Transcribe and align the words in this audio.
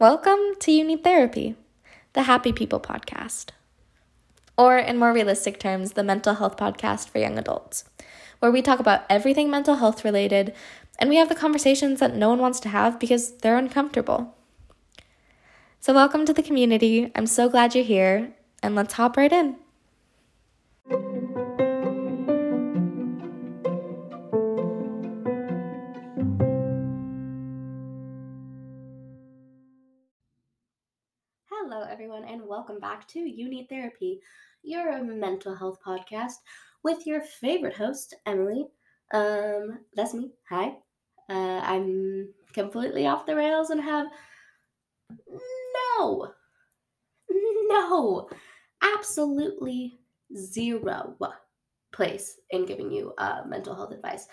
Welcome 0.00 0.54
to 0.60 0.70
You 0.70 0.84
Need 0.84 1.02
Therapy, 1.02 1.56
the 2.12 2.22
Happy 2.22 2.52
People 2.52 2.78
podcast. 2.78 3.46
Or, 4.56 4.78
in 4.78 4.96
more 4.96 5.12
realistic 5.12 5.58
terms, 5.58 5.94
the 5.94 6.04
mental 6.04 6.36
health 6.36 6.56
podcast 6.56 7.08
for 7.08 7.18
young 7.18 7.36
adults, 7.36 7.82
where 8.38 8.52
we 8.52 8.62
talk 8.62 8.78
about 8.78 9.02
everything 9.10 9.50
mental 9.50 9.74
health 9.74 10.04
related 10.04 10.54
and 11.00 11.10
we 11.10 11.16
have 11.16 11.28
the 11.28 11.34
conversations 11.34 11.98
that 11.98 12.14
no 12.14 12.28
one 12.28 12.38
wants 12.38 12.60
to 12.60 12.68
have 12.68 13.00
because 13.00 13.38
they're 13.38 13.56
uncomfortable. 13.56 14.36
So, 15.80 15.92
welcome 15.92 16.24
to 16.26 16.32
the 16.32 16.44
community. 16.44 17.10
I'm 17.16 17.26
so 17.26 17.48
glad 17.48 17.74
you're 17.74 17.82
here, 17.82 18.34
and 18.62 18.76
let's 18.76 18.94
hop 18.94 19.16
right 19.16 19.32
in. 19.32 19.56
Welcome 32.58 32.80
back 32.80 33.06
to 33.06 33.20
You 33.20 33.48
Need 33.48 33.68
Therapy, 33.68 34.20
your 34.64 35.00
mental 35.04 35.54
health 35.54 35.78
podcast 35.86 36.32
with 36.82 37.06
your 37.06 37.20
favorite 37.20 37.76
host, 37.76 38.16
Emily. 38.26 38.66
Um, 39.14 39.78
that's 39.94 40.12
me. 40.12 40.32
Hi. 40.48 40.72
Uh, 41.30 41.60
I'm 41.62 42.34
completely 42.52 43.06
off 43.06 43.26
the 43.26 43.36
rails 43.36 43.70
and 43.70 43.80
have 43.80 44.08
no, 46.00 46.32
no, 47.30 48.28
absolutely 48.82 50.00
zero 50.36 51.16
place 51.92 52.40
in 52.50 52.66
giving 52.66 52.90
you 52.90 53.12
uh, 53.18 53.42
mental 53.46 53.76
health 53.76 53.92
advice. 53.92 54.26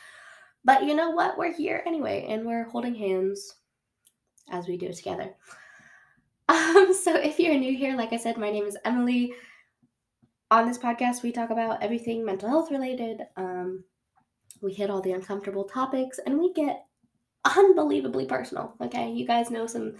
But 0.63 0.83
you 0.83 0.95
know 0.95 1.11
what? 1.11 1.37
We're 1.37 1.53
here 1.53 1.83
anyway, 1.85 2.25
and 2.27 2.43
we're 2.43 2.67
holding 2.69 2.95
hands 2.95 3.53
as 4.49 4.67
we 4.67 4.77
do 4.77 4.87
it 4.87 4.95
together. 4.95 5.35
Um, 6.75 6.93
so 6.93 7.15
if 7.15 7.39
you're 7.39 7.57
new 7.57 7.75
here, 7.75 7.95
like 7.95 8.13
I 8.13 8.17
said, 8.17 8.37
my 8.37 8.51
name 8.51 8.65
is 8.65 8.77
Emily. 8.85 9.33
On 10.51 10.67
this 10.67 10.77
podcast, 10.77 11.23
we 11.23 11.31
talk 11.31 11.49
about 11.49 11.81
everything 11.81 12.23
mental 12.23 12.49
health 12.49 12.69
related. 12.69 13.21
Um, 13.35 13.83
we 14.61 14.73
hit 14.73 14.89
all 14.89 15.01
the 15.01 15.13
uncomfortable 15.13 15.63
topics, 15.63 16.19
and 16.25 16.37
we 16.37 16.53
get 16.53 16.85
unbelievably 17.57 18.25
personal. 18.27 18.75
Okay, 18.81 19.11
you 19.11 19.25
guys 19.25 19.49
know 19.49 19.65
some 19.65 19.95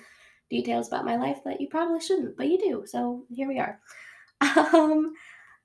details 0.49 0.87
about 0.87 1.05
my 1.05 1.15
life 1.15 1.39
that 1.45 1.59
you 1.59 1.67
probably 1.67 1.99
shouldn't, 1.99 2.37
but 2.37 2.47
you 2.47 2.59
do. 2.59 2.83
So 2.85 3.25
here 3.29 3.47
we 3.47 3.59
are. 3.59 3.79
Um, 4.73 5.13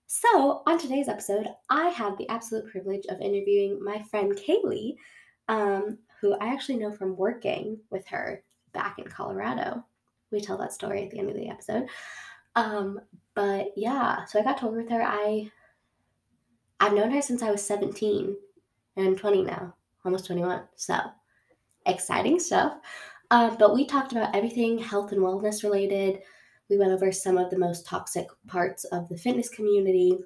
so 0.07 0.63
on 0.67 0.79
today's 0.79 1.09
episode, 1.09 1.49
I 1.69 1.89
have 1.91 2.17
the 2.17 2.29
absolute 2.29 2.71
privilege 2.71 3.05
of 3.07 3.21
interviewing 3.21 3.83
my 3.83 4.03
friend 4.11 4.33
Kaelee, 4.33 4.95
um, 5.49 5.99
who 6.21 6.35
I 6.35 6.47
actually 6.53 6.79
know 6.79 6.93
from 6.93 7.17
working 7.17 7.79
with 7.91 8.07
her 8.09 8.43
back 8.73 8.99
in 8.99 9.05
Colorado. 9.07 9.85
We 10.31 10.41
tell 10.41 10.59
that 10.59 10.73
story 10.73 11.05
at 11.05 11.11
the 11.11 11.19
end 11.19 11.31
of 11.31 11.37
the 11.37 11.49
episode. 11.49 11.87
Um, 12.57 13.01
but 13.35 13.69
yeah, 13.77 14.25
so 14.25 14.39
I 14.39 14.43
got 14.43 14.59
to 14.59 14.67
work 14.67 14.77
with 14.77 14.91
her. 14.91 15.03
I 15.03 15.51
I've 16.81 16.95
known 16.95 17.11
her 17.11 17.23
since 17.23 17.43
I 17.43 17.51
was 17.51 17.65
17 17.65 18.35
and 18.97 19.07
I'm 19.07 19.17
20 19.17 19.45
now, 19.45 19.75
almost 20.05 20.27
21. 20.27 20.63
So 20.77 20.99
exciting 21.87 22.39
stuff. 22.39 22.79
Uh, 23.31 23.55
but 23.57 23.75
we 23.75 23.87
talked 23.87 24.13
about 24.13 24.35
everything 24.35 24.79
health 24.79 25.13
and 25.13 25.21
wellness 25.21 25.63
related. 25.63 26.21
We 26.69 26.79
went 26.79 26.93
over 26.93 27.13
some 27.13 27.37
of 27.37 27.51
the 27.51 27.59
most 27.59 27.87
toxic 27.87 28.27
parts 28.47 28.85
of 28.85 29.09
the 29.09 29.17
fitness 29.17 29.49
community, 29.49 30.19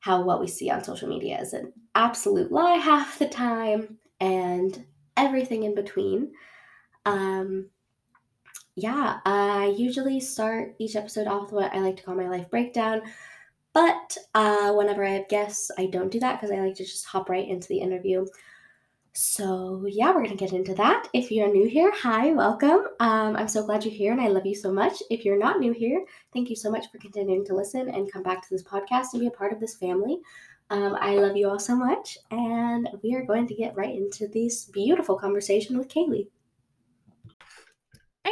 how 0.00 0.22
what 0.22 0.40
we 0.40 0.46
see 0.46 0.70
on 0.70 0.82
social 0.82 1.08
media 1.08 1.40
is 1.40 1.52
an 1.52 1.72
absolute 1.94 2.50
lie 2.50 2.74
half 2.74 3.18
the 3.18 3.28
time, 3.28 3.98
and 4.20 4.84
everything 5.16 5.64
in 5.64 5.74
between. 5.74 6.32
Um, 7.06 7.70
yeah, 8.78 9.18
I 9.24 9.74
usually 9.76 10.20
start 10.20 10.74
each 10.78 10.96
episode 10.96 11.26
off 11.26 11.44
with 11.44 11.52
what 11.52 11.74
I 11.74 11.80
like 11.80 11.96
to 11.96 12.02
call 12.02 12.14
my 12.14 12.28
life 12.28 12.48
breakdown. 12.48 13.02
But 13.74 14.16
uh, 14.34 14.72
whenever 14.72 15.04
I 15.04 15.10
have 15.10 15.28
guests, 15.28 15.70
I 15.78 15.86
don't 15.86 16.10
do 16.10 16.20
that 16.20 16.40
because 16.40 16.50
I 16.50 16.60
like 16.60 16.76
to 16.76 16.84
just 16.84 17.06
hop 17.06 17.28
right 17.28 17.46
into 17.46 17.68
the 17.68 17.78
interview. 17.78 18.26
So, 19.12 19.84
yeah, 19.88 20.08
we're 20.08 20.24
going 20.24 20.30
to 20.30 20.36
get 20.36 20.52
into 20.52 20.74
that. 20.74 21.08
If 21.12 21.32
you're 21.32 21.52
new 21.52 21.68
here, 21.68 21.92
hi, 21.92 22.32
welcome. 22.32 22.86
Um, 23.00 23.36
I'm 23.36 23.48
so 23.48 23.64
glad 23.64 23.84
you're 23.84 23.92
here 23.92 24.12
and 24.12 24.20
I 24.20 24.28
love 24.28 24.46
you 24.46 24.54
so 24.54 24.72
much. 24.72 25.02
If 25.10 25.24
you're 25.24 25.38
not 25.38 25.58
new 25.58 25.72
here, 25.72 26.04
thank 26.32 26.50
you 26.50 26.56
so 26.56 26.70
much 26.70 26.86
for 26.90 26.98
continuing 26.98 27.44
to 27.46 27.54
listen 27.54 27.88
and 27.88 28.12
come 28.12 28.22
back 28.22 28.42
to 28.42 28.48
this 28.50 28.62
podcast 28.62 29.12
and 29.12 29.20
be 29.20 29.26
a 29.26 29.32
part 29.32 29.52
of 29.52 29.58
this 29.58 29.74
family. 29.74 30.20
Um, 30.70 30.96
I 31.00 31.16
love 31.16 31.36
you 31.36 31.48
all 31.48 31.58
so 31.58 31.74
much, 31.74 32.18
and 32.30 32.88
we 33.02 33.14
are 33.14 33.24
going 33.24 33.46
to 33.48 33.54
get 33.54 33.76
right 33.76 33.94
into 33.94 34.28
this 34.28 34.66
beautiful 34.66 35.18
conversation 35.18 35.78
with 35.78 35.88
Kaelee. 35.88 36.28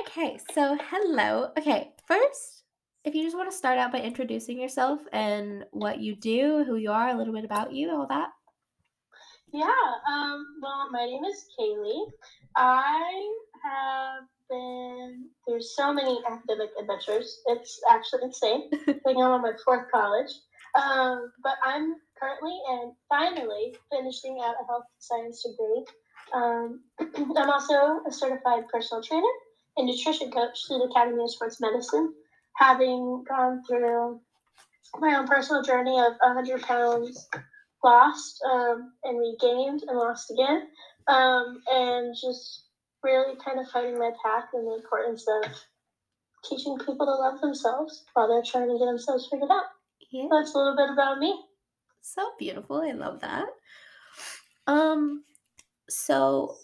Okay, 0.01 0.39
so 0.53 0.77
hello. 0.91 1.51
Okay, 1.57 1.93
first, 2.07 2.65
if 3.05 3.15
you 3.15 3.23
just 3.23 3.37
want 3.37 3.51
to 3.51 3.57
start 3.57 3.79
out 3.79 3.93
by 3.93 4.01
introducing 4.01 4.61
yourself 4.61 5.01
and 5.13 5.65
what 5.71 6.01
you 6.01 6.15
do, 6.17 6.65
who 6.65 6.77
you 6.77 6.91
are, 6.91 7.09
a 7.09 7.17
little 7.17 7.33
bit 7.33 7.45
about 7.45 7.73
you, 7.73 7.91
all 7.91 8.07
that. 8.09 8.29
Yeah, 9.53 9.71
um, 10.11 10.59
well, 10.61 10.89
my 10.91 11.07
name 11.07 11.25
is 11.25 11.47
Kaelee. 11.59 12.11
I 12.57 13.31
have 13.63 14.25
been 14.51 15.29
through 15.47 15.63
so 15.63 15.95
many 15.95 16.21
academic 16.31 16.71
adventures. 16.79 17.41
It's 17.47 17.81
actually 17.91 18.25
insane. 18.25 18.69
I 18.73 18.93
think 18.93 19.03
I'm 19.07 19.19
on 19.19 19.43
my 19.43 19.53
fourth 19.65 19.87
college. 19.91 20.33
Um, 20.75 21.33
but 21.43 21.55
I'm 21.65 21.95
currently 22.21 22.59
and 22.69 22.93
finally 23.09 23.75
finishing 23.91 24.41
out 24.45 24.57
a 24.61 24.67
health 24.67 24.85
science 24.99 25.43
degree. 25.43 25.85
Um, 26.35 26.81
I'm 27.39 27.51
also 27.51 28.01
a 28.07 28.13
certified 28.13 28.65
personal 28.69 29.03
trainer 29.03 29.33
and 29.77 29.87
nutrition 29.87 30.31
coach 30.31 30.67
through 30.67 30.79
the 30.79 30.85
Academy 30.85 31.23
of 31.23 31.31
Sports 31.31 31.61
Medicine, 31.61 32.15
having 32.57 33.25
gone 33.29 33.63
through 33.67 34.21
my 34.99 35.17
own 35.17 35.27
personal 35.27 35.63
journey 35.63 35.99
of 35.99 36.15
100 36.21 36.63
pounds 36.63 37.29
lost 37.85 38.43
um, 38.51 38.93
and 39.05 39.19
regained 39.19 39.83
and 39.87 39.99
lost 39.99 40.31
again, 40.31 40.69
um, 41.09 41.61
and 41.71 42.15
just 42.15 42.65
really 43.03 43.35
kind 43.45 43.61
of 43.61 43.69
finding 43.71 43.99
my 43.99 44.11
path 44.25 44.45
and 44.53 44.67
the 44.67 44.75
importance 44.75 45.25
of 45.29 45.53
teaching 46.49 46.77
people 46.79 47.07
to 47.07 47.13
love 47.13 47.41
themselves 47.41 48.05
while 48.15 48.29
they're 48.29 48.43
trying 48.43 48.69
to 48.69 48.79
get 48.79 48.87
themselves 48.87 49.29
figured 49.31 49.51
out. 49.51 49.65
Yeah. 50.11 50.27
That's 50.31 50.55
a 50.55 50.59
little 50.59 50.77
bit 50.77 50.91
about 50.91 51.19
me. 51.19 51.39
So 52.01 52.23
beautiful. 52.39 52.83
I 52.83 52.93
love 52.93 53.21
that. 53.21 53.47
Um 54.67 55.25
so 55.89 56.57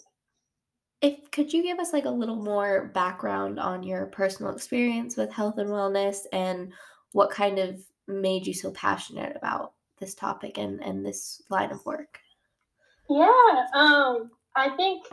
if 1.03 1.29
could 1.31 1.51
you 1.51 1.61
give 1.61 1.79
us 1.79 1.91
like 1.91 2.05
a 2.05 2.09
little 2.09 2.37
more 2.37 2.89
background 2.95 3.59
on 3.59 3.83
your 3.83 4.05
personal 4.05 4.53
experience 4.53 5.17
with 5.17 5.31
health 5.31 5.57
and 5.57 5.69
wellness 5.69 6.19
and 6.31 6.71
what 7.11 7.29
kind 7.29 7.59
of 7.59 7.81
made 8.07 8.47
you 8.47 8.53
so 8.53 8.71
passionate 8.71 9.35
about 9.35 9.73
this 9.99 10.15
topic 10.15 10.57
and, 10.57 10.81
and 10.81 11.05
this 11.05 11.41
line 11.49 11.71
of 11.71 11.85
work? 11.85 12.19
Yeah, 13.09 13.65
um, 13.75 14.31
I 14.55 14.69
think 14.77 15.05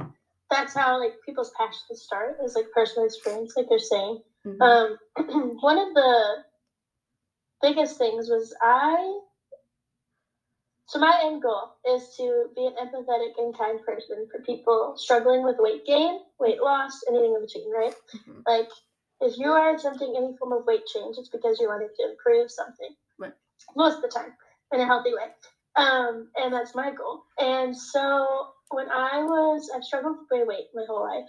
that's 0.49 0.75
how 0.75 1.01
like 1.01 1.15
people's 1.27 1.53
passions 1.59 2.03
start 2.03 2.37
is 2.45 2.55
like 2.55 2.67
personal 2.73 3.07
experience, 3.07 3.55
like 3.57 3.67
you're 3.69 3.81
saying. 3.81 4.23
Mm-hmm. 4.47 4.63
Um, 4.63 5.57
one 5.61 5.79
of 5.79 5.93
the 5.95 6.37
biggest 7.63 7.99
things 7.99 8.29
was 8.29 8.55
I 8.63 9.19
so 10.91 10.99
my 10.99 11.21
end 11.23 11.41
goal 11.41 11.71
is 11.89 12.17
to 12.17 12.47
be 12.57 12.67
an 12.67 12.75
empathetic 12.75 13.39
and 13.39 13.57
kind 13.57 13.79
person 13.87 14.27
for 14.29 14.43
people 14.43 14.95
struggling 14.97 15.45
with 15.45 15.55
weight 15.61 15.87
gain, 15.87 16.19
weight 16.41 16.61
loss, 16.61 17.05
anything 17.09 17.33
in 17.33 17.41
between, 17.41 17.71
right? 17.73 17.95
Mm-hmm. 18.13 18.41
Like 18.45 18.69
if 19.21 19.39
you 19.39 19.51
are 19.51 19.77
attempting 19.77 20.15
any 20.17 20.37
form 20.37 20.53
of 20.53 20.67
weight 20.67 20.83
change, 20.93 21.15
it's 21.17 21.29
because 21.29 21.61
you're 21.61 21.71
wanting 21.71 21.91
to 21.97 22.11
improve 22.11 22.51
something. 22.51 22.89
Right. 23.21 23.33
Most 23.77 23.99
of 23.99 24.03
the 24.03 24.09
time, 24.09 24.33
in 24.73 24.81
a 24.81 24.85
healthy 24.85 25.13
way. 25.15 25.31
Um, 25.77 26.27
and 26.35 26.53
that's 26.53 26.75
my 26.75 26.91
goal. 26.91 27.23
And 27.39 27.77
so 27.77 28.49
when 28.71 28.91
I 28.91 29.23
was, 29.23 29.71
I've 29.73 29.85
struggled 29.85 30.17
with 30.29 30.49
weight 30.49 30.67
my 30.75 30.83
whole 30.89 31.03
life. 31.03 31.29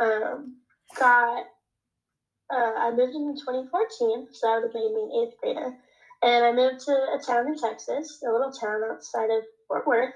Um, 0.00 0.56
got, 0.98 1.44
uh, 2.52 2.72
I 2.76 2.90
moved 2.90 3.14
in 3.14 3.36
2014, 3.36 4.26
so 4.32 4.48
that 4.48 4.54
would 4.56 4.64
have 4.64 4.74
made 4.74 4.92
me 4.92 5.02
an 5.02 5.28
eighth 5.28 5.38
grader. 5.40 5.76
And 6.22 6.44
I 6.44 6.52
moved 6.52 6.80
to 6.84 6.92
a 6.92 7.18
town 7.24 7.46
in 7.48 7.56
Texas, 7.56 8.22
a 8.26 8.30
little 8.30 8.52
town 8.52 8.82
outside 8.90 9.30
of 9.30 9.44
Fort 9.68 9.86
Worth. 9.86 10.14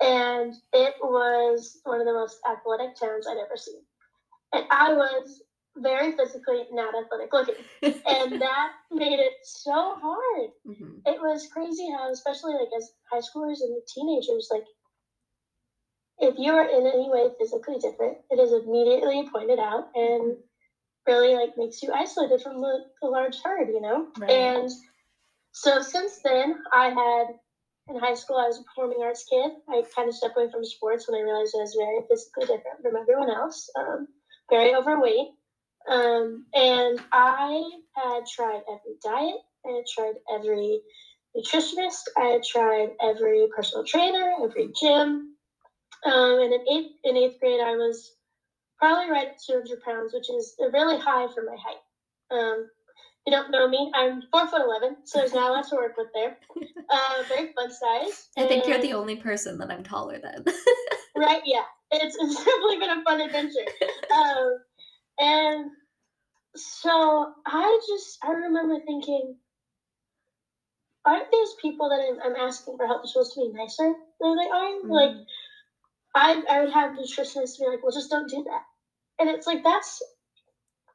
And 0.00 0.54
it 0.72 0.94
was 1.02 1.78
one 1.84 2.00
of 2.00 2.06
the 2.06 2.12
most 2.12 2.38
athletic 2.50 2.96
towns 2.96 3.26
I'd 3.26 3.38
ever 3.38 3.56
seen. 3.56 3.80
And 4.52 4.64
I 4.70 4.92
was 4.92 5.42
very 5.76 6.16
physically 6.16 6.64
not 6.72 6.94
athletic 6.94 7.32
looking. 7.32 7.54
and 7.82 8.40
that 8.40 8.72
made 8.90 9.18
it 9.18 9.32
so 9.42 9.72
hard. 10.00 10.50
Mm-hmm. 10.66 10.98
It 11.06 11.20
was 11.20 11.48
crazy 11.52 11.90
how, 11.90 12.10
especially 12.10 12.54
like 12.54 12.68
as 12.76 12.92
high 13.10 13.18
schoolers 13.18 13.60
and 13.60 13.80
teenagers, 13.92 14.48
like 14.50 14.64
if 16.18 16.34
you 16.38 16.52
are 16.52 16.64
in 16.64 16.86
any 16.86 17.10
way 17.10 17.28
physically 17.38 17.76
different, 17.80 18.18
it 18.30 18.38
is 18.38 18.52
immediately 18.52 19.28
pointed 19.32 19.58
out 19.58 19.88
and 19.94 20.36
really 21.06 21.34
like 21.34 21.50
makes 21.56 21.82
you 21.82 21.92
isolated 21.92 22.40
from 22.40 22.60
the, 22.60 22.84
the 23.02 23.08
large 23.08 23.36
herd, 23.42 23.68
you 23.68 23.80
know? 23.80 24.08
Right. 24.18 24.30
And 24.30 24.70
so 25.54 25.80
since 25.80 26.18
then, 26.18 26.56
I 26.72 26.88
had 26.90 27.26
in 27.88 27.96
high 28.00 28.14
school, 28.14 28.36
I 28.38 28.48
was 28.48 28.58
a 28.58 28.64
performing 28.64 29.02
arts 29.02 29.24
kid. 29.30 29.52
I 29.68 29.82
kind 29.94 30.08
of 30.08 30.14
stepped 30.14 30.36
away 30.36 30.50
from 30.50 30.64
sports 30.64 31.08
when 31.08 31.20
I 31.20 31.22
realized 31.24 31.54
I 31.56 31.60
was 31.60 31.76
very 31.78 32.00
physically 32.08 32.46
different 32.46 32.82
from 32.82 32.96
everyone 32.96 33.30
else. 33.30 33.70
Um, 33.78 34.08
very 34.50 34.74
overweight, 34.74 35.28
Um, 35.88 36.46
and 36.54 37.00
I 37.12 37.62
had 37.94 38.26
tried 38.26 38.62
every 38.68 38.96
diet, 39.02 39.40
I 39.66 39.70
had 39.70 39.84
tried 39.86 40.14
every 40.32 40.80
nutritionist, 41.36 42.02
I 42.16 42.24
had 42.26 42.42
tried 42.42 42.90
every 43.02 43.46
personal 43.54 43.84
trainer, 43.84 44.32
every 44.42 44.72
gym. 44.80 45.36
Um, 46.04 46.40
and 46.40 46.52
in 46.52 46.60
eighth, 46.68 46.92
in 47.04 47.16
eighth 47.16 47.38
grade, 47.38 47.60
I 47.60 47.76
was 47.76 48.16
probably 48.78 49.10
right 49.10 49.28
at 49.28 49.42
200 49.46 49.82
pounds, 49.82 50.12
which 50.14 50.30
is 50.30 50.56
really 50.72 50.98
high 50.98 51.28
for 51.32 51.42
my 51.42 51.56
height. 51.56 51.82
You 53.26 53.30
don't 53.30 53.50
know 53.50 53.66
me, 53.66 53.90
I'm 53.94 54.22
four 54.30 54.46
foot 54.48 54.60
11, 54.60 54.96
so 55.04 55.18
there's 55.18 55.32
not 55.32 55.50
a 55.50 55.52
lot 55.54 55.68
to 55.68 55.76
work 55.76 55.96
with 55.96 56.08
there. 56.12 56.36
Uh, 56.90 57.22
very 57.26 57.52
fun 57.54 57.70
size. 57.70 58.28
I 58.36 58.46
think 58.46 58.66
you're 58.66 58.80
the 58.80 58.92
only 58.92 59.16
person 59.16 59.56
that 59.58 59.70
I'm 59.70 59.82
taller 59.82 60.18
than. 60.18 60.44
right, 61.16 61.40
yeah. 61.46 61.62
It's, 61.90 62.16
it's 62.20 62.36
definitely 62.44 62.78
been 62.78 62.98
a 62.98 63.02
fun 63.02 63.20
adventure. 63.22 63.64
Um, 64.14 64.58
and 65.18 65.70
so 66.54 67.32
I 67.46 67.80
just, 67.88 68.18
I 68.22 68.32
remember 68.32 68.76
thinking, 68.84 69.36
aren't 71.04 71.30
these 71.32 71.54
people 71.60 71.88
that 71.88 72.00
I'm, 72.00 72.20
I'm 72.22 72.36
asking 72.36 72.76
for 72.76 72.86
help 72.86 73.06
supposed 73.06 73.34
to 73.34 73.40
be 73.40 73.52
nicer 73.52 73.94
than 74.20 74.36
they 74.36 74.50
are? 74.50 74.70
Mm-hmm. 74.70 74.90
Like, 74.90 75.16
I, 76.14 76.42
I 76.50 76.60
would 76.60 76.72
have 76.72 76.92
nutritionists 76.92 77.58
be 77.58 77.66
like, 77.66 77.82
well, 77.82 77.92
just 77.92 78.10
don't 78.10 78.28
do 78.28 78.44
that. 78.44 78.62
And 79.18 79.28
it's 79.28 79.46
like, 79.46 79.64
that's 79.64 80.02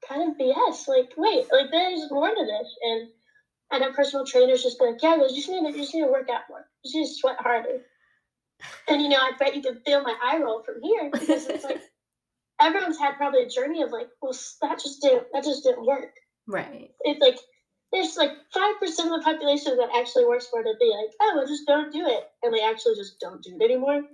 kind 0.07 0.29
of 0.29 0.37
BS. 0.37 0.87
Like, 0.87 1.13
wait, 1.17 1.45
like, 1.51 1.71
there's 1.71 2.11
more 2.11 2.29
to 2.29 2.45
this. 2.45 2.75
And 2.83 3.09
and 3.71 3.83
a 3.83 3.91
personal 3.91 4.25
trainers 4.25 4.63
just 4.63 4.81
like, 4.81 5.01
yeah, 5.01 5.15
you 5.15 5.35
just 5.35 5.49
need 5.49 5.61
to, 5.61 5.71
you 5.71 5.83
just 5.83 5.93
need 5.93 6.01
to 6.01 6.11
work 6.11 6.29
out 6.29 6.41
more. 6.49 6.65
You 6.83 6.87
just 6.87 6.95
need 6.95 7.07
to 7.07 7.13
sweat 7.13 7.37
harder. 7.39 7.81
And, 8.87 9.01
you 9.01 9.09
know, 9.09 9.17
I 9.17 9.31
bet 9.37 9.55
you 9.55 9.61
can 9.61 9.79
feel 9.85 10.01
my 10.01 10.15
eye 10.23 10.39
roll 10.39 10.63
from 10.63 10.81
here 10.81 11.09
because 11.11 11.45
it's 11.45 11.63
like, 11.63 11.81
everyone's 12.61 12.97
had 12.97 13.15
probably 13.17 13.43
a 13.43 13.49
journey 13.49 13.83
of 13.83 13.91
like, 13.91 14.07
well, 14.21 14.35
that 14.61 14.79
just 14.79 15.01
didn't, 15.01 15.27
that 15.33 15.43
just 15.43 15.63
didn't 15.63 15.85
work. 15.85 16.13
Right. 16.47 16.89
It's 17.01 17.21
like, 17.21 17.37
there's 17.91 18.17
like 18.17 18.31
5% 18.55 18.81
of 18.81 18.89
the 18.89 19.21
population 19.23 19.77
that 19.77 19.95
actually 19.95 20.25
works 20.25 20.47
for 20.47 20.61
it 20.61 20.63
to 20.63 20.73
be 20.79 20.87
like, 20.87 21.13
oh, 21.21 21.33
well, 21.35 21.47
just 21.47 21.67
don't 21.67 21.93
do 21.93 22.05
it. 22.07 22.23
And 22.43 22.53
they 22.53 22.63
actually 22.63 22.95
just 22.95 23.19
don't 23.19 23.43
do 23.43 23.55
it 23.59 23.63
anymore. 23.63 24.01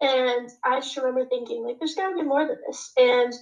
And 0.00 0.48
I 0.64 0.78
just 0.78 0.96
remember 0.96 1.26
thinking, 1.26 1.64
like, 1.64 1.80
there's 1.80 1.96
got 1.96 2.10
to 2.10 2.14
be 2.14 2.22
more 2.22 2.46
to 2.46 2.54
this. 2.68 2.92
And 2.96 3.34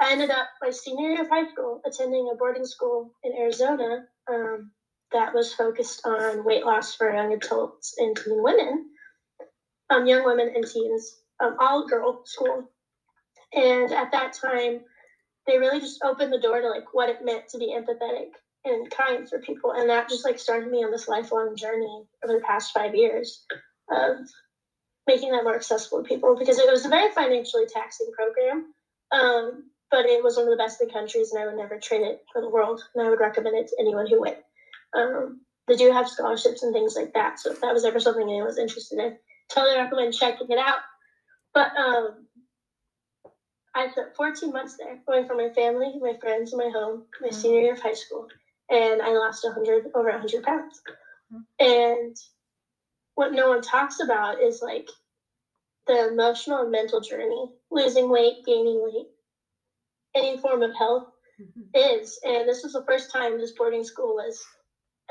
I 0.00 0.12
ended 0.12 0.30
up 0.30 0.48
my 0.60 0.70
senior 0.70 1.10
year 1.10 1.22
of 1.22 1.30
high 1.30 1.50
school 1.50 1.80
attending 1.86 2.28
a 2.30 2.36
boarding 2.36 2.66
school 2.66 3.12
in 3.24 3.32
Arizona 3.32 4.04
um, 4.30 4.70
that 5.12 5.32
was 5.32 5.54
focused 5.54 6.02
on 6.04 6.44
weight 6.44 6.64
loss 6.64 6.94
for 6.94 7.12
young 7.12 7.32
adults 7.32 7.94
and 7.98 8.16
teen 8.16 8.42
women, 8.42 8.90
um, 9.90 10.06
young 10.06 10.24
women 10.24 10.52
and 10.54 10.66
teens, 10.66 11.16
um, 11.40 11.56
all 11.60 11.86
girl 11.86 12.22
school. 12.24 12.70
And 13.54 13.92
at 13.92 14.12
that 14.12 14.34
time, 14.34 14.80
they 15.46 15.58
really 15.58 15.80
just 15.80 16.02
opened 16.04 16.32
the 16.32 16.40
door 16.40 16.60
to 16.60 16.68
like 16.68 16.92
what 16.92 17.08
it 17.08 17.24
meant 17.24 17.48
to 17.50 17.58
be 17.58 17.74
empathetic 17.74 18.30
and 18.64 18.90
kind 18.90 19.28
for 19.28 19.38
people. 19.38 19.72
And 19.72 19.88
that 19.88 20.08
just 20.08 20.24
like 20.24 20.38
started 20.38 20.70
me 20.70 20.84
on 20.84 20.90
this 20.90 21.08
lifelong 21.08 21.56
journey 21.56 22.04
over 22.24 22.34
the 22.34 22.44
past 22.44 22.72
five 22.74 22.94
years 22.94 23.44
of 23.90 24.16
making 25.06 25.30
that 25.30 25.44
more 25.44 25.54
accessible 25.54 26.02
to 26.02 26.08
people 26.08 26.36
because 26.36 26.58
it 26.58 26.70
was 26.70 26.84
a 26.84 26.88
very 26.88 27.12
financially 27.12 27.64
taxing 27.72 28.10
program. 28.12 28.74
Um, 29.12 29.70
but 29.90 30.06
it 30.06 30.22
was 30.22 30.36
one 30.36 30.46
of 30.46 30.50
the 30.50 30.62
best 30.62 30.80
in 30.80 30.88
the 30.88 30.92
countries 30.92 31.32
and 31.32 31.42
I 31.42 31.46
would 31.46 31.56
never 31.56 31.78
trade 31.78 32.02
it 32.02 32.24
for 32.32 32.40
the 32.40 32.50
world. 32.50 32.82
And 32.94 33.06
I 33.06 33.10
would 33.10 33.20
recommend 33.20 33.56
it 33.56 33.68
to 33.68 33.76
anyone 33.78 34.06
who 34.06 34.20
went. 34.20 34.38
Um, 34.96 35.40
they 35.68 35.76
do 35.76 35.92
have 35.92 36.08
scholarships 36.08 36.62
and 36.62 36.72
things 36.72 36.94
like 36.96 37.14
that. 37.14 37.38
So 37.38 37.52
if 37.52 37.60
that 37.60 37.74
was 37.74 37.84
ever 37.84 38.00
something 38.00 38.22
anyone 38.22 38.46
was 38.46 38.58
interested 38.58 38.98
in, 38.98 39.16
totally 39.48 39.76
recommend 39.76 40.14
checking 40.14 40.50
it 40.50 40.58
out. 40.58 40.78
But 41.54 41.76
um, 41.76 42.26
I 43.74 43.90
spent 43.90 44.16
14 44.16 44.52
months 44.52 44.76
there, 44.78 44.98
going 45.06 45.26
from 45.26 45.38
my 45.38 45.50
family, 45.50 45.94
my 46.00 46.14
friends, 46.20 46.54
my 46.54 46.70
home, 46.72 47.04
my 47.20 47.28
mm-hmm. 47.28 47.36
senior 47.36 47.60
year 47.60 47.72
of 47.74 47.80
high 47.80 47.94
school, 47.94 48.26
and 48.70 49.02
I 49.02 49.10
lost 49.10 49.44
100 49.44 49.86
over 49.94 50.10
100 50.10 50.42
pounds. 50.42 50.80
Mm-hmm. 51.32 51.66
And 51.66 52.16
what 53.14 53.32
no 53.32 53.48
one 53.48 53.62
talks 53.62 54.00
about 54.00 54.40
is 54.40 54.62
like 54.62 54.88
the 55.86 56.08
emotional 56.08 56.62
and 56.62 56.70
mental 56.70 57.00
journey, 57.00 57.50
losing 57.70 58.10
weight, 58.10 58.44
gaining 58.44 58.82
weight, 58.82 59.06
any 60.16 60.38
form 60.38 60.62
of 60.62 60.74
health 60.76 61.08
mm-hmm. 61.40 61.62
is. 61.74 62.18
And 62.24 62.48
this 62.48 62.62
was 62.62 62.72
the 62.72 62.84
first 62.86 63.12
time 63.12 63.38
this 63.38 63.52
boarding 63.52 63.84
school 63.84 64.14
was 64.14 64.42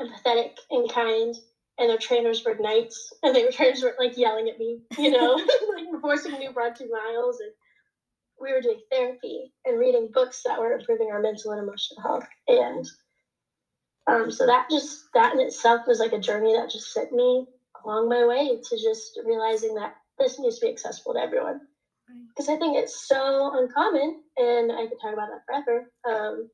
empathetic 0.00 0.52
and 0.70 0.90
kind 0.90 1.34
and 1.78 1.90
their 1.90 1.98
trainers 1.98 2.44
were 2.44 2.56
nice 2.58 3.12
and 3.22 3.34
their 3.34 3.50
trainers 3.52 3.82
were 3.82 3.94
like 3.98 4.16
yelling 4.16 4.48
at 4.48 4.58
me, 4.58 4.80
you 4.98 5.10
know, 5.10 5.34
like 5.74 6.00
forcing 6.00 6.32
me 6.32 6.46
to 6.46 6.52
run 6.52 6.74
two 6.74 6.90
miles 6.90 7.40
and 7.40 7.50
we 8.40 8.52
were 8.52 8.60
doing 8.60 8.80
therapy 8.90 9.52
and 9.64 9.78
reading 9.78 10.10
books 10.12 10.42
that 10.44 10.58
were 10.58 10.72
improving 10.72 11.08
our 11.10 11.20
mental 11.20 11.52
and 11.52 11.62
emotional 11.62 12.02
health. 12.02 12.26
And 12.48 12.86
um, 14.06 14.30
so 14.30 14.46
that 14.46 14.68
just, 14.70 15.04
that 15.14 15.34
in 15.34 15.40
itself 15.40 15.82
was 15.86 16.00
like 16.00 16.12
a 16.12 16.18
journey 16.18 16.54
that 16.54 16.70
just 16.70 16.92
sent 16.92 17.12
me 17.12 17.46
along 17.84 18.08
my 18.08 18.26
way 18.26 18.60
to 18.62 18.76
just 18.76 19.18
realizing 19.24 19.74
that 19.74 19.94
this 20.18 20.38
needs 20.38 20.58
to 20.58 20.66
be 20.66 20.72
accessible 20.72 21.14
to 21.14 21.20
everyone. 21.20 21.60
Because 22.28 22.48
I 22.48 22.56
think 22.56 22.76
it's 22.76 23.06
so 23.08 23.58
uncommon, 23.58 24.22
and 24.36 24.72
I 24.72 24.86
could 24.86 25.00
talk 25.00 25.12
about 25.12 25.28
that 25.30 25.44
forever, 25.46 25.90
um, 26.08 26.50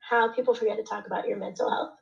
how 0.00 0.32
people 0.32 0.54
forget 0.54 0.76
to 0.76 0.82
talk 0.82 1.06
about 1.06 1.28
your 1.28 1.38
mental 1.38 1.70
health 1.70 1.92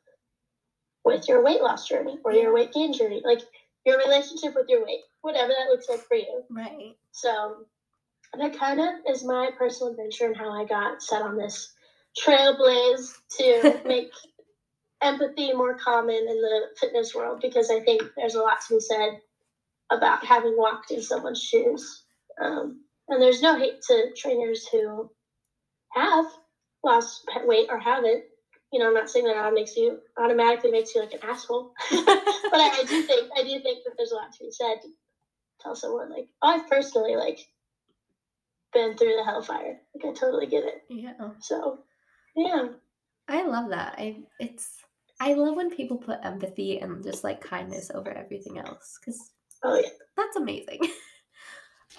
with 1.05 1.27
your 1.27 1.43
weight 1.43 1.61
loss 1.61 1.87
journey 1.87 2.17
or 2.23 2.33
your 2.33 2.53
weight 2.53 2.73
gain 2.73 2.93
journey, 2.93 3.21
like 3.23 3.41
your 3.85 3.97
relationship 3.97 4.53
with 4.55 4.67
your 4.67 4.85
weight, 4.85 5.01
whatever 5.21 5.49
that 5.49 5.69
looks 5.69 5.89
like 5.89 6.01
for 6.01 6.15
you. 6.15 6.43
Right. 6.49 6.95
So 7.11 7.65
that 8.37 8.57
kind 8.57 8.79
of 8.79 8.89
is 9.07 9.23
my 9.23 9.49
personal 9.57 9.91
adventure 9.91 10.25
and 10.25 10.37
how 10.37 10.51
I 10.51 10.65
got 10.65 11.01
set 11.01 11.21
on 11.21 11.37
this 11.37 11.73
trailblaze 12.19 13.11
to 13.37 13.81
make 13.85 14.11
empathy 15.01 15.53
more 15.53 15.75
common 15.75 16.15
in 16.15 16.41
the 16.41 16.61
fitness 16.79 17.15
world 17.15 17.39
because 17.41 17.71
I 17.71 17.79
think 17.79 18.01
there's 18.15 18.35
a 18.35 18.41
lot 18.41 18.57
to 18.67 18.75
be 18.75 18.79
said 18.79 19.19
about 19.89 20.25
having 20.25 20.55
walked 20.57 20.91
in 20.91 21.01
someone's 21.01 21.41
shoes. 21.41 22.03
Um, 22.41 22.81
and 23.07 23.21
there's 23.21 23.41
no 23.41 23.57
hate 23.57 23.81
to 23.83 24.11
trainers 24.15 24.67
who 24.71 25.09
have 25.93 26.25
lost 26.83 27.25
weight 27.45 27.67
or 27.69 27.79
haven't. 27.79 28.23
You 28.71 28.79
know, 28.79 28.87
I'm 28.87 28.93
not 28.93 29.09
saying 29.09 29.25
that 29.25 29.53
makes 29.53 29.75
you 29.75 29.99
automatically 30.17 30.71
makes 30.71 30.93
you 30.93 31.01
like 31.01 31.13
an 31.13 31.23
asshole, 31.23 31.73
but 31.89 31.99
I, 32.07 32.81
I 32.81 32.85
do 32.87 33.01
think 33.01 33.31
I 33.35 33.41
do 33.41 33.59
think 33.61 33.83
that 33.83 33.93
there's 33.97 34.11
a 34.11 34.15
lot 34.15 34.31
to 34.33 34.43
be 34.43 34.51
said 34.51 34.75
to 34.83 34.89
tell 35.59 35.75
someone 35.75 36.11
like 36.11 36.27
I've 36.43 36.69
personally 36.69 37.15
like 37.15 37.39
been 38.73 38.95
through 38.95 39.15
the 39.17 39.23
hellfire. 39.23 39.79
Like 39.95 40.05
I 40.05 40.13
totally 40.13 40.45
get 40.45 40.65
it. 40.65 40.83
Yeah. 40.87 41.13
So, 41.39 41.79
yeah. 42.35 42.67
I 43.27 43.43
love 43.43 43.69
that. 43.69 43.95
I 43.97 44.17
it's 44.39 44.77
I 45.19 45.33
love 45.33 45.55
when 45.55 45.71
people 45.71 45.97
put 45.97 46.19
empathy 46.23 46.79
and 46.79 47.03
just 47.03 47.23
like 47.23 47.41
kindness 47.41 47.91
over 47.93 48.11
everything 48.11 48.59
else 48.59 48.99
cuz 49.03 49.31
oh 49.63 49.75
yeah. 49.75 49.89
That's 50.15 50.35
amazing. 50.35 50.81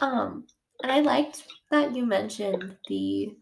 um 0.01 0.45
and 0.83 0.91
I 0.93 1.01
liked 1.01 1.45
that 1.71 1.95
you 1.95 2.07
mentioned 2.07 2.77
the 2.89 3.35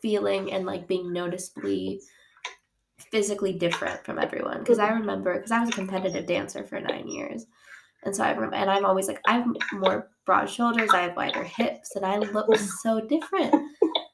feeling 0.00 0.52
and 0.52 0.66
like 0.66 0.86
being 0.86 1.12
noticeably 1.12 2.00
physically 3.10 3.52
different 3.52 4.04
from 4.04 4.18
everyone 4.18 4.58
because 4.58 4.78
I 4.78 4.88
remember 4.88 5.34
because 5.34 5.50
I 5.50 5.60
was 5.60 5.68
a 5.68 5.72
competitive 5.72 6.26
dancer 6.26 6.64
for 6.64 6.80
9 6.80 7.08
years 7.08 7.46
and 8.06 8.14
so 8.14 8.22
I 8.22 8.30
remember, 8.30 8.54
and 8.54 8.70
I'm 8.70 8.84
always 8.84 9.08
like, 9.08 9.20
I 9.26 9.38
have 9.38 9.46
more 9.72 10.08
broad 10.24 10.48
shoulders, 10.48 10.90
I 10.92 11.02
have 11.02 11.16
wider 11.16 11.42
hips, 11.42 11.96
and 11.96 12.06
I 12.06 12.18
look 12.18 12.56
so 12.56 13.00
different. 13.00 13.52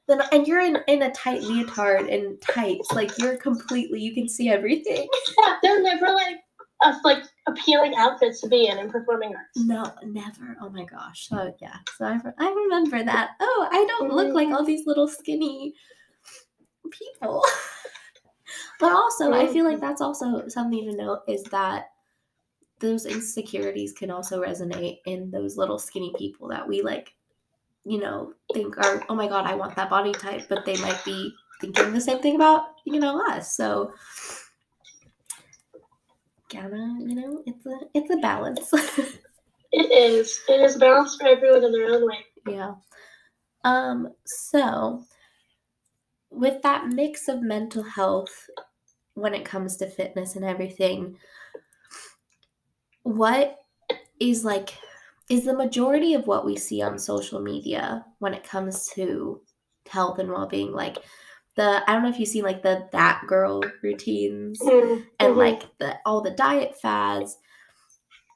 Then, 0.07 0.21
and 0.31 0.47
you're 0.47 0.61
in, 0.61 0.79
in 0.87 1.03
a 1.03 1.11
tight 1.11 1.43
leotard 1.43 2.07
and 2.09 2.41
tights, 2.41 2.91
like 2.91 3.11
you're 3.19 3.37
completely, 3.37 4.01
you 4.01 4.13
can 4.13 4.27
see 4.27 4.49
everything. 4.49 5.07
Yeah, 5.39 5.55
they're 5.61 5.81
never 5.81 6.07
like 6.07 6.37
a, 6.83 6.93
like 7.03 7.23
appealing 7.47 7.93
outfits 7.97 8.41
to 8.41 8.47
be 8.47 8.67
in 8.67 8.77
in 8.77 8.89
performing 8.89 9.35
arts. 9.35 9.57
No, 9.57 9.91
never. 10.03 10.57
Oh 10.61 10.69
my 10.69 10.85
gosh. 10.85 11.27
So 11.27 11.53
yeah, 11.61 11.77
so 11.97 12.05
I, 12.05 12.19
I 12.39 12.49
remember 12.51 13.03
that. 13.03 13.31
Oh, 13.39 13.67
I 13.71 13.85
don't 13.85 14.13
look 14.13 14.27
mm-hmm. 14.27 14.35
like 14.35 14.47
all 14.49 14.65
these 14.65 14.85
little 14.85 15.07
skinny 15.07 15.73
people. 16.89 17.43
but 18.79 18.91
also, 18.91 19.33
I 19.33 19.47
feel 19.47 19.65
like 19.65 19.77
mm-hmm. 19.77 19.85
that's 19.85 20.01
also 20.01 20.47
something 20.47 20.89
to 20.89 20.95
note 20.95 21.21
is 21.27 21.43
that 21.45 21.85
those 22.79 23.05
insecurities 23.05 23.93
can 23.93 24.11
also 24.11 24.41
resonate 24.41 24.99
in 25.05 25.31
those 25.31 25.57
little 25.57 25.79
skinny 25.79 26.13
people 26.17 26.49
that 26.49 26.67
we 26.67 26.81
like, 26.81 27.13
you 27.85 27.99
know, 27.99 28.33
think 28.53 28.77
are, 28.77 29.03
oh 29.09 29.15
my 29.15 29.27
God, 29.27 29.45
I 29.45 29.55
want 29.55 29.75
that 29.75 29.89
body 29.89 30.11
type, 30.11 30.47
but 30.49 30.65
they 30.65 30.75
might 30.77 31.03
be 31.05 31.33
thinking 31.61 31.93
the 31.93 32.01
same 32.01 32.19
thing 32.19 32.35
about, 32.35 32.65
you 32.85 32.99
know, 32.99 33.23
us. 33.29 33.55
So, 33.55 33.93
gotta, 36.53 36.97
you 36.99 37.15
know, 37.15 37.43
it's 37.45 37.65
a 37.65 37.79
it's 37.93 38.11
a 38.11 38.17
balance. 38.17 38.69
it 39.71 39.91
is. 39.91 40.39
It 40.47 40.61
is 40.61 40.77
balance 40.77 41.15
for 41.15 41.27
everyone 41.27 41.63
in 41.63 41.71
their 41.71 41.93
own 41.93 42.07
way. 42.07 42.25
Yeah. 42.47 42.75
Um, 43.63 44.09
so 44.25 45.03
with 46.29 46.61
that 46.63 46.87
mix 46.87 47.27
of 47.27 47.41
mental 47.41 47.83
health 47.83 48.49
when 49.13 49.33
it 49.33 49.45
comes 49.45 49.77
to 49.77 49.87
fitness 49.87 50.35
and 50.35 50.43
everything, 50.43 51.17
what 53.03 53.59
is 54.19 54.43
like 54.43 54.73
is 55.29 55.45
the 55.45 55.55
majority 55.55 56.13
of 56.13 56.27
what 56.27 56.45
we 56.45 56.57
see 56.57 56.81
on 56.81 56.99
social 56.99 57.39
media 57.39 58.05
when 58.19 58.33
it 58.33 58.43
comes 58.43 58.89
to 58.89 59.41
health 59.89 60.19
and 60.19 60.29
well-being 60.29 60.71
like 60.71 60.97
the 61.55 61.83
I 61.87 61.93
don't 61.93 62.03
know 62.03 62.09
if 62.09 62.19
you've 62.19 62.29
seen 62.29 62.43
like 62.43 62.63
the 62.63 62.87
that 62.91 63.23
girl 63.27 63.61
routines 63.81 64.59
mm-hmm. 64.59 65.03
and 65.19 65.35
like 65.35 65.63
the 65.79 65.97
all 66.05 66.21
the 66.21 66.31
diet 66.31 66.79
fads 66.81 67.37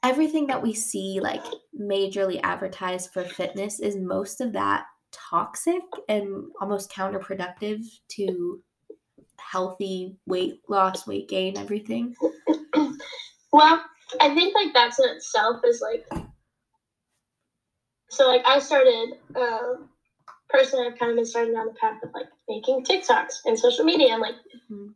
everything 0.04 0.46
that 0.46 0.62
we 0.62 0.72
see 0.72 1.18
like 1.20 1.42
majorly 1.78 2.40
advertised 2.42 3.10
for 3.12 3.24
fitness 3.24 3.80
is 3.80 3.96
most 3.96 4.40
of 4.40 4.52
that 4.52 4.84
toxic 5.12 5.82
and 6.08 6.44
almost 6.60 6.92
counterproductive 6.92 7.84
to 8.08 8.62
healthy 9.38 10.16
weight 10.26 10.60
loss, 10.68 11.06
weight 11.06 11.28
gain, 11.28 11.56
everything? 11.56 12.14
well, 13.52 13.84
I 14.20 14.34
think 14.34 14.54
like 14.54 14.72
that's 14.74 14.98
in 14.98 15.08
itself 15.10 15.60
is 15.64 15.82
like 15.82 16.06
so 18.10 18.26
like 18.26 18.42
I 18.46 18.58
started 18.58 19.14
um 19.36 19.88
personally 20.48 20.86
I've 20.86 20.98
kind 20.98 21.10
of 21.10 21.16
been 21.16 21.26
starting 21.26 21.54
down 21.54 21.66
the 21.66 21.74
path 21.80 22.02
of 22.02 22.10
like 22.14 22.26
making 22.48 22.84
TikToks 22.84 23.44
and 23.44 23.58
social 23.58 23.84
media 23.84 24.12
and 24.12 24.22
like 24.22 24.34
mm-hmm. 24.34 24.88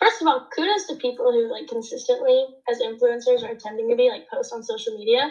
first 0.00 0.20
of 0.20 0.28
all, 0.28 0.48
kudos 0.54 0.86
to 0.86 0.96
people 0.96 1.32
who 1.32 1.50
like 1.50 1.68
consistently 1.68 2.46
as 2.70 2.80
influencers 2.80 3.42
are 3.42 3.52
attempting 3.52 3.88
to 3.88 3.96
be 3.96 4.10
like 4.10 4.28
post 4.28 4.52
on 4.52 4.62
social 4.62 4.96
media. 4.96 5.30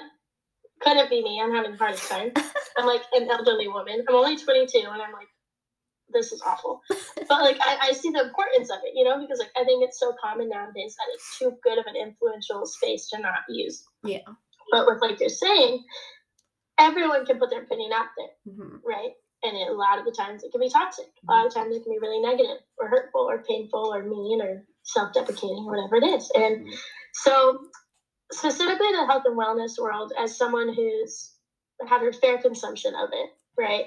Couldn't 0.81 1.09
be 1.09 1.23
me. 1.23 1.39
I'm 1.41 1.53
having 1.53 1.73
a 1.73 1.77
hard 1.77 1.95
time. 1.95 2.31
I'm 2.77 2.85
like 2.85 3.03
an 3.13 3.29
elderly 3.29 3.69
woman. 3.69 4.03
I'm 4.07 4.15
only 4.15 4.35
22 4.37 4.79
and 4.79 5.01
I'm 5.01 5.13
like 5.13 5.27
this 6.09 6.31
is 6.31 6.41
awful. 6.45 6.81
but 6.89 7.41
like 7.41 7.57
I, 7.61 7.89
I 7.89 7.91
see 7.93 8.09
the 8.09 8.25
importance 8.25 8.69
of 8.69 8.79
it, 8.83 8.93
you 8.95 9.03
know, 9.03 9.19
because 9.19 9.39
like 9.39 9.51
I 9.57 9.63
think 9.63 9.83
it's 9.83 9.99
so 9.99 10.13
common 10.21 10.49
nowadays 10.49 10.95
that 10.97 11.13
it's 11.13 11.39
too 11.39 11.57
good 11.63 11.77
of 11.77 11.85
an 11.87 11.95
influential 11.95 12.65
space 12.65 13.09
to 13.09 13.19
not 13.19 13.41
use. 13.49 13.83
Yeah. 14.03 14.19
But 14.71 14.87
with 14.87 15.01
like 15.01 15.19
you're 15.19 15.29
saying, 15.29 15.83
everyone 16.79 17.25
can 17.25 17.39
put 17.39 17.49
their 17.49 17.63
opinion 17.63 17.91
out 17.93 18.07
there, 18.17 18.53
mm-hmm. 18.53 18.77
right? 18.85 19.11
And 19.45 19.55
it, 19.57 19.69
a 19.69 19.73
lot 19.73 19.99
of 19.99 20.05
the 20.05 20.11
times 20.11 20.43
it 20.43 20.51
can 20.51 20.61
be 20.61 20.69
toxic. 20.69 21.07
A 21.27 21.31
lot 21.31 21.45
of 21.45 21.53
times 21.53 21.75
it 21.75 21.83
can 21.83 21.93
be 21.93 21.99
really 21.99 22.21
negative 22.21 22.57
or 22.77 22.87
hurtful 22.87 23.21
or 23.21 23.43
painful 23.43 23.93
or 23.93 24.03
mean 24.03 24.41
or 24.41 24.63
self-deprecating, 24.83 25.65
or 25.65 25.75
whatever 25.75 25.97
it 25.97 26.17
is. 26.17 26.31
And 26.35 26.61
mm-hmm. 26.61 26.75
so 27.13 27.59
specifically 28.31 28.91
the 28.91 29.05
health 29.05 29.23
and 29.25 29.37
wellness 29.37 29.79
world, 29.79 30.13
as 30.19 30.37
someone 30.37 30.73
who's 30.73 31.31
had 31.87 32.01
her 32.01 32.13
fair 32.13 32.37
consumption 32.37 32.93
of 32.95 33.09
it, 33.11 33.29
right? 33.57 33.85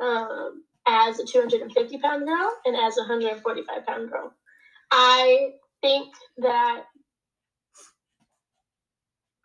Um, 0.00 0.64
as 0.86 1.18
a 1.18 1.26
250 1.26 1.98
pound 1.98 2.26
girl 2.26 2.50
and 2.64 2.76
as 2.76 2.96
a 2.96 3.02
145 3.02 3.86
pound 3.86 4.10
girl. 4.10 4.32
I 4.90 5.50
think 5.82 6.14
that 6.38 6.84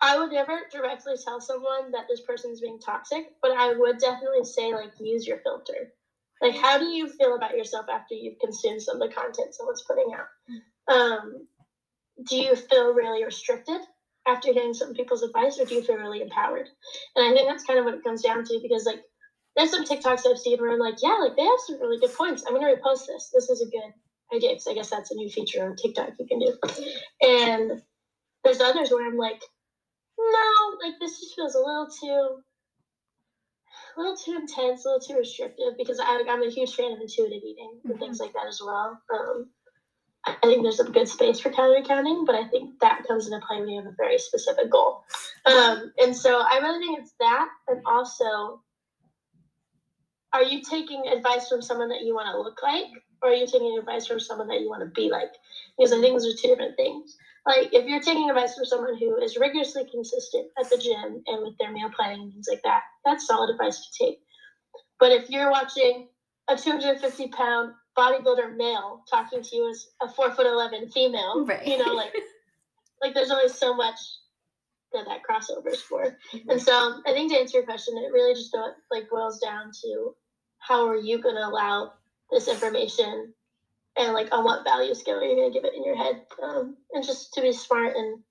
I 0.04 0.20
would 0.20 0.34
never 0.34 0.64
directly 0.70 1.14
tell 1.24 1.40
someone 1.40 1.92
that 1.94 2.08
this 2.10 2.20
person 2.20 2.52
is 2.52 2.60
being 2.60 2.78
toxic, 2.78 3.24
but 3.42 3.52
I 3.52 3.72
would 3.72 4.00
definitely 4.00 4.44
say, 4.44 4.74
like, 4.74 4.92
use 5.00 5.26
your 5.26 5.40
filter. 5.40 5.94
Like, 6.42 6.56
how 6.56 6.78
do 6.78 6.86
you 6.88 7.08
feel 7.08 7.38
about 7.38 7.56
yourself 7.56 7.86
after 7.90 8.14
you've 8.14 8.38
consumed 8.40 8.82
some 8.82 9.02
of 9.02 9.08
the 9.08 9.16
content 9.16 9.56
someone's 9.56 9.86
putting 9.88 10.12
out? 10.14 10.94
Um, 10.94 11.48
do 12.28 12.36
you 12.36 12.54
feel 12.54 12.94
really 12.94 13.24
restricted 13.24 13.80
after 14.28 14.52
hearing 14.52 14.74
some 14.74 14.94
people's 14.94 15.24
advice, 15.24 15.58
or 15.58 15.64
do 15.64 15.76
you 15.76 15.82
feel 15.82 15.96
really 15.96 16.22
empowered? 16.22 16.68
And 17.16 17.26
I 17.26 17.34
think 17.34 17.48
that's 17.48 17.64
kind 17.64 17.80
of 17.80 17.86
what 17.86 17.94
it 17.94 18.04
comes 18.04 18.24
down 18.24 18.44
to 18.44 18.60
because, 18.62 18.86
like, 18.86 19.04
there's 19.56 19.72
some 19.72 19.86
TikToks 19.86 20.30
I've 20.30 20.38
seen 20.38 20.60
where 20.60 20.72
I'm 20.72 20.80
like, 20.80 21.02
yeah, 21.02 21.18
like 21.22 21.38
they 21.38 21.44
have 21.44 21.60
some 21.66 21.80
really 21.80 22.00
good 22.00 22.14
points. 22.14 22.44
I'm 22.46 22.56
gonna 22.56 22.76
repost 22.76 23.08
this. 23.08 23.32
This 23.34 23.50
is 23.50 23.62
a 23.62 23.72
good 23.72 23.94
idea 24.36 24.50
because 24.50 24.68
I 24.68 24.74
guess 24.74 24.90
that's 24.90 25.12
a 25.12 25.16
new 25.16 25.30
feature 25.30 25.64
on 25.64 25.78
TikTok 25.78 26.10
you 26.20 26.28
can 26.28 26.40
do. 26.40 26.58
And 27.22 27.82
there's 28.44 28.60
others 28.60 28.92
where 28.92 29.08
I'm 29.08 29.18
like, 29.18 29.42
no, 30.32 30.88
like 30.88 31.00
this 31.00 31.20
just 31.20 31.36
feels 31.36 31.56
a 31.56 31.60
little 31.60 31.88
too, 31.88 32.44
a 33.96 34.00
little 34.00 34.18
too 34.18 34.36
intense, 34.36 34.86
a 34.86 34.90
little 34.90 35.00
too 35.00 35.18
restrictive 35.18 35.78
because 35.78 36.00
I, 36.00 36.24
I'm 36.30 36.44
a 36.44 36.50
huge 36.50 36.76
fan 36.76 36.94
of 36.94 37.02
intuitive 37.02 37.44
eating 37.44 37.80
and 37.84 37.94
mm-hmm. 37.94 38.00
things 38.00 38.20
like 38.20 38.34
that 38.34 38.48
as 38.48 38.62
well. 38.64 39.00
Um, 39.14 39.50
I 40.26 40.36
think 40.44 40.64
there's 40.64 40.80
a 40.80 40.86
good 40.86 41.08
space 41.08 41.40
for 41.40 41.50
calorie 41.50 41.84
counting, 41.84 42.24
but 42.26 42.36
I 42.36 42.48
think 42.48 42.80
that 42.80 43.04
comes 43.06 43.28
into 43.28 43.46
play 43.46 43.60
when 43.60 43.70
you 43.70 43.82
have 43.82 43.92
a 43.92 43.96
very 43.98 44.18
specific 44.18 44.72
goal. 44.72 45.04
Um, 45.46 45.92
and 46.00 46.16
so 46.16 46.40
I 46.40 46.60
really 46.60 46.80
think 46.80 47.00
it's 47.00 47.14
that, 47.20 47.50
and 47.68 47.82
also 47.86 48.62
are 50.34 50.44
you 50.44 50.62
taking 50.62 51.08
advice 51.08 51.48
from 51.48 51.62
someone 51.62 51.90
that 51.90 52.02
you 52.02 52.14
want 52.14 52.28
to 52.34 52.42
look 52.42 52.62
like 52.64 52.88
or 53.22 53.30
are 53.30 53.34
you 53.34 53.46
taking 53.46 53.78
advice 53.78 54.08
from 54.08 54.20
someone 54.20 54.48
that 54.48 54.60
you 54.60 54.70
want 54.70 54.82
to 54.82 54.90
be 54.90 55.10
like 55.10 55.32
because 55.78 55.94
i 55.94 56.02
think 56.02 56.14
those 56.14 56.26
are 56.26 56.38
two 56.38 56.48
different 56.48 56.76
things 56.76 57.16
like 57.46 57.74
if 57.74 57.86
you're 57.88 58.02
taking 58.02 58.30
advice 58.30 58.56
from 58.56 58.66
someone 58.66 58.98
who 58.98 59.18
is 59.22 59.38
rigorously 59.38 59.84
consistent 59.92 60.48
at 60.60 60.70
the 60.70 60.78
gym 60.78 61.22
and 61.28 61.44
with 61.44 61.58
their 61.60 61.72
meal 61.72 61.90
planning 61.96 62.22
and 62.22 62.34
things 62.34 62.48
like 62.50 62.62
that 62.64 62.82
that's 63.06 63.28
solid 63.28 63.50
advice 63.50 63.78
to 63.78 64.06
take 64.06 64.20
but 65.00 65.12
if 65.12 65.30
you're 65.30 65.52
watching 65.52 66.08
a 66.50 66.56
250 66.56 67.28
pound 67.30 67.74
bodybuilder 67.98 68.56
male 68.56 69.04
talking 69.10 69.42
to 69.42 69.56
you 69.56 69.70
as 69.70 69.88
a 70.02 70.10
four 70.10 70.32
foot 70.32 70.48
11 70.48 70.90
female 70.90 71.46
right. 71.46 71.66
you 71.68 71.78
know 71.78 71.94
like 71.94 72.14
like 73.02 73.14
there's 73.14 73.32
only 73.32 73.50
so 73.50 73.74
much 73.74 74.00
that 74.94 75.06
that 75.06 75.22
crossover 75.28 75.72
is 75.72 75.82
for 75.82 76.04
mm-hmm. 76.34 76.50
and 76.50 76.62
so 76.62 77.02
i 77.06 77.12
think 77.12 77.32
to 77.32 77.38
answer 77.38 77.58
your 77.58 77.66
question 77.66 77.96
it 77.98 78.14
really 78.14 78.34
just 78.34 78.56
like 78.92 79.10
boils 79.10 79.40
down 79.40 79.72
to 79.84 80.16
how 80.60 80.88
are 80.88 80.98
you 80.98 81.22
going 81.22 81.36
to 81.36 81.46
allow 81.46 81.92
this 82.32 82.48
information 82.48 83.34
and 83.98 84.14
like 84.14 84.30
on 84.32 84.44
what 84.44 84.64
value 84.64 84.94
scale 84.94 85.20
are 85.20 85.24
you 85.24 85.36
going 85.36 85.52
to 85.52 85.60
give 85.60 85.66
it 85.66 85.76
in 85.76 85.84
your 85.84 85.96
head 85.96 86.22
um, 86.42 86.76
and 86.94 87.06
just 87.06 87.34
to 87.34 87.42
be 87.42 87.52
smart 87.52 87.96
and 87.96 88.22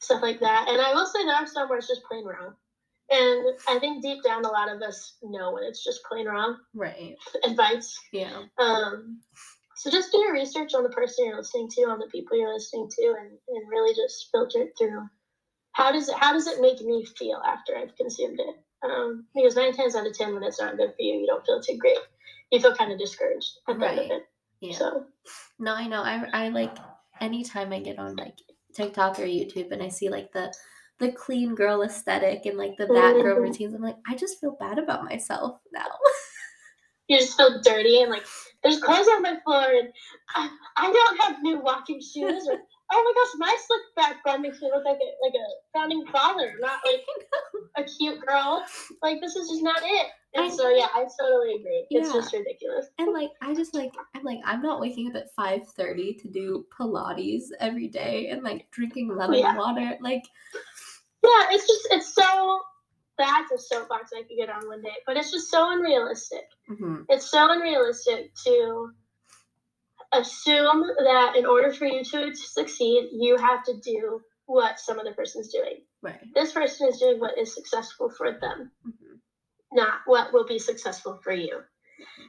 stuff 0.00 0.22
like 0.22 0.40
that. 0.40 0.66
And 0.68 0.80
i 0.80 0.92
will 0.94 1.06
say 1.06 1.24
there 1.24 1.34
are 1.34 1.46
some 1.46 1.68
where 1.68 1.78
it's 1.78 1.88
just 1.88 2.04
plain 2.04 2.24
wrong. 2.24 2.54
And 3.10 3.56
i 3.68 3.78
think 3.78 4.02
deep 4.02 4.22
down 4.22 4.44
a 4.44 4.48
lot 4.48 4.70
of 4.70 4.82
us 4.82 5.16
know 5.22 5.52
when 5.52 5.64
it's 5.64 5.84
just 5.84 6.04
plain 6.04 6.26
wrong 6.26 6.56
right. 6.74 7.16
advice. 7.44 7.98
Yeah. 8.12 8.42
Um 8.58 9.20
so 9.76 9.90
just 9.90 10.10
do 10.10 10.18
your 10.18 10.32
research 10.32 10.74
on 10.74 10.82
the 10.82 10.88
person 10.88 11.26
you're 11.26 11.36
listening 11.36 11.68
to 11.70 11.82
on 11.82 12.00
the 12.00 12.06
people 12.06 12.36
you're 12.36 12.52
listening 12.52 12.88
to 12.98 13.14
and, 13.18 13.30
and 13.48 13.70
really 13.70 13.94
just 13.94 14.28
filter 14.32 14.62
it 14.62 14.72
through. 14.76 15.06
How 15.72 15.92
does 15.92 16.08
it 16.08 16.16
how 16.16 16.32
does 16.32 16.46
it 16.46 16.60
make 16.60 16.80
me 16.80 17.06
feel 17.16 17.40
after 17.46 17.76
i've 17.76 17.96
consumed 17.96 18.40
it? 18.40 18.56
Um, 18.82 19.26
because 19.34 19.56
nine 19.56 19.72
times 19.72 19.96
out 19.96 20.06
of 20.06 20.16
ten, 20.16 20.34
when 20.34 20.42
it's 20.44 20.60
not 20.60 20.76
good 20.76 20.90
for 20.90 21.02
you, 21.02 21.14
you 21.14 21.26
don't 21.26 21.44
feel 21.44 21.60
too 21.60 21.76
great. 21.78 21.98
You 22.50 22.60
feel 22.60 22.74
kind 22.74 22.92
of 22.92 22.98
discouraged 22.98 23.50
at 23.68 23.78
the 23.78 23.84
right. 23.84 23.98
end 23.98 24.10
of 24.12 24.16
it. 24.18 24.22
Yeah. 24.60 24.76
So. 24.76 25.04
No, 25.58 25.74
I 25.74 25.86
know. 25.86 26.02
I 26.02 26.24
I 26.32 26.48
like 26.48 26.76
anytime 27.20 27.72
I 27.72 27.80
get 27.80 27.98
on 27.98 28.16
like 28.16 28.38
TikTok 28.74 29.18
or 29.18 29.24
YouTube 29.24 29.72
and 29.72 29.82
I 29.82 29.88
see 29.88 30.08
like 30.08 30.32
the 30.32 30.52
the 30.98 31.12
clean 31.12 31.54
girl 31.54 31.82
aesthetic 31.82 32.44
and 32.46 32.58
like 32.58 32.76
the 32.76 32.86
bad 32.86 33.14
girl 33.14 33.34
mm-hmm. 33.34 33.42
routines, 33.42 33.74
I'm 33.74 33.82
like, 33.82 33.96
I 34.06 34.16
just 34.16 34.40
feel 34.40 34.56
bad 34.58 34.78
about 34.78 35.04
myself 35.04 35.60
now. 35.72 35.86
you 37.08 37.18
just 37.18 37.36
feel 37.36 37.60
dirty 37.62 38.02
and 38.02 38.10
like 38.10 38.24
there's 38.62 38.80
clothes 38.80 39.06
on 39.08 39.22
my 39.22 39.38
floor 39.44 39.64
and 39.64 39.88
I, 40.34 40.50
I 40.76 40.92
don't 40.92 41.20
have 41.22 41.42
new 41.42 41.60
walking 41.60 42.00
shoes 42.00 42.48
or 42.48 42.58
oh 42.92 43.04
my 43.04 43.12
gosh, 43.14 43.34
my 43.38 43.56
slick 43.66 43.80
back 43.96 44.24
bun 44.24 44.42
makes 44.42 44.60
me 44.60 44.70
look 44.74 44.84
like 44.84 44.96
a 44.96 45.10
like 45.24 45.34
a 45.34 45.78
founding 45.78 46.06
father, 46.06 46.54
not 46.60 46.80
like 46.84 47.04
a 47.76 47.84
cute 47.84 48.20
girl. 48.26 48.64
Like 49.02 49.20
this 49.20 49.36
is 49.36 49.48
just 49.48 49.62
not 49.62 49.80
it. 49.82 50.06
And 50.34 50.44
I, 50.46 50.54
so 50.54 50.68
yeah, 50.68 50.88
I 50.94 51.06
totally 51.18 51.54
agree. 51.54 51.86
It's 51.90 52.08
yeah. 52.08 52.20
just 52.20 52.32
ridiculous. 52.32 52.86
And 52.98 53.12
like 53.12 53.30
I 53.40 53.54
just 53.54 53.74
like 53.74 53.92
I'm 54.14 54.22
like 54.24 54.40
I'm 54.44 54.62
not 54.62 54.80
waking 54.80 55.08
up 55.08 55.16
at 55.16 55.34
five 55.34 55.66
thirty 55.68 56.14
to 56.14 56.28
do 56.28 56.66
Pilates 56.78 57.44
every 57.60 57.88
day 57.88 58.28
and 58.28 58.42
like 58.42 58.70
drinking 58.70 59.14
lemon 59.16 59.38
yeah. 59.38 59.56
water. 59.56 59.96
Like 60.00 60.24
Yeah, 61.22 61.46
it's 61.50 61.66
just 61.66 61.88
it's 61.90 62.14
so 62.14 62.60
that's 63.16 63.50
a 63.52 63.58
soapbox 63.58 64.12
I 64.14 64.22
could 64.22 64.36
get 64.36 64.50
on 64.50 64.66
one 64.68 64.82
day. 64.82 64.94
But 65.06 65.16
it's 65.16 65.32
just 65.32 65.50
so 65.50 65.72
unrealistic. 65.72 66.44
Mm-hmm. 66.70 67.02
It's 67.08 67.30
so 67.30 67.50
unrealistic 67.50 68.34
to 68.44 68.90
assume 70.12 70.86
that 70.98 71.34
in 71.36 71.46
order 71.46 71.72
for 71.72 71.86
you 71.86 72.04
to 72.04 72.34
succeed, 72.34 73.08
you 73.12 73.36
have 73.36 73.64
to 73.64 73.74
do 73.80 74.20
what 74.46 74.80
some 74.80 74.98
other 74.98 75.12
person's 75.12 75.52
doing. 75.52 75.82
Right. 76.00 76.20
This 76.34 76.52
person 76.52 76.88
is 76.88 76.98
doing 76.98 77.20
what 77.20 77.36
is 77.38 77.54
successful 77.54 78.10
for 78.16 78.32
them, 78.32 78.70
mm-hmm. 78.86 79.07
Not 79.72 80.00
what 80.06 80.32
will 80.32 80.46
be 80.46 80.58
successful 80.58 81.20
for 81.22 81.32
you. 81.32 81.60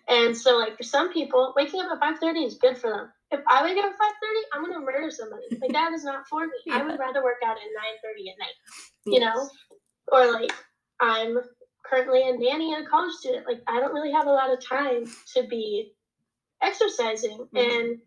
And 0.08 0.36
so, 0.36 0.58
like 0.58 0.77
for 0.77 0.84
some 0.84 1.13
people, 1.13 1.53
waking 1.55 1.81
up 1.81 1.91
at 1.91 2.00
five 2.00 2.19
thirty 2.19 2.39
is 2.39 2.55
good 2.55 2.77
for 2.77 2.89
them. 2.89 3.12
If 3.31 3.41
I 3.48 3.63
wake 3.63 3.77
up 3.77 3.86
at 3.86 3.98
five 3.98 4.13
thirty, 4.22 4.46
I'm 4.53 4.65
gonna 4.65 4.86
murder 4.86 5.12
somebody. 5.12 5.43
Like 5.62 5.72
that 5.74 5.93
is 5.93 6.03
not 6.03 6.27
for 6.27 6.46
me. 6.46 6.53
yeah. 6.65 6.77
I 6.77 6.84
would 6.84 7.00
rather 7.00 7.24
work 7.24 7.38
out 7.46 7.58
at 7.58 7.63
nine 7.75 7.98
thirty 8.03 8.29
at 8.29 8.39
night. 8.39 8.55
You 9.05 9.19
yes. 9.19 9.36
know, 9.36 9.50
or 10.12 10.31
like 10.34 10.51
I'm 11.00 11.38
currently 11.86 12.27
a 12.27 12.38
nanny 12.38 12.74
and 12.74 12.86
a 12.86 12.89
college 12.89 13.13
student. 13.13 13.46
Like 13.46 13.62
I 13.67 13.79
don't 13.79 13.93
really 13.93 14.12
have 14.12 14.27
a 14.27 14.31
lot 14.31 14.51
of 14.51 14.63
time 14.63 15.05
to 15.36 15.43
be 15.43 15.93
exercising 16.62 17.48
mm-hmm. 17.53 17.58
and 17.58 17.98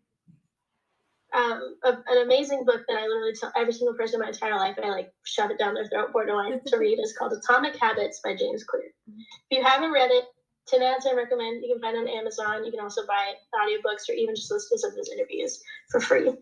um, 1.35 1.77
a, 1.85 1.93
an 2.07 2.23
amazing 2.25 2.65
book 2.65 2.83
that 2.89 2.99
I 2.99 3.07
literally 3.07 3.35
tell 3.35 3.53
every 3.57 3.73
single 3.73 3.95
person 3.95 4.17
in 4.17 4.21
my 4.21 4.29
entire 4.29 4.57
life, 4.57 4.77
I 4.83 4.89
like 4.89 5.13
shove 5.25 5.51
it 5.51 5.59
down 5.59 5.75
their 5.75 5.87
throat 5.87 6.13
borderline 6.13 6.61
to 6.67 6.77
read 6.77 6.99
is 6.99 7.15
called 7.17 7.33
Atomic 7.33 7.77
Habits 7.79 8.21
by 8.23 8.37
James 8.37 8.65
Clear. 8.65 8.93
If 9.09 9.59
you 9.59 9.65
haven't 9.65 9.93
read 9.93 10.11
it, 10.11 10.25
10 10.69 10.83
out 10.83 11.01
10 11.03 11.17
recommend. 11.17 11.63
You 11.63 11.75
can 11.75 11.81
find 11.81 11.97
it 11.97 12.01
on 12.01 12.09
Amazon. 12.09 12.65
You 12.65 12.71
can 12.71 12.81
also 12.81 13.07
buy 13.07 13.35
audiobooks 13.55 14.09
or 14.09 14.13
even 14.13 14.35
just 14.35 14.51
listen 14.51 14.77
to 14.77 14.81
some 14.81 14.91
of 14.93 14.97
his 14.97 15.11
interviews 15.11 15.63
for 15.91 16.01
free. 16.01 16.33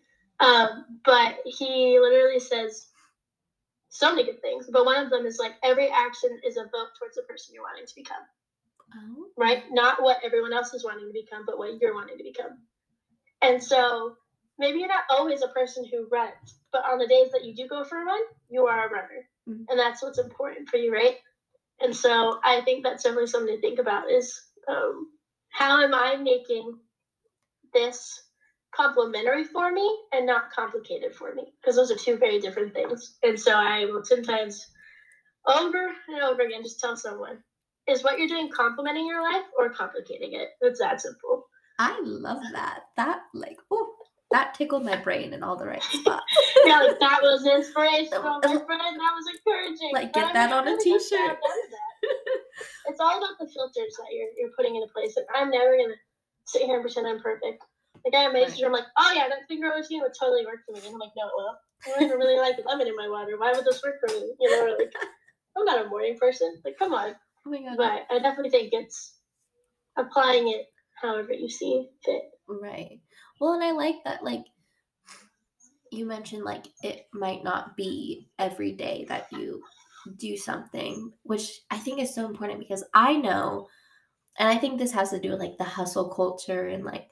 Um, 0.40 0.86
but 1.04 1.36
he 1.44 1.98
literally 2.00 2.40
says 2.40 2.88
so 3.88 4.10
many 4.10 4.24
good 4.24 4.42
things. 4.42 4.68
But 4.70 4.84
one 4.84 5.02
of 5.02 5.10
them 5.10 5.26
is 5.26 5.38
like 5.38 5.52
every 5.62 5.90
action 5.90 6.30
is 6.46 6.56
a 6.56 6.64
vote 6.64 6.88
towards 6.98 7.16
the 7.16 7.22
person 7.22 7.54
you're 7.54 7.62
wanting 7.62 7.86
to 7.86 7.94
become. 7.94 8.22
oh. 8.96 9.26
right? 9.36 9.64
Not 9.70 10.02
what 10.02 10.18
everyone 10.24 10.52
else 10.52 10.74
is 10.74 10.84
wanting 10.84 11.06
to 11.06 11.12
become, 11.12 11.44
but 11.46 11.58
what 11.58 11.80
you're 11.80 11.94
wanting 11.94 12.18
to 12.18 12.24
become. 12.24 12.58
And 13.42 13.62
so 13.62 14.16
maybe 14.60 14.78
you're 14.78 14.88
not 14.88 15.04
always 15.10 15.42
a 15.42 15.48
person 15.48 15.84
who 15.90 16.06
runs, 16.12 16.60
but 16.70 16.84
on 16.84 16.98
the 16.98 17.06
days 17.08 17.32
that 17.32 17.44
you 17.44 17.54
do 17.54 17.66
go 17.66 17.82
for 17.82 18.00
a 18.00 18.04
run, 18.04 18.20
you 18.50 18.66
are 18.66 18.86
a 18.86 18.92
runner. 18.92 19.26
Mm-hmm. 19.48 19.64
And 19.68 19.78
that's 19.78 20.02
what's 20.02 20.18
important 20.18 20.68
for 20.68 20.76
you, 20.76 20.92
right? 20.92 21.16
And 21.80 21.96
so 21.96 22.38
I 22.44 22.60
think 22.60 22.84
that's 22.84 23.02
definitely 23.02 23.28
something 23.28 23.56
to 23.56 23.60
think 23.60 23.78
about 23.78 24.10
is 24.10 24.38
um, 24.68 25.08
how 25.48 25.82
am 25.82 25.94
I 25.94 26.16
making 26.16 26.78
this 27.72 28.22
complimentary 28.74 29.44
for 29.44 29.72
me 29.72 29.98
and 30.12 30.26
not 30.26 30.52
complicated 30.52 31.14
for 31.14 31.34
me? 31.34 31.54
Because 31.60 31.76
those 31.76 31.90
are 31.90 31.96
two 31.96 32.18
very 32.18 32.38
different 32.38 32.74
things. 32.74 33.16
And 33.22 33.40
so 33.40 33.52
I 33.52 33.86
will 33.86 34.04
sometimes 34.04 34.66
over 35.46 35.86
and 36.08 36.22
over 36.22 36.42
again 36.42 36.62
just 36.62 36.80
tell 36.80 36.96
someone, 36.96 37.38
is 37.88 38.04
what 38.04 38.18
you're 38.18 38.28
doing 38.28 38.50
complimenting 38.54 39.06
your 39.06 39.22
life 39.22 39.46
or 39.58 39.70
complicating 39.70 40.34
it? 40.34 40.48
It's 40.60 40.80
that 40.80 41.00
simple. 41.00 41.46
I 41.78 41.98
love 42.04 42.42
that. 42.52 42.80
That 42.98 43.20
like, 43.32 43.56
oh, 43.70 43.94
that 44.30 44.54
tickled 44.54 44.84
my 44.84 44.96
brain 44.96 45.32
in 45.32 45.42
all 45.42 45.56
the 45.56 45.66
right 45.66 45.82
spots. 45.90 46.24
yeah, 46.64 46.78
like 46.80 47.00
that 47.00 47.20
was 47.22 47.46
inspirational, 47.46 48.40
my 48.42 48.58
friend. 48.64 48.96
That 48.98 49.14
was 49.14 49.26
encouraging. 49.34 49.90
Like, 49.92 50.12
get 50.12 50.32
that 50.32 50.52
on 50.52 50.68
a 50.68 50.76
t-shirt. 50.78 51.38
it's 52.86 53.00
all 53.00 53.18
about 53.18 53.38
the 53.38 53.46
filters 53.46 53.94
that 53.98 54.10
you're 54.12 54.30
you're 54.36 54.54
putting 54.56 54.76
into 54.76 54.88
place. 54.92 55.16
And 55.16 55.26
I'm 55.34 55.50
never 55.50 55.76
gonna 55.76 55.94
sit 56.44 56.62
here 56.62 56.76
and 56.76 56.84
pretend 56.84 57.06
I'm 57.06 57.20
perfect. 57.20 57.62
Like 58.04 58.14
I'm 58.14 58.34
right. 58.34 58.62
I'm 58.64 58.72
like, 58.72 58.88
oh 58.96 59.12
yeah, 59.14 59.28
that 59.28 59.48
finger 59.48 59.72
routine 59.74 60.00
would 60.02 60.14
totally 60.18 60.46
work 60.46 60.60
for 60.66 60.72
me. 60.72 60.80
And 60.86 60.94
I'm 60.94 61.00
like, 61.00 61.12
no, 61.16 61.26
it 61.26 61.32
will. 61.36 61.56
I 61.86 61.90
don't 61.90 62.02
even 62.04 62.18
really 62.18 62.38
like 62.38 62.56
lemon 62.66 62.88
in 62.88 62.96
my 62.96 63.08
water. 63.08 63.38
Why 63.38 63.52
would 63.52 63.64
this 63.64 63.82
work 63.82 63.96
for 64.00 64.14
me? 64.14 64.32
You 64.40 64.50
know, 64.50 64.76
like 64.78 64.92
I'm 65.56 65.64
not 65.64 65.84
a 65.84 65.88
morning 65.88 66.16
person. 66.18 66.60
Like, 66.64 66.78
come 66.78 66.94
on. 66.94 67.14
Oh 67.46 67.50
my 67.50 67.62
god. 67.62 67.76
But 67.76 68.14
I 68.14 68.18
definitely 68.20 68.50
think 68.50 68.70
it's 68.72 69.14
applying 69.98 70.48
it 70.48 70.66
however 71.02 71.32
you 71.32 71.48
see 71.48 71.88
fit. 72.04 72.22
Right. 72.48 73.00
Well, 73.40 73.54
and 73.54 73.64
I 73.64 73.72
like 73.72 73.96
that, 74.04 74.22
like, 74.22 74.44
you 75.90 76.06
mentioned, 76.06 76.44
like, 76.44 76.66
it 76.82 77.06
might 77.12 77.42
not 77.42 77.76
be 77.76 78.28
every 78.38 78.72
day 78.72 79.06
that 79.08 79.26
you 79.32 79.62
do 80.18 80.36
something, 80.36 81.12
which 81.22 81.62
I 81.70 81.78
think 81.78 82.00
is 82.00 82.14
so 82.14 82.26
important 82.26 82.60
because 82.60 82.84
I 82.94 83.16
know, 83.16 83.66
and 84.38 84.48
I 84.48 84.56
think 84.56 84.78
this 84.78 84.92
has 84.92 85.10
to 85.10 85.18
do 85.18 85.30
with, 85.30 85.40
like, 85.40 85.56
the 85.58 85.64
hustle 85.64 86.10
culture 86.10 86.68
and, 86.68 86.84
like, 86.84 87.08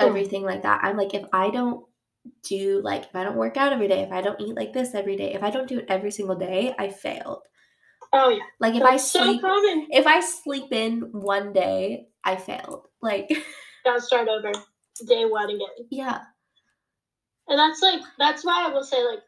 oh. 0.00 0.06
everything 0.06 0.42
like 0.42 0.62
that. 0.62 0.80
I'm 0.82 0.96
like, 0.96 1.14
if 1.14 1.26
I 1.32 1.50
don't 1.50 1.84
do, 2.42 2.80
like, 2.82 3.04
if 3.04 3.14
I 3.14 3.22
don't 3.22 3.36
work 3.36 3.56
out 3.56 3.72
every 3.72 3.88
day, 3.88 4.00
if 4.02 4.12
I 4.12 4.22
don't 4.22 4.40
eat 4.40 4.56
like 4.56 4.72
this 4.72 4.94
every 4.94 5.16
day, 5.16 5.34
if 5.34 5.42
I 5.42 5.50
don't 5.50 5.68
do 5.68 5.80
it 5.80 5.86
every 5.88 6.10
single 6.10 6.36
day, 6.36 6.74
I 6.78 6.88
failed. 6.88 7.42
Oh 8.12 8.28
yeah. 8.28 8.42
Like 8.60 8.74
if 8.74 8.82
That's 8.82 8.92
I 8.92 8.96
sleep, 9.20 9.40
so 9.40 9.86
if 9.90 10.06
I 10.06 10.20
sleep 10.20 10.72
in 10.72 11.00
one 11.12 11.52
day, 11.52 12.08
I 12.24 12.36
failed. 12.36 12.86
Like 13.00 13.28
gotta 13.84 14.00
start 14.00 14.28
over 14.28 14.52
day 15.06 15.24
one 15.24 15.50
again. 15.50 15.88
Yeah. 15.90 16.20
And 17.48 17.58
that's 17.58 17.82
like 17.82 18.00
that's 18.18 18.44
why 18.44 18.66
I 18.66 18.72
will 18.72 18.84
say 18.84 19.04
like 19.04 19.20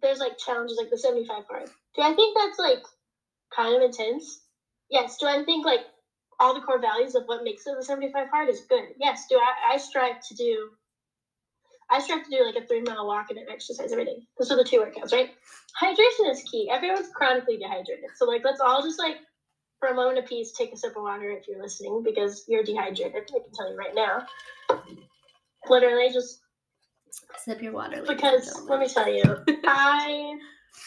there's 0.00 0.18
like 0.18 0.38
challenges 0.38 0.78
like 0.78 0.90
the 0.90 0.98
75 0.98 1.44
hard. 1.48 1.70
Do 1.94 2.02
I 2.02 2.14
think 2.14 2.36
that's 2.36 2.58
like 2.58 2.82
kind 3.54 3.76
of 3.76 3.82
intense? 3.82 4.42
Yes. 4.90 5.16
Do 5.18 5.26
I 5.26 5.44
think 5.44 5.64
like 5.64 5.80
all 6.40 6.54
the 6.54 6.60
core 6.60 6.80
values 6.80 7.14
of 7.14 7.24
what 7.26 7.44
makes 7.44 7.66
it 7.66 7.74
the 7.78 7.84
75 7.84 8.28
hard 8.28 8.48
is 8.48 8.62
good? 8.68 8.88
Yes. 8.98 9.26
Do 9.28 9.36
I 9.36 9.74
I 9.74 9.76
strive 9.76 10.20
to 10.28 10.34
do 10.34 10.70
I 11.90 12.00
strive 12.00 12.24
to 12.24 12.30
do 12.30 12.44
like 12.44 12.56
a 12.56 12.66
three 12.66 12.80
mile 12.80 13.06
walk 13.06 13.26
and 13.30 13.38
an 13.38 13.46
exercise 13.50 13.92
every 13.92 14.06
day. 14.06 14.26
Those 14.38 14.50
are 14.50 14.56
the 14.56 14.64
two 14.64 14.78
workouts, 14.78 15.12
right? 15.12 15.30
Hydration 15.80 16.30
is 16.30 16.42
key. 16.50 16.70
Everyone's 16.70 17.10
chronically 17.14 17.58
dehydrated. 17.58 18.10
So 18.16 18.24
like 18.24 18.42
let's 18.44 18.60
all 18.60 18.82
just 18.82 18.98
like 18.98 19.16
for 19.82 19.88
a 19.88 19.94
moment 19.94 20.24
peace, 20.28 20.52
take 20.52 20.72
a 20.72 20.76
sip 20.76 20.96
of 20.96 21.02
water 21.02 21.28
if 21.32 21.48
you're 21.48 21.60
listening 21.60 22.04
because 22.04 22.44
you're 22.46 22.62
dehydrated. 22.62 23.16
I 23.16 23.40
can 23.40 23.52
tell 23.52 23.68
you 23.68 23.76
right 23.76 23.92
now. 23.92 24.24
Literally, 25.68 26.08
just 26.12 26.40
sip 27.38 27.60
your 27.60 27.72
water. 27.72 28.04
Because 28.06 28.64
let 28.68 28.78
me 28.78 28.86
tell 28.86 29.12
you, 29.12 29.24
I 29.64 30.36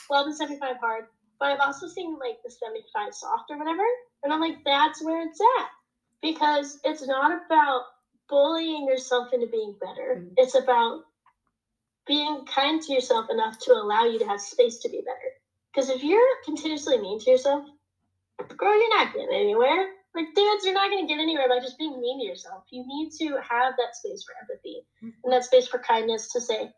love 0.09 0.27
the 0.27 0.33
75 0.33 0.77
hard, 0.79 1.07
but 1.41 1.49
I've 1.49 1.59
also 1.59 1.89
seen 1.89 2.17
like 2.17 2.37
the 2.45 2.49
75 2.49 3.13
soft 3.13 3.51
or 3.51 3.57
whatever, 3.57 3.83
and 4.23 4.31
I'm 4.31 4.39
like, 4.39 4.63
that's 4.63 5.03
where 5.03 5.27
it's 5.27 5.41
at 5.59 5.67
because 6.21 6.79
it's 6.85 7.05
not 7.05 7.33
about 7.45 7.81
bullying 8.29 8.87
yourself 8.87 9.33
into 9.33 9.47
being 9.47 9.75
better. 9.81 10.21
Mm-hmm. 10.21 10.35
It's 10.37 10.55
about 10.55 11.01
being 12.07 12.45
kind 12.45 12.81
to 12.81 12.93
yourself 12.93 13.25
enough 13.29 13.59
to 13.59 13.73
allow 13.73 14.05
you 14.05 14.19
to 14.19 14.25
have 14.25 14.39
space 14.39 14.77
to 14.77 14.89
be 14.89 15.01
better. 15.01 15.33
Because 15.73 15.89
if 15.89 16.01
you're 16.01 16.21
continuously 16.45 16.97
mean 16.97 17.19
to 17.19 17.31
yourself, 17.31 17.65
girl, 18.57 18.77
you're 18.77 18.97
not 18.97 19.13
getting 19.13 19.33
anywhere. 19.33 19.89
Like, 20.15 20.33
dudes, 20.33 20.63
you're 20.63 20.73
not 20.73 20.89
going 20.89 21.05
to 21.05 21.13
get 21.13 21.21
anywhere 21.21 21.49
by 21.49 21.59
just 21.59 21.77
being 21.77 21.99
mean 21.99 22.21
to 22.21 22.25
yourself. 22.25 22.63
You 22.71 22.85
need 22.87 23.11
to 23.19 23.37
have 23.41 23.73
that 23.77 23.95
space 23.95 24.23
for 24.23 24.33
empathy 24.41 24.81
and 25.01 25.33
that 25.33 25.43
space 25.43 25.67
for 25.67 25.79
kindness 25.79 26.31
to 26.31 26.39
say, 26.39 26.71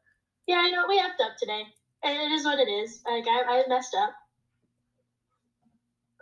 yeah, 0.48 0.58
I 0.58 0.72
know 0.72 0.86
we 0.88 1.00
effed 1.00 1.24
up 1.24 1.38
today. 1.40 1.64
And 2.04 2.16
it 2.16 2.34
is 2.34 2.46
what 2.46 2.60
it 2.60 2.70
is. 2.70 3.02
Like, 3.06 3.26
I, 3.28 3.44
I 3.44 3.64
messed 3.68 3.96
up. 3.96 4.14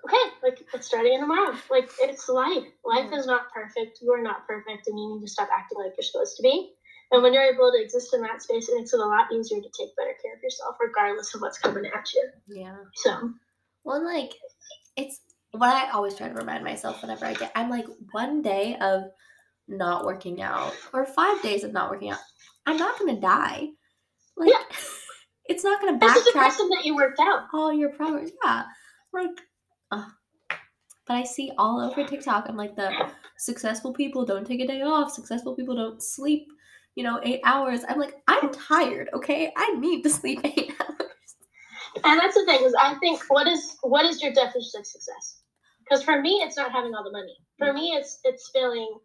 Okay, 0.05 0.31
like, 0.43 0.59
let's 0.71 0.87
start 0.87 1.05
again 1.05 1.21
tomorrow. 1.21 1.57
Like, 1.71 1.89
it's 1.99 2.29
life. 2.29 2.65
Life 2.83 3.11
is 3.13 3.25
not 3.25 3.51
perfect. 3.53 3.99
You 4.01 4.11
are 4.13 4.21
not 4.21 4.45
perfect, 4.45 4.87
and 4.87 4.99
you 4.99 5.15
need 5.15 5.25
to 5.25 5.31
stop 5.31 5.49
acting 5.51 5.79
like 5.79 5.93
you're 5.97 6.03
supposed 6.03 6.37
to 6.37 6.43
be. 6.43 6.73
And 7.11 7.23
when 7.23 7.33
you're 7.33 7.43
able 7.43 7.71
to 7.71 7.81
exist 7.81 8.13
in 8.13 8.21
that 8.21 8.41
space, 8.41 8.69
it 8.69 8.77
makes 8.77 8.93
it 8.93 8.99
a 8.99 9.05
lot 9.05 9.31
easier 9.33 9.61
to 9.61 9.69
take 9.77 9.95
better 9.95 10.13
care 10.21 10.35
of 10.35 10.43
yourself, 10.43 10.75
regardless 10.79 11.33
of 11.33 11.41
what's 11.41 11.57
coming 11.57 11.85
at 11.85 12.13
you. 12.13 12.29
Yeah. 12.47 12.77
So, 12.95 13.31
well, 13.83 14.03
like, 14.03 14.33
it's 14.95 15.21
what 15.59 15.75
I 15.75 15.91
always 15.91 16.15
try 16.15 16.27
to 16.27 16.33
remind 16.33 16.63
myself 16.63 17.01
whenever 17.01 17.25
I 17.25 17.33
get, 17.33 17.51
I'm 17.55 17.69
like, 17.69 17.85
one 18.11 18.41
day 18.41 18.77
of 18.81 19.03
not 19.67 20.05
working 20.05 20.41
out 20.41 20.73
or 20.93 21.05
five 21.05 21.41
days 21.41 21.63
of 21.63 21.73
not 21.73 21.89
working 21.89 22.11
out, 22.11 22.19
I'm 22.65 22.77
not 22.77 22.97
gonna 22.99 23.19
die. 23.19 23.67
Like, 24.37 24.49
yeah. 24.49 24.77
it's 25.45 25.63
not 25.63 25.81
gonna 25.81 25.97
backtrack. 25.97 26.33
This 26.33 26.59
is 26.59 26.69
that 26.69 26.85
you 26.85 26.95
worked 26.95 27.19
out. 27.19 27.47
All 27.53 27.73
your 27.73 27.89
progress, 27.89 28.31
yeah. 28.43 28.63
Like, 29.13 29.29
uh, 29.91 30.05
but 31.07 31.17
I 31.17 31.23
see 31.23 31.51
all 31.57 31.79
over 31.79 32.03
TikTok. 32.03 32.45
I'm 32.47 32.57
like 32.57 32.75
the 32.75 32.91
successful 33.37 33.93
people 33.93 34.25
don't 34.25 34.45
take 34.45 34.61
a 34.61 34.67
day 34.67 34.81
off. 34.81 35.11
Successful 35.11 35.55
people 35.55 35.75
don't 35.75 36.01
sleep. 36.01 36.47
You 36.95 37.03
know, 37.03 37.19
eight 37.23 37.41
hours. 37.43 37.81
I'm 37.87 37.99
like, 37.99 38.15
I'm 38.27 38.51
tired. 38.53 39.09
Okay, 39.13 39.51
I 39.55 39.75
need 39.75 40.01
to 40.03 40.09
sleep 40.09 40.39
eight 40.43 40.71
hours. 40.79 41.05
And 42.03 42.19
that's 42.19 42.35
the 42.35 42.45
thing 42.45 42.63
is, 42.63 42.73
I 42.79 42.95
think 42.95 43.21
what 43.27 43.47
is 43.47 43.77
what 43.81 44.05
is 44.05 44.21
your 44.21 44.33
definition 44.33 44.79
of 44.79 44.85
success? 44.85 45.41
Because 45.87 46.03
for 46.03 46.19
me, 46.19 46.41
it's 46.43 46.57
not 46.57 46.71
having 46.71 46.95
all 46.95 47.03
the 47.03 47.11
money. 47.11 47.37
For 47.57 47.71
me, 47.71 47.93
it's 47.95 48.19
it's 48.23 48.49
feeling 48.51 48.99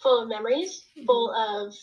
full 0.00 0.22
of 0.22 0.28
memories, 0.28 0.84
full 1.06 1.32
of 1.32 1.74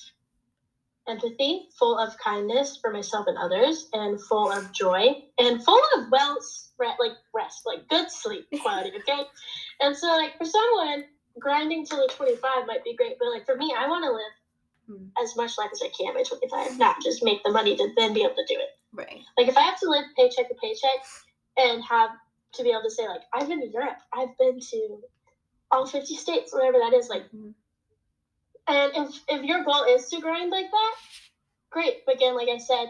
empathy, 1.08 1.68
full 1.78 1.98
of 1.98 2.18
kindness 2.18 2.78
for 2.82 2.92
myself 2.92 3.28
and 3.28 3.38
others, 3.38 3.88
and 3.94 4.20
full 4.22 4.52
of 4.52 4.72
joy, 4.72 5.24
and 5.38 5.64
full 5.64 5.82
of 5.98 6.06
well, 6.12 6.38
like 6.80 7.12
rest, 7.34 7.64
like 7.66 7.88
good 7.90 8.10
sleep 8.10 8.48
quality. 8.62 8.92
Okay, 8.98 9.24
and 9.82 9.96
so 9.96 10.08
like 10.08 10.38
for 10.38 10.46
someone, 10.46 11.06
grinding 11.40 11.86
till 11.86 12.00
the 12.00 12.14
twenty 12.14 12.36
five 12.36 12.66
might 12.68 12.84
be 12.84 12.96
great, 12.96 13.18
but 13.20 13.30
like 13.30 13.46
for 13.46 13.56
me, 13.56 13.74
I 13.78 13.88
want 13.88 14.06
to 14.06 14.12
live 14.12 15.02
mm. 15.02 15.10
as 15.22 15.36
much 15.36 15.58
life 15.58 15.70
as 15.72 15.82
I 15.84 15.90
can 15.90 16.14
by 16.14 16.24
twenty 16.24 16.48
five, 16.48 16.78
not 16.78 17.02
just 17.04 17.24
make 17.24 17.44
the 17.44 17.52
money 17.52 17.76
to 17.76 17.90
then 17.98 18.14
be 18.14 18.24
able 18.24 18.36
to 18.36 18.46
do 18.48 18.56
it. 18.56 18.70
Right. 18.94 19.20
Like 19.38 19.50
if 19.50 19.58
I 19.58 19.62
have 19.62 19.80
to 19.82 19.90
live 19.90 20.06
paycheck 20.16 20.48
to 20.48 20.56
paycheck 20.56 21.06
and 21.58 21.84
have 21.84 22.12
to 22.56 22.64
be 22.64 22.72
able 22.72 22.84
to 22.84 22.92
say 22.92 23.08
like 23.08 23.22
I've 23.34 23.48
been 23.48 23.62
to 23.62 23.68
Europe, 23.68 23.98
I've 24.14 24.38
been 24.38 24.60
to 24.60 25.00
all 25.72 25.86
fifty 25.86 26.16
states, 26.16 26.54
whatever 26.54 26.80
that 26.80 26.94
is, 26.94 27.10
like. 27.10 27.24
Mm-hmm. 27.28 27.52
And 28.68 28.92
if 28.96 29.20
if 29.28 29.44
your 29.44 29.64
goal 29.64 29.86
is 29.88 30.10
to 30.10 30.20
grind 30.20 30.50
like 30.50 30.72
that, 30.72 30.96
great. 31.70 32.06
But 32.06 32.16
again, 32.16 32.36
like 32.36 32.50
I 32.50 32.58
said, 32.58 32.88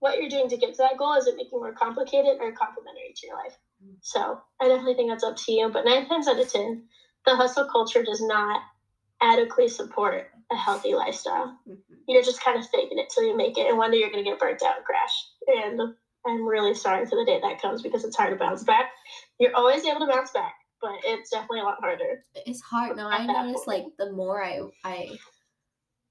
what 0.00 0.18
you're 0.18 0.28
doing 0.28 0.48
to 0.50 0.56
get 0.56 0.74
to 0.74 0.78
that 0.78 0.98
goal 0.98 1.14
is 1.14 1.26
it 1.26 1.36
making 1.36 1.58
more 1.58 1.72
complicated 1.72 2.36
or 2.40 2.52
complementary 2.52 3.14
to 3.16 3.26
your 3.26 3.36
life. 3.36 3.56
Mm-hmm. 3.82 3.94
So 4.02 4.40
I 4.60 4.68
definitely 4.68 4.94
think 4.94 5.10
that's 5.10 5.24
up 5.24 5.36
to 5.36 5.52
you. 5.52 5.70
But 5.70 5.84
nine 5.84 6.06
times 6.06 6.28
out 6.28 6.38
of 6.38 6.52
ten, 6.52 6.84
the 7.24 7.36
hustle 7.36 7.68
culture 7.70 8.02
does 8.02 8.20
not 8.20 8.60
adequately 9.22 9.68
support 9.68 10.30
a 10.52 10.56
healthy 10.56 10.94
lifestyle. 10.94 11.58
Mm-hmm. 11.68 11.94
You're 12.06 12.22
just 12.22 12.42
kind 12.42 12.58
of 12.58 12.68
faking 12.68 12.98
it 12.98 13.08
till 13.08 13.24
you 13.24 13.36
make 13.36 13.56
it, 13.56 13.68
and 13.68 13.78
one 13.78 13.90
day 13.90 13.98
you're 13.98 14.10
going 14.10 14.24
to 14.24 14.30
get 14.30 14.38
burnt 14.38 14.62
out 14.62 14.76
and 14.76 14.84
crash. 14.84 15.26
And 15.46 15.94
I'm 16.28 16.46
really 16.46 16.74
sorry 16.74 17.06
for 17.06 17.16
the 17.16 17.24
day 17.24 17.40
that 17.42 17.60
comes 17.60 17.82
because 17.82 18.04
it's 18.04 18.16
hard 18.16 18.32
to 18.32 18.36
bounce 18.36 18.64
back. 18.64 18.90
You're 19.40 19.56
always 19.56 19.84
able 19.84 20.00
to 20.00 20.12
bounce 20.12 20.30
back, 20.30 20.54
but 20.80 20.92
it's 21.04 21.30
definitely 21.30 21.60
a 21.60 21.64
lot 21.64 21.78
harder. 21.80 22.24
It's 22.46 22.60
hard. 22.60 22.96
No, 22.96 23.08
I 23.08 23.24
notice 23.26 23.66
like 23.66 23.84
the 23.98 24.12
more 24.12 24.44
I 24.44 24.60
I 24.84 25.08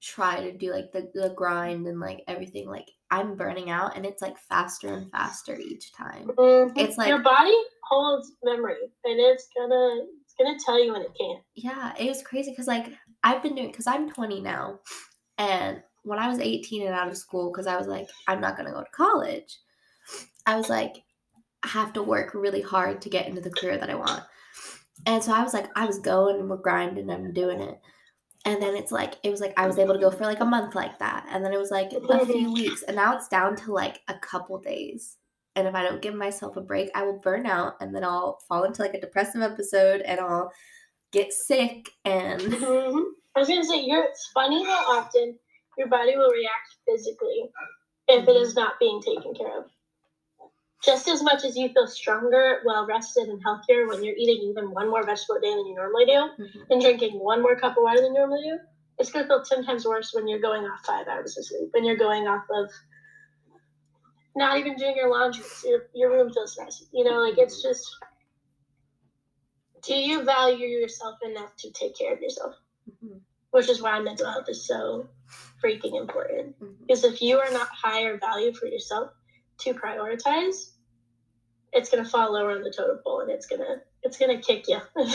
try 0.02 0.40
to 0.40 0.52
do 0.52 0.70
like 0.72 0.92
the, 0.92 1.10
the 1.14 1.32
grind 1.36 1.86
and 1.86 2.00
like 2.00 2.22
everything, 2.28 2.68
like 2.68 2.86
I'm 3.10 3.36
burning 3.36 3.70
out 3.70 3.96
and 3.96 4.04
it's 4.04 4.22
like 4.22 4.38
faster 4.38 4.88
and 4.88 5.10
faster 5.10 5.56
each 5.58 5.92
time. 5.92 6.28
Mm-hmm. 6.28 6.78
It's 6.78 6.98
like 6.98 7.08
your 7.08 7.22
body 7.22 7.56
holds 7.88 8.32
memory 8.44 8.76
and 9.04 9.18
it's 9.18 9.48
gonna 9.56 10.02
it's 10.22 10.34
gonna 10.38 10.58
tell 10.64 10.82
you 10.82 10.92
when 10.92 11.02
it 11.02 11.12
can't. 11.18 11.42
Yeah, 11.54 11.92
it 11.98 12.08
was 12.08 12.22
crazy 12.22 12.50
because 12.50 12.66
like 12.66 12.92
I've 13.24 13.42
been 13.42 13.54
doing 13.54 13.70
because 13.70 13.86
I'm 13.86 14.10
20 14.10 14.40
now, 14.40 14.80
and 15.38 15.82
when 16.02 16.18
I 16.18 16.28
was 16.28 16.38
18 16.38 16.86
and 16.86 16.94
out 16.94 17.08
of 17.08 17.16
school, 17.16 17.50
because 17.50 17.66
I 17.66 17.76
was 17.76 17.86
like, 17.86 18.08
I'm 18.26 18.40
not 18.40 18.56
gonna 18.56 18.72
go 18.72 18.80
to 18.80 18.90
college. 18.92 19.58
I 20.48 20.56
was 20.56 20.70
like, 20.70 21.04
I 21.62 21.68
have 21.68 21.92
to 21.92 22.02
work 22.02 22.32
really 22.32 22.62
hard 22.62 23.02
to 23.02 23.10
get 23.10 23.26
into 23.26 23.42
the 23.42 23.50
career 23.50 23.76
that 23.76 23.90
I 23.90 23.96
want. 23.96 24.22
And 25.04 25.22
so 25.22 25.30
I 25.30 25.42
was 25.42 25.52
like, 25.52 25.66
I 25.76 25.84
was 25.84 25.98
going 25.98 26.40
and 26.40 26.48
we're 26.48 26.56
grinding 26.56 27.10
and 27.10 27.34
doing 27.34 27.60
it. 27.60 27.78
And 28.46 28.62
then 28.62 28.74
it's 28.74 28.90
like, 28.90 29.16
it 29.22 29.30
was 29.30 29.42
like, 29.42 29.52
I 29.58 29.66
was 29.66 29.78
able 29.78 29.92
to 29.92 30.00
go 30.00 30.10
for 30.10 30.24
like 30.24 30.40
a 30.40 30.46
month 30.46 30.74
like 30.74 30.98
that. 31.00 31.26
And 31.30 31.44
then 31.44 31.52
it 31.52 31.58
was 31.58 31.70
like 31.70 31.92
a 31.92 32.24
few 32.24 32.50
weeks. 32.54 32.82
And 32.82 32.96
now 32.96 33.14
it's 33.14 33.28
down 33.28 33.56
to 33.56 33.74
like 33.74 34.00
a 34.08 34.14
couple 34.14 34.58
days. 34.58 35.18
And 35.54 35.68
if 35.68 35.74
I 35.74 35.82
don't 35.82 36.00
give 36.00 36.14
myself 36.14 36.56
a 36.56 36.62
break, 36.62 36.88
I 36.94 37.02
will 37.02 37.18
burn 37.18 37.44
out 37.44 37.74
and 37.82 37.94
then 37.94 38.02
I'll 38.02 38.38
fall 38.48 38.64
into 38.64 38.80
like 38.80 38.94
a 38.94 39.00
depressive 39.00 39.42
episode 39.42 40.00
and 40.00 40.18
I'll 40.18 40.50
get 41.12 41.30
sick. 41.30 41.90
And 42.06 42.40
mm-hmm. 42.40 42.98
I 43.36 43.38
was 43.38 43.48
going 43.48 43.60
to 43.60 43.68
say, 43.68 43.84
you're, 43.84 44.04
it's 44.04 44.30
funny 44.32 44.64
how 44.64 44.96
often 44.96 45.36
your 45.76 45.88
body 45.88 46.16
will 46.16 46.30
react 46.30 46.74
physically 46.88 47.50
if 48.08 48.22
mm-hmm. 48.22 48.30
it 48.30 48.36
is 48.36 48.54
not 48.54 48.80
being 48.80 49.02
taken 49.02 49.34
care 49.34 49.58
of 49.58 49.66
just 50.84 51.08
as 51.08 51.22
much 51.22 51.44
as 51.44 51.56
you 51.56 51.68
feel 51.70 51.86
stronger, 51.86 52.60
well 52.64 52.86
rested, 52.86 53.28
and 53.28 53.42
healthier 53.42 53.88
when 53.88 54.04
you're 54.04 54.16
eating 54.16 54.48
even 54.48 54.70
one 54.70 54.88
more 54.88 55.04
vegetable 55.04 55.36
a 55.36 55.40
day 55.40 55.50
than 55.50 55.66
you 55.66 55.74
normally 55.74 56.04
do, 56.04 56.12
mm-hmm. 56.12 56.60
and 56.70 56.80
drinking 56.80 57.18
one 57.18 57.42
more 57.42 57.56
cup 57.56 57.76
of 57.76 57.82
water 57.82 58.00
than 58.00 58.14
you 58.14 58.20
normally 58.20 58.42
do, 58.42 58.58
it's 58.98 59.10
going 59.10 59.24
to 59.24 59.28
feel 59.28 59.42
10 59.42 59.64
times 59.64 59.84
worse 59.84 60.12
when 60.14 60.28
you're 60.28 60.40
going 60.40 60.64
off 60.64 60.84
five 60.84 61.06
hours 61.08 61.36
of 61.36 61.44
sleep, 61.44 61.68
when 61.72 61.84
you're 61.84 61.96
going 61.96 62.26
off 62.26 62.44
of 62.50 62.70
not 64.36 64.58
even 64.58 64.76
doing 64.76 64.96
your 64.96 65.10
laundry. 65.10 65.42
So 65.42 65.68
your, 65.68 65.82
your 65.94 66.10
room 66.10 66.32
feels 66.32 66.58
messy. 66.58 66.86
You 66.92 67.04
know, 67.04 67.20
like 67.20 67.38
it's 67.38 67.60
just, 67.62 67.84
do 69.84 69.94
you 69.94 70.24
value 70.24 70.66
yourself 70.66 71.16
enough 71.24 71.56
to 71.58 71.72
take 71.72 71.98
care 71.98 72.14
of 72.14 72.20
yourself? 72.20 72.54
Mm-hmm. 72.88 73.18
Which 73.50 73.68
is 73.68 73.82
why 73.82 73.98
mental 74.00 74.30
health 74.30 74.48
is 74.48 74.66
so 74.66 75.08
freaking 75.62 76.00
important. 76.00 76.58
Mm-hmm. 76.60 76.82
Because 76.82 77.04
if 77.04 77.20
you 77.20 77.38
are 77.38 77.50
not 77.52 77.68
higher 77.68 78.18
value 78.18 78.52
for 78.52 78.66
yourself, 78.66 79.10
to 79.60 79.74
prioritize, 79.74 80.72
it's 81.72 81.90
gonna 81.90 82.04
fall 82.04 82.32
lower 82.32 82.52
on 82.52 82.62
the 82.62 82.72
totem 82.74 82.98
pole 83.04 83.20
and 83.20 83.30
it's 83.30 83.46
gonna 83.46 83.82
it's 84.02 84.18
gonna 84.18 84.40
kick 84.40 84.66
you. 84.68 84.78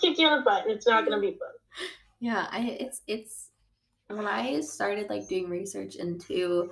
kick 0.00 0.18
you 0.18 0.28
in 0.28 0.38
the 0.38 0.42
butt 0.44 0.64
and 0.64 0.72
it's 0.72 0.86
not 0.86 1.04
gonna 1.04 1.20
be 1.20 1.32
fun. 1.32 1.88
Yeah, 2.20 2.46
I 2.50 2.76
it's 2.80 3.02
it's 3.06 3.50
when 4.08 4.26
I 4.26 4.60
started 4.60 5.10
like 5.10 5.28
doing 5.28 5.48
research 5.48 5.96
into 5.96 6.70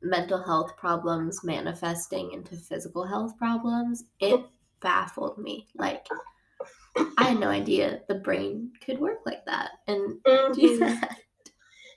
mental 0.00 0.42
health 0.42 0.76
problems 0.76 1.42
manifesting 1.42 2.32
into 2.32 2.56
physical 2.56 3.04
health 3.04 3.36
problems, 3.36 4.04
it 4.20 4.40
baffled 4.80 5.38
me. 5.38 5.66
Like 5.74 6.06
I 7.18 7.24
had 7.24 7.40
no 7.40 7.48
idea 7.48 8.00
the 8.06 8.16
brain 8.16 8.72
could 8.84 8.98
work 8.98 9.20
like 9.26 9.44
that 9.46 9.70
and 9.86 10.18
mm-hmm. 10.22 10.52
do 10.52 10.78
that. 10.78 11.16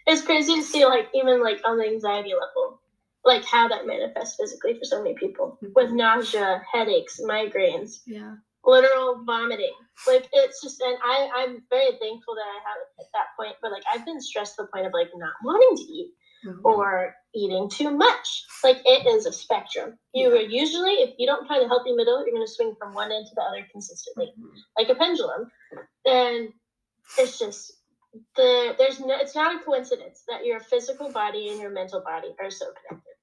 It's 0.08 0.22
crazy 0.22 0.56
to 0.56 0.62
see 0.62 0.86
like 0.86 1.10
even 1.14 1.44
like 1.44 1.62
on 1.66 1.78
the 1.78 1.86
anxiety 1.86 2.34
level 2.34 2.80
like 3.26 3.44
how 3.44 3.68
that 3.68 3.88
manifests 3.88 4.38
physically 4.40 4.78
for 4.78 4.86
so 4.86 5.02
many 5.02 5.16
people 5.16 5.58
mm-hmm. 5.58 5.74
with 5.76 5.92
nausea, 5.92 6.62
headaches, 6.72 7.20
migraines, 7.22 8.00
yeah, 8.06 8.36
literal 8.64 9.24
vomiting. 9.26 9.74
Like 10.08 10.28
it's 10.32 10.62
just, 10.62 10.82
and 10.82 10.98
I 11.04 11.30
I'm 11.36 11.64
very 11.70 11.92
thankful 12.00 12.36
that 12.36 12.48
I 12.48 12.60
haven't 12.64 12.92
at 13.00 13.12
that 13.14 13.28
point, 13.38 13.56
but 13.62 13.72
like 13.72 13.84
I've 13.92 14.06
been 14.06 14.22
stressed 14.22 14.56
to 14.56 14.64
the 14.64 14.68
point 14.68 14.86
of 14.86 14.94
like 14.94 15.10
not 15.16 15.34
wanting 15.44 15.86
to 15.86 15.92
eat. 15.92 16.12
Mm-hmm. 16.46 16.62
Or 16.64 17.16
eating 17.34 17.68
too 17.72 17.90
much. 17.90 18.46
Like 18.64 18.78
it 18.86 19.08
is 19.08 19.26
a 19.26 19.34
spectrum. 19.34 19.98
You 20.14 20.30
are 20.30 20.36
usually, 20.36 20.92
if 20.92 21.16
you 21.18 21.26
don't 21.26 21.48
find 21.48 21.66
a 21.66 21.68
healthy 21.68 21.92
middle, 21.94 22.24
you're 22.24 22.36
going 22.36 22.46
to 22.46 22.54
swing 22.54 22.76
from 22.78 22.94
one 22.94 23.12
end 23.12 23.26
to 23.26 23.34
the 23.34 23.42
other 23.42 23.66
consistently, 23.72 24.32
mm-hmm. 24.38 24.56
like 24.78 24.90
a 24.90 24.94
pendulum. 24.94 25.50
And 26.06 26.50
it's 27.18 27.40
just 27.40 27.74
the 28.36 28.76
there's 28.78 29.00
no. 29.00 29.18
It's 29.20 29.34
not 29.34 29.56
a 29.56 29.64
coincidence 29.64 30.24
that 30.28 30.46
your 30.46 30.60
physical 30.60 31.12
body 31.12 31.50
and 31.50 31.60
your 31.60 31.72
mental 31.72 32.02
body 32.02 32.36
are 32.40 32.52
so 32.52 32.68
connected. 32.88 33.15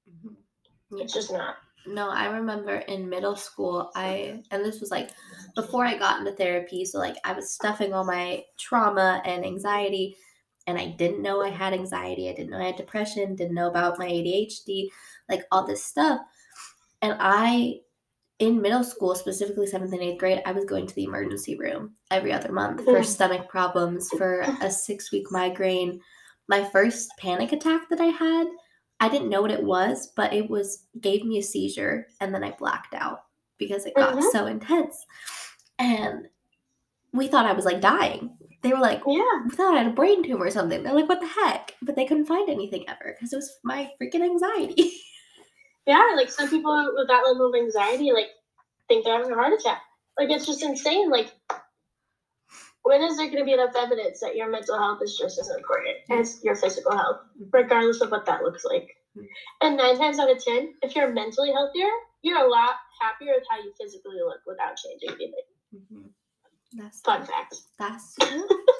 It's 0.92 1.14
just 1.14 1.32
not. 1.32 1.56
No, 1.86 2.10
I 2.10 2.26
remember 2.26 2.76
in 2.76 3.08
middle 3.08 3.34
school, 3.34 3.90
I, 3.96 4.42
and 4.50 4.64
this 4.64 4.80
was 4.80 4.90
like 4.90 5.10
before 5.54 5.84
I 5.84 5.98
got 5.98 6.20
into 6.20 6.32
therapy. 6.32 6.84
So, 6.84 6.98
like, 6.98 7.16
I 7.24 7.32
was 7.32 7.52
stuffing 7.52 7.92
all 7.92 8.04
my 8.04 8.44
trauma 8.58 9.20
and 9.24 9.44
anxiety, 9.44 10.16
and 10.66 10.78
I 10.78 10.94
didn't 10.98 11.22
know 11.22 11.42
I 11.42 11.48
had 11.48 11.72
anxiety. 11.72 12.28
I 12.28 12.34
didn't 12.34 12.50
know 12.50 12.60
I 12.60 12.66
had 12.66 12.76
depression, 12.76 13.34
didn't 13.34 13.54
know 13.54 13.68
about 13.68 13.98
my 13.98 14.06
ADHD, 14.06 14.88
like 15.28 15.42
all 15.50 15.66
this 15.66 15.84
stuff. 15.84 16.20
And 17.00 17.16
I, 17.18 17.80
in 18.38 18.62
middle 18.62 18.84
school, 18.84 19.16
specifically 19.16 19.66
seventh 19.66 19.92
and 19.92 20.02
eighth 20.02 20.20
grade, 20.20 20.42
I 20.46 20.52
was 20.52 20.64
going 20.64 20.86
to 20.86 20.94
the 20.94 21.04
emergency 21.04 21.56
room 21.56 21.94
every 22.12 22.32
other 22.32 22.52
month 22.52 22.84
for 22.84 23.02
stomach 23.02 23.48
problems, 23.48 24.08
for 24.10 24.42
a 24.60 24.70
six 24.70 25.10
week 25.10 25.32
migraine. 25.32 26.00
My 26.48 26.62
first 26.62 27.10
panic 27.18 27.50
attack 27.50 27.88
that 27.88 28.00
I 28.00 28.06
had 28.06 28.46
I 29.02 29.08
didn't 29.08 29.30
know 29.30 29.42
what 29.42 29.50
it 29.50 29.64
was, 29.64 30.12
but 30.14 30.32
it 30.32 30.48
was 30.48 30.84
gave 31.00 31.24
me 31.24 31.36
a 31.38 31.42
seizure 31.42 32.06
and 32.20 32.32
then 32.32 32.44
I 32.44 32.52
blacked 32.52 32.94
out 32.94 33.24
because 33.58 33.84
it 33.84 33.96
got 33.96 34.14
mm-hmm. 34.14 34.28
so 34.30 34.46
intense. 34.46 35.04
And 35.80 36.28
we 37.12 37.26
thought 37.26 37.44
I 37.44 37.52
was 37.52 37.64
like 37.64 37.80
dying. 37.80 38.36
They 38.62 38.72
were 38.72 38.78
like, 38.78 39.02
Yeah, 39.04 39.24
we 39.44 39.56
thought 39.56 39.74
I 39.74 39.82
had 39.82 39.88
a 39.88 39.94
brain 39.94 40.22
tumor 40.22 40.46
or 40.46 40.50
something. 40.52 40.84
They're 40.84 40.94
like, 40.94 41.08
What 41.08 41.18
the 41.18 41.26
heck? 41.26 41.74
But 41.82 41.96
they 41.96 42.06
couldn't 42.06 42.26
find 42.26 42.48
anything 42.48 42.88
ever 42.88 43.16
because 43.16 43.32
it 43.32 43.36
was 43.36 43.58
my 43.64 43.90
freaking 44.00 44.22
anxiety. 44.22 44.92
yeah, 45.86 46.12
like 46.14 46.30
some 46.30 46.48
people 46.48 46.72
with 46.94 47.08
that 47.08 47.24
level 47.26 47.48
of 47.48 47.56
anxiety, 47.56 48.12
like, 48.12 48.28
think 48.86 49.04
they're 49.04 49.16
having 49.16 49.32
a 49.32 49.34
heart 49.34 49.52
attack. 49.52 49.82
Like, 50.16 50.30
it's 50.30 50.46
just 50.46 50.62
insane. 50.62 51.10
Like, 51.10 51.32
when 52.82 53.02
is 53.02 53.16
there 53.16 53.26
going 53.26 53.38
to 53.38 53.44
be 53.44 53.52
enough 53.52 53.74
evidence 53.76 54.20
that 54.20 54.36
your 54.36 54.50
mental 54.50 54.78
health 54.78 55.00
is 55.02 55.16
just 55.16 55.38
as 55.38 55.50
important 55.50 55.96
as 56.10 56.42
your 56.42 56.56
physical 56.56 56.92
health, 56.92 57.20
regardless 57.52 58.00
of 58.00 58.10
what 58.10 58.26
that 58.26 58.42
looks 58.42 58.64
like? 58.64 58.96
And 59.60 59.76
nine 59.76 59.98
times 59.98 60.18
out 60.18 60.30
of 60.30 60.42
ten, 60.42 60.74
if 60.82 60.96
you're 60.96 61.12
mentally 61.12 61.52
healthier, 61.52 61.90
you're 62.22 62.44
a 62.44 62.48
lot 62.48 62.74
happier 63.00 63.34
with 63.36 63.44
how 63.50 63.58
you 63.58 63.72
physically 63.80 64.16
look 64.24 64.40
without 64.46 64.76
changing 64.76 65.10
anything. 65.10 65.32
Mm-hmm. 65.74 66.08
That's 66.74 67.00
fun 67.00 67.26
fact. 67.26 67.56
That's 67.78 68.16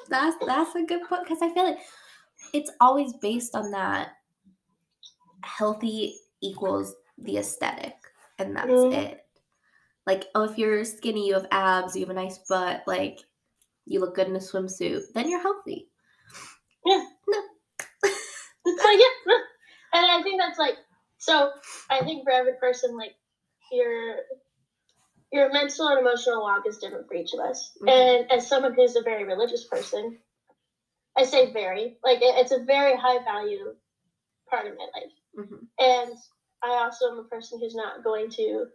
that's 0.09 0.35
that's 0.45 0.75
a 0.75 0.83
good 0.83 1.03
point 1.07 1.23
because 1.23 1.41
I 1.41 1.53
feel 1.53 1.65
like 1.65 1.79
it's 2.53 2.71
always 2.81 3.13
based 3.21 3.55
on 3.55 3.71
that 3.71 4.09
healthy 5.43 6.15
equals 6.41 6.95
the 7.17 7.37
aesthetic, 7.37 7.95
and 8.39 8.55
that's 8.55 8.69
mm-hmm. 8.69 8.99
it. 8.99 9.19
Like, 10.05 10.25
oh, 10.35 10.43
if 10.43 10.57
you're 10.57 10.83
skinny, 10.83 11.27
you 11.27 11.35
have 11.35 11.47
abs, 11.51 11.95
you 11.95 12.01
have 12.01 12.09
a 12.09 12.13
nice 12.13 12.39
butt, 12.49 12.83
like 12.87 13.19
you 13.85 13.99
look 13.99 14.15
good 14.15 14.27
in 14.27 14.35
a 14.35 14.39
swimsuit, 14.39 15.01
then 15.13 15.29
you're 15.29 15.41
healthy. 15.41 15.89
Yeah. 16.85 17.03
No. 17.27 17.39
it's 18.03 18.83
like, 18.83 18.99
yeah. 18.99 19.35
And 19.93 20.11
I 20.11 20.21
think 20.23 20.39
that's 20.39 20.59
like, 20.59 20.75
so 21.17 21.51
I 21.89 22.03
think 22.03 22.23
for 22.23 22.31
every 22.31 22.53
person, 22.59 22.97
like, 22.97 23.15
your 23.71 24.17
your 25.31 25.51
mental 25.51 25.87
and 25.87 25.99
emotional 25.99 26.41
walk 26.41 26.63
is 26.67 26.77
different 26.77 27.07
for 27.07 27.15
each 27.15 27.33
of 27.33 27.39
us. 27.39 27.71
Mm-hmm. 27.81 27.89
And 27.89 28.31
as 28.31 28.47
someone 28.47 28.73
who's 28.75 28.95
a 28.95 29.01
very 29.01 29.23
religious 29.23 29.65
person, 29.65 30.19
I 31.17 31.23
say 31.23 31.51
very, 31.51 31.97
like, 32.03 32.19
it, 32.19 32.35
it's 32.37 32.51
a 32.51 32.63
very 32.63 32.95
high 32.95 33.23
value 33.23 33.73
part 34.47 34.67
of 34.67 34.73
my 34.77 34.87
life. 34.93 35.11
Mm-hmm. 35.39 35.65
And 35.79 36.17
I 36.63 36.83
also 36.83 37.11
am 37.11 37.19
a 37.19 37.23
person 37.23 37.59
who's 37.59 37.73
not 37.73 38.03
going 38.03 38.29
to 38.31 38.65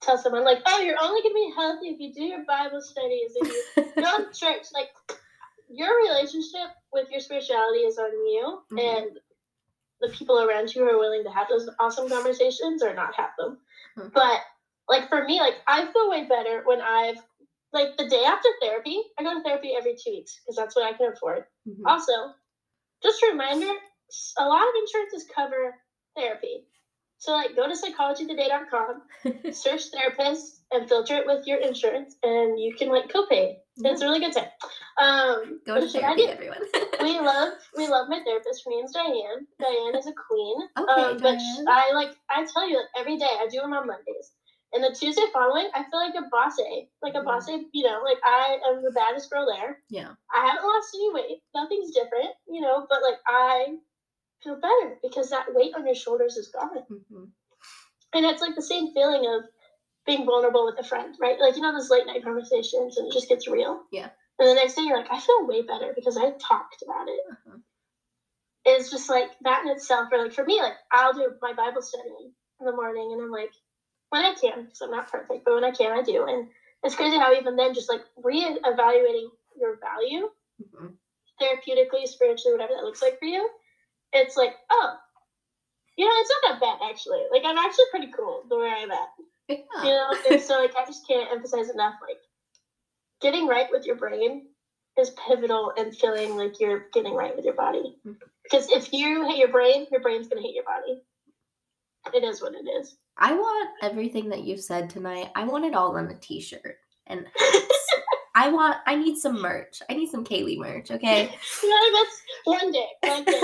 tell 0.00 0.18
someone 0.18 0.44
like, 0.44 0.62
"Oh, 0.66 0.80
you're 0.80 0.96
only 1.00 1.22
gonna 1.22 1.34
be 1.34 1.52
healthy 1.54 1.88
if 1.88 2.00
you 2.00 2.12
do 2.12 2.22
your 2.22 2.44
Bible 2.44 2.80
studies 2.80 3.32
if 3.36 3.48
you 3.76 3.84
go 4.02 4.24
to 4.24 4.38
church." 4.38 4.66
Like, 4.72 4.90
your 5.68 5.96
relationship 6.04 6.70
with 6.92 7.10
your 7.10 7.20
spirituality 7.20 7.80
is 7.80 7.98
on 7.98 8.10
you, 8.10 8.60
mm-hmm. 8.72 8.78
and 8.78 9.18
the 10.00 10.08
people 10.08 10.40
around 10.40 10.74
you 10.74 10.88
are 10.88 10.98
willing 10.98 11.24
to 11.24 11.30
have 11.30 11.48
those 11.48 11.68
awesome 11.80 12.08
conversations 12.08 12.82
or 12.82 12.94
not 12.94 13.14
have 13.16 13.30
them. 13.38 13.58
Mm-hmm. 13.98 14.08
But 14.14 14.40
like 14.88 15.08
for 15.08 15.24
me, 15.24 15.40
like 15.40 15.54
I 15.66 15.90
feel 15.92 16.10
way 16.10 16.26
better 16.26 16.62
when 16.64 16.80
I've 16.80 17.18
like 17.72 17.96
the 17.96 18.08
day 18.08 18.24
after 18.24 18.48
therapy. 18.62 19.00
I 19.18 19.22
go 19.22 19.34
to 19.34 19.42
therapy 19.42 19.74
every 19.76 19.94
two 19.94 20.10
weeks 20.12 20.40
because 20.40 20.56
that's 20.56 20.74
what 20.76 20.86
I 20.86 20.96
can 20.96 21.12
afford. 21.12 21.44
Mm-hmm. 21.68 21.86
Also, 21.86 22.12
just 23.02 23.22
a 23.22 23.30
reminder: 23.30 23.72
a 24.38 24.46
lot 24.46 24.62
of 24.62 24.74
insurances 24.80 25.26
cover 25.34 25.74
therapy. 26.16 26.64
So 27.18 27.32
like 27.32 27.56
go 27.56 27.68
to 27.68 27.74
psychologytoday.com, 27.74 29.02
search 29.52 29.82
therapist, 29.92 30.60
and 30.70 30.88
filter 30.88 31.16
it 31.16 31.26
with 31.26 31.46
your 31.46 31.58
insurance, 31.58 32.16
and 32.22 32.60
you 32.60 32.74
can 32.74 32.88
like 32.88 33.08
copay. 33.08 33.56
It's 33.76 34.02
a 34.02 34.06
really 34.06 34.20
good 34.20 34.32
time. 34.32 34.48
Um, 35.00 35.60
go 35.66 35.80
to 35.80 35.88
therapy, 35.88 36.26
everyone. 36.26 36.58
we 37.02 37.18
love 37.18 37.54
we 37.76 37.88
love 37.88 38.08
my 38.08 38.20
therapist. 38.24 38.64
Her 38.64 38.70
name's 38.70 38.92
Diane. 38.92 39.46
Diane 39.60 39.96
is 39.96 40.06
a 40.06 40.12
queen. 40.12 40.56
Okay, 40.78 41.02
um, 41.02 41.18
but 41.18 41.38
I 41.68 41.92
like 41.92 42.14
I 42.30 42.46
tell 42.52 42.68
you 42.68 42.76
like 42.76 42.90
every 42.96 43.16
day 43.16 43.30
I 43.30 43.48
do 43.50 43.60
them 43.60 43.72
on 43.72 43.86
Mondays. 43.86 44.32
And 44.74 44.84
the 44.84 44.94
Tuesday 44.94 45.22
following, 45.32 45.70
I 45.74 45.84
feel 45.88 45.98
like 45.98 46.14
a 46.14 46.28
boss 46.30 46.52
A, 46.60 46.88
like 47.00 47.14
a 47.14 47.18
mm-hmm. 47.18 47.24
boss 47.24 47.48
A, 47.48 47.64
you 47.72 47.84
know, 47.84 48.02
like 48.04 48.18
I 48.22 48.58
am 48.68 48.82
the 48.82 48.92
baddest 48.92 49.30
girl 49.30 49.46
there. 49.46 49.78
Yeah. 49.88 50.12
I 50.28 50.46
haven't 50.46 50.62
lost 50.62 50.94
any 50.94 51.10
weight. 51.14 51.40
Nothing's 51.54 51.94
different, 51.94 52.36
you 52.46 52.60
know, 52.60 52.86
but 52.90 53.00
like 53.02 53.16
I 53.26 53.78
feel 54.42 54.56
better 54.56 54.96
because 55.02 55.30
that 55.30 55.54
weight 55.54 55.74
on 55.76 55.86
your 55.86 55.94
shoulders 55.94 56.36
is 56.36 56.48
gone. 56.48 56.78
Mm-hmm. 56.90 57.24
And 58.14 58.24
it's 58.24 58.40
like 58.40 58.54
the 58.54 58.62
same 58.62 58.92
feeling 58.94 59.26
of 59.26 59.44
being 60.06 60.24
vulnerable 60.24 60.64
with 60.64 60.78
a 60.78 60.88
friend, 60.88 61.14
right? 61.20 61.38
Like, 61.38 61.56
you 61.56 61.62
know, 61.62 61.72
those 61.72 61.90
late 61.90 62.06
night 62.06 62.24
conversations 62.24 62.96
and 62.96 63.08
it 63.08 63.12
just 63.12 63.28
gets 63.28 63.48
real. 63.48 63.82
Yeah. 63.92 64.08
And 64.38 64.48
the 64.48 64.54
next 64.54 64.74
day 64.74 64.82
you're 64.82 64.96
like, 64.96 65.12
I 65.12 65.20
feel 65.20 65.46
way 65.46 65.62
better 65.62 65.92
because 65.94 66.16
I 66.16 66.30
talked 66.38 66.82
about 66.82 67.08
it. 67.08 67.20
Uh-huh. 67.30 67.58
It's 68.64 68.90
just 68.90 69.08
like 69.08 69.30
that 69.42 69.64
in 69.64 69.70
itself, 69.70 70.08
or 70.12 70.22
like 70.22 70.32
for 70.32 70.44
me, 70.44 70.60
like 70.60 70.74
I'll 70.92 71.12
do 71.12 71.30
my 71.42 71.52
Bible 71.52 71.82
study 71.82 72.32
in 72.60 72.66
the 72.66 72.72
morning 72.72 73.10
and 73.12 73.22
I'm 73.22 73.30
like, 73.30 73.52
when 74.10 74.24
I 74.24 74.34
can, 74.34 74.64
because 74.64 74.80
I'm 74.80 74.90
not 74.90 75.10
perfect, 75.10 75.44
but 75.44 75.54
when 75.54 75.64
I 75.64 75.70
can, 75.70 75.92
I 75.92 76.02
do. 76.02 76.24
And 76.26 76.48
it's 76.82 76.94
crazy 76.94 77.18
how 77.18 77.34
even 77.34 77.56
then, 77.56 77.74
just 77.74 77.90
like 77.90 78.02
re-evaluating 78.22 79.30
your 79.58 79.78
value, 79.80 80.28
mm-hmm. 80.62 80.86
therapeutically, 81.40 82.06
spiritually, 82.06 82.52
whatever 82.52 82.74
that 82.74 82.84
looks 82.84 83.02
like 83.02 83.18
for 83.18 83.26
you, 83.26 83.48
it's 84.12 84.36
like, 84.36 84.54
oh, 84.70 84.94
you 85.96 86.04
know, 86.04 86.12
it's 86.16 86.30
not 86.42 86.52
that 86.52 86.60
bad 86.60 86.90
actually. 86.90 87.22
Like 87.32 87.42
I'm 87.44 87.58
actually 87.58 87.86
pretty 87.90 88.12
cool 88.16 88.44
the 88.48 88.58
way 88.58 88.72
I'm 88.76 88.90
at. 88.90 89.08
Yeah. 89.48 89.56
You 89.82 89.90
know, 89.90 90.14
and 90.30 90.40
so 90.40 90.58
like 90.60 90.74
I 90.76 90.84
just 90.86 91.06
can't 91.08 91.30
emphasize 91.32 91.70
enough 91.70 91.94
like 92.06 92.18
getting 93.20 93.46
right 93.46 93.66
with 93.70 93.84
your 93.84 93.96
brain 93.96 94.46
is 94.98 95.10
pivotal 95.28 95.72
in 95.76 95.92
feeling 95.92 96.36
like 96.36 96.60
you're 96.60 96.86
getting 96.92 97.14
right 97.14 97.34
with 97.34 97.44
your 97.44 97.54
body. 97.54 97.96
Mm-hmm. 98.06 98.12
Because 98.44 98.70
if 98.70 98.92
you 98.92 99.26
hit 99.26 99.38
your 99.38 99.48
brain, 99.48 99.86
your 99.90 100.00
brain's 100.00 100.28
gonna 100.28 100.42
hit 100.42 100.54
your 100.54 100.64
body. 100.64 101.02
It 102.14 102.24
is 102.24 102.40
what 102.40 102.54
it 102.54 102.68
is. 102.80 102.96
I 103.18 103.34
want 103.34 103.70
everything 103.82 104.28
that 104.30 104.44
you've 104.44 104.60
said 104.60 104.88
tonight. 104.88 105.30
I 105.34 105.44
want 105.44 105.64
it 105.64 105.74
all 105.74 105.96
on 105.96 106.08
a 106.10 106.14
t-shirt. 106.14 106.76
And 107.06 107.26
I 108.38 108.50
want 108.50 108.76
I 108.86 108.94
need 108.94 109.18
some 109.18 109.42
merch. 109.42 109.82
I 109.90 109.94
need 109.94 110.08
some 110.10 110.24
Kaelee 110.24 110.58
merch, 110.58 110.92
okay? 110.92 111.24
no, 111.64 111.78
that's 111.92 112.22
one 112.44 112.70
day. 112.70 112.86
One 113.02 113.24
day. 113.24 113.40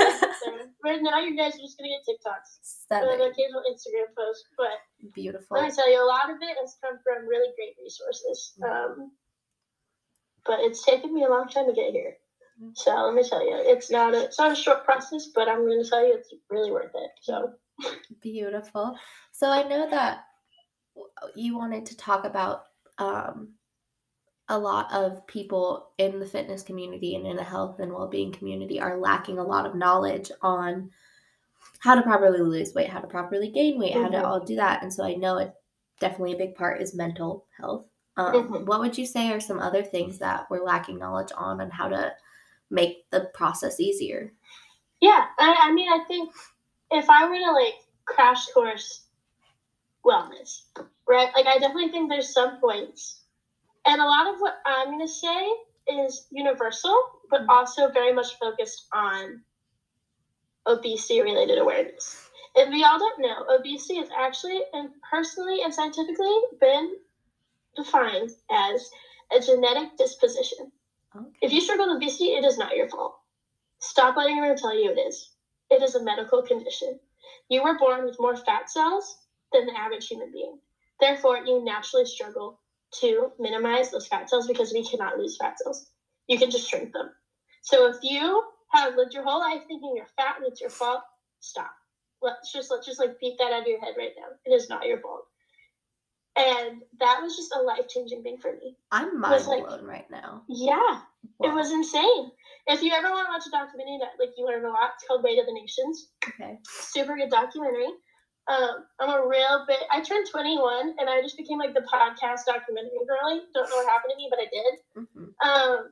right 0.85 1.03
now 1.03 1.19
you 1.19 1.37
guys 1.37 1.57
are 1.57 1.59
just 1.59 1.77
gonna 1.77 1.89
get 1.89 2.07
TikToks. 2.07 2.59
Stunning. 2.63 3.09
An 3.15 3.21
occasional 3.23 3.65
Instagram 3.69 4.15
post. 4.17 4.45
But 4.57 5.13
beautiful. 5.13 5.57
Let 5.57 5.67
me 5.67 5.75
tell 5.75 5.91
you, 5.91 6.01
a 6.01 6.07
lot 6.07 6.31
of 6.31 6.37
it 6.41 6.57
has 6.61 6.77
come 6.81 6.97
from 7.03 7.27
really 7.27 7.53
great 7.57 7.75
resources. 7.83 8.55
Mm-hmm. 8.63 9.03
Um, 9.03 9.11
but 10.47 10.61
it's 10.61 10.85
taken 10.85 11.13
me 11.13 11.25
a 11.25 11.29
long 11.29 11.49
time 11.49 11.67
to 11.67 11.73
get 11.73 11.91
here. 11.91 12.15
Mm-hmm. 12.63 12.71
So 12.75 12.95
let 12.95 13.15
me 13.15 13.29
tell 13.29 13.45
you, 13.45 13.57
it's 13.67 13.91
not 13.91 14.15
a 14.15 14.27
it's 14.27 14.39
not 14.39 14.53
a 14.53 14.57
short 14.57 14.85
process, 14.85 15.31
but 15.35 15.49
I'm 15.49 15.67
gonna 15.67 15.85
tell 15.85 16.07
you 16.07 16.15
it's 16.15 16.33
really 16.51 16.71
worth 16.71 16.93
it. 16.95 17.11
So 17.21 17.51
beautiful. 18.23 18.97
So 19.33 19.51
I 19.51 19.67
know 19.67 19.91
that 19.91 20.27
you 21.35 21.59
wanted 21.59 21.85
to 21.87 21.97
talk 21.97 22.25
about 22.25 22.67
um, 22.99 23.55
a 24.49 24.59
lot 24.59 24.93
of 24.93 25.27
people 25.27 25.91
in 25.99 26.21
the 26.21 26.27
fitness 26.27 26.63
community 26.63 27.15
and 27.15 27.27
in 27.27 27.37
the 27.37 27.43
health 27.43 27.81
and 27.81 27.93
well-being 27.93 28.33
community 28.33 28.81
are 28.81 28.99
lacking 28.99 29.39
a 29.39 29.45
lot 29.45 29.67
of 29.67 29.75
knowledge 29.75 30.31
on 30.43 30.91
how 31.79 31.95
to 31.95 32.03
properly 32.03 32.41
lose 32.41 32.75
weight, 32.75 32.91
how 32.91 33.01
to 33.01 33.07
properly 33.07 33.51
gain 33.51 33.79
weight, 33.79 33.93
mm-hmm. 33.93 34.03
how 34.03 34.09
to 34.11 34.17
mm-hmm. 34.17 34.27
all 34.27 34.41
do 34.41 34.57
that. 34.57 34.83
And 34.83 34.93
so 34.93 35.05
I 35.05 35.15
know 35.15 35.39
it 35.39 35.53
definitely 35.99 36.35
a 36.35 36.39
big 36.39 36.55
part 36.55 36.83
is 36.83 36.95
mental 36.95 37.47
health. 37.59 37.87
Um, 38.17 38.35
mm-hmm. 38.35 38.65
What 38.67 38.81
would 38.81 38.99
you 38.99 39.07
say 39.07 39.33
are 39.33 39.41
some 39.41 39.59
other 39.59 39.83
things 39.83 40.19
that 40.19 40.47
we're 40.51 40.65
lacking 40.65 40.99
knowledge 40.99 41.33
on 41.37 41.61
and 41.61 41.73
how 41.73 41.89
to 41.89 42.13
make 42.71 43.09
the 43.11 43.31
process 43.35 43.81
easier? 43.81 44.33
Yeah, 45.01 45.27
I, 45.39 45.57
I 45.63 45.73
mean, 45.73 45.89
I 45.91 46.05
think 46.07 46.33
if 46.91 47.09
I 47.09 47.29
were 47.29 47.39
to 47.39 47.53
like 47.53 47.75
crash 48.05 48.47
course 48.49 49.07
wellness, 50.05 50.63
right? 51.09 51.31
Like, 51.35 51.47
I 51.47 51.59
definitely 51.59 51.89
think 51.89 52.11
there's 52.11 52.33
some 52.33 52.61
points 52.61 53.23
and 53.87 54.01
a 54.01 54.05
lot 54.05 54.33
of 54.33 54.41
what 54.41 54.59
I'm 54.67 54.89
going 54.89 55.07
to 55.07 55.13
say 55.13 55.49
is 55.89 56.27
universal, 56.31 56.97
but 57.31 57.43
mm-hmm. 57.43 57.51
also 57.51 57.91
very 57.91 58.13
much 58.13 58.39
focused 58.39 58.87
on 58.93 59.43
obesity 60.67 61.21
related 61.21 61.59
awareness. 61.59 62.29
If 62.55 62.71
we 62.71 62.85
all 62.85 62.99
don't 62.99 63.21
know, 63.21 63.45
obesity 63.59 63.99
is 63.99 64.09
actually 64.17 64.61
and 64.73 64.91
personally 65.11 65.63
and 65.63 65.75
scientifically 65.75 66.35
been 66.61 66.95
defined 67.77 68.31
as 68.51 68.89
a 69.37 69.41
genetic 69.41 69.97
disposition. 69.99 70.71
Okay. 71.15 71.27
If 71.43 71.53
you 71.53 71.61
struggle 71.61 71.89
with 71.89 71.97
obesity, 71.97 72.31
it 72.31 72.45
is 72.45 72.57
not 72.57 72.77
your 72.77 72.89
fault. 72.89 73.17
Stop 73.81 74.17
letting 74.17 74.39
everyone 74.39 74.57
tell 74.57 74.75
you 74.75 74.91
it 74.91 74.99
is. 74.99 75.33
It 75.71 75.83
is 75.83 75.95
a 75.95 76.03
medical 76.03 76.43
condition. 76.43 76.99
You 77.49 77.63
were 77.63 77.79
born 77.79 78.05
with 78.05 78.21
more 78.21 78.37
fat 78.37 78.71
cells 78.71 79.19
than 79.53 79.67
the 79.67 79.77
average 79.77 80.07
human 80.07 80.31
being. 80.33 80.59
Therefore, 81.01 81.39
you 81.39 81.65
naturally 81.65 82.07
struggle 82.07 82.61
to 83.01 83.33
minimize 83.39 83.91
those 83.91 84.07
fat 84.07 84.29
cells 84.29 84.47
because 84.47 84.73
we 84.73 84.89
cannot 84.89 85.19
lose 85.19 85.37
fat 85.37 85.59
cells. 85.59 85.91
You 86.29 86.39
can 86.39 86.51
just 86.51 86.69
shrink 86.69 86.93
them. 86.93 87.11
So 87.63 87.89
if 87.89 87.97
you 88.03 88.43
have 88.73 88.97
lived 88.97 89.15
your 89.15 89.25
whole 89.25 89.41
life 89.41 89.63
thinking 89.67 89.95
you're 89.97 90.07
fat 90.17 90.37
and 90.39 90.47
it's 90.47 90.61
your 90.61 90.71
fault, 90.71 91.03
stop. 91.41 91.71
Let's 92.23 92.53
just 92.53 92.71
let's 92.71 92.87
just 92.87 93.01
like 93.01 93.21
beat 93.21 93.37
that 93.39 93.53
out 93.53 93.63
of 93.63 93.69
your 93.69 93.81
head 93.81 93.95
right 93.99 94.13
now. 94.19 94.29
It 94.45 94.55
is 94.55 94.69
not 94.69 94.87
your 94.87 95.01
fault. 95.01 95.25
And 96.37 96.83
that 96.99 97.21
was 97.23 97.37
just 97.37 97.55
a 97.55 97.63
life 97.63 97.87
changing 97.89 98.23
thing 98.23 98.39
for 98.39 98.53
me. 98.53 98.77
I'm 98.91 99.21
mind 99.21 99.47
like, 99.47 99.65
blown 99.65 99.85
right 99.85 100.11
now. 100.11 100.43
Yeah. 100.49 101.01
Wow. 101.39 101.49
It 101.49 101.55
was 101.55 101.71
insane. 101.71 102.31
If 102.67 102.83
you 102.83 102.93
ever 102.93 103.11
want 103.11 103.29
to 103.29 103.33
watch 103.33 103.47
a 103.47 103.51
documentary 103.51 103.99
that 104.01 104.19
like 104.19 104.35
you 104.37 104.47
learn 104.47 104.65
a 104.65 104.69
lot, 104.69 104.93
it's 104.95 105.07
called 105.07 105.23
Weight 105.23 105.39
of 105.39 105.47
the 105.47 105.53
Nations. 105.53 106.09
Okay. 106.27 106.59
Super 106.65 107.17
good 107.17 107.31
documentary. 107.31 107.89
Um, 108.47 108.85
I'm 109.01 109.11
a 109.11 109.27
real 109.27 109.65
bit. 109.67 109.81
I 109.91 110.03
turned 110.03 110.29
21 110.31 110.97
and 110.99 111.09
I 111.09 111.23
just 111.23 111.37
became 111.37 111.59
like 111.59 111.73
the 111.73 111.81
podcast 111.81 112.45
documentary 112.47 113.01
girly. 113.09 113.41
Don't 113.55 113.71
know 113.71 113.77
what 113.77 113.89
happened 113.89 114.13
to 114.13 114.17
me, 114.17 114.29
but 114.29 114.39
I 114.39 114.49
did. 114.53 114.75
Mm-hmm. 114.97 115.49
Um, 115.49 115.91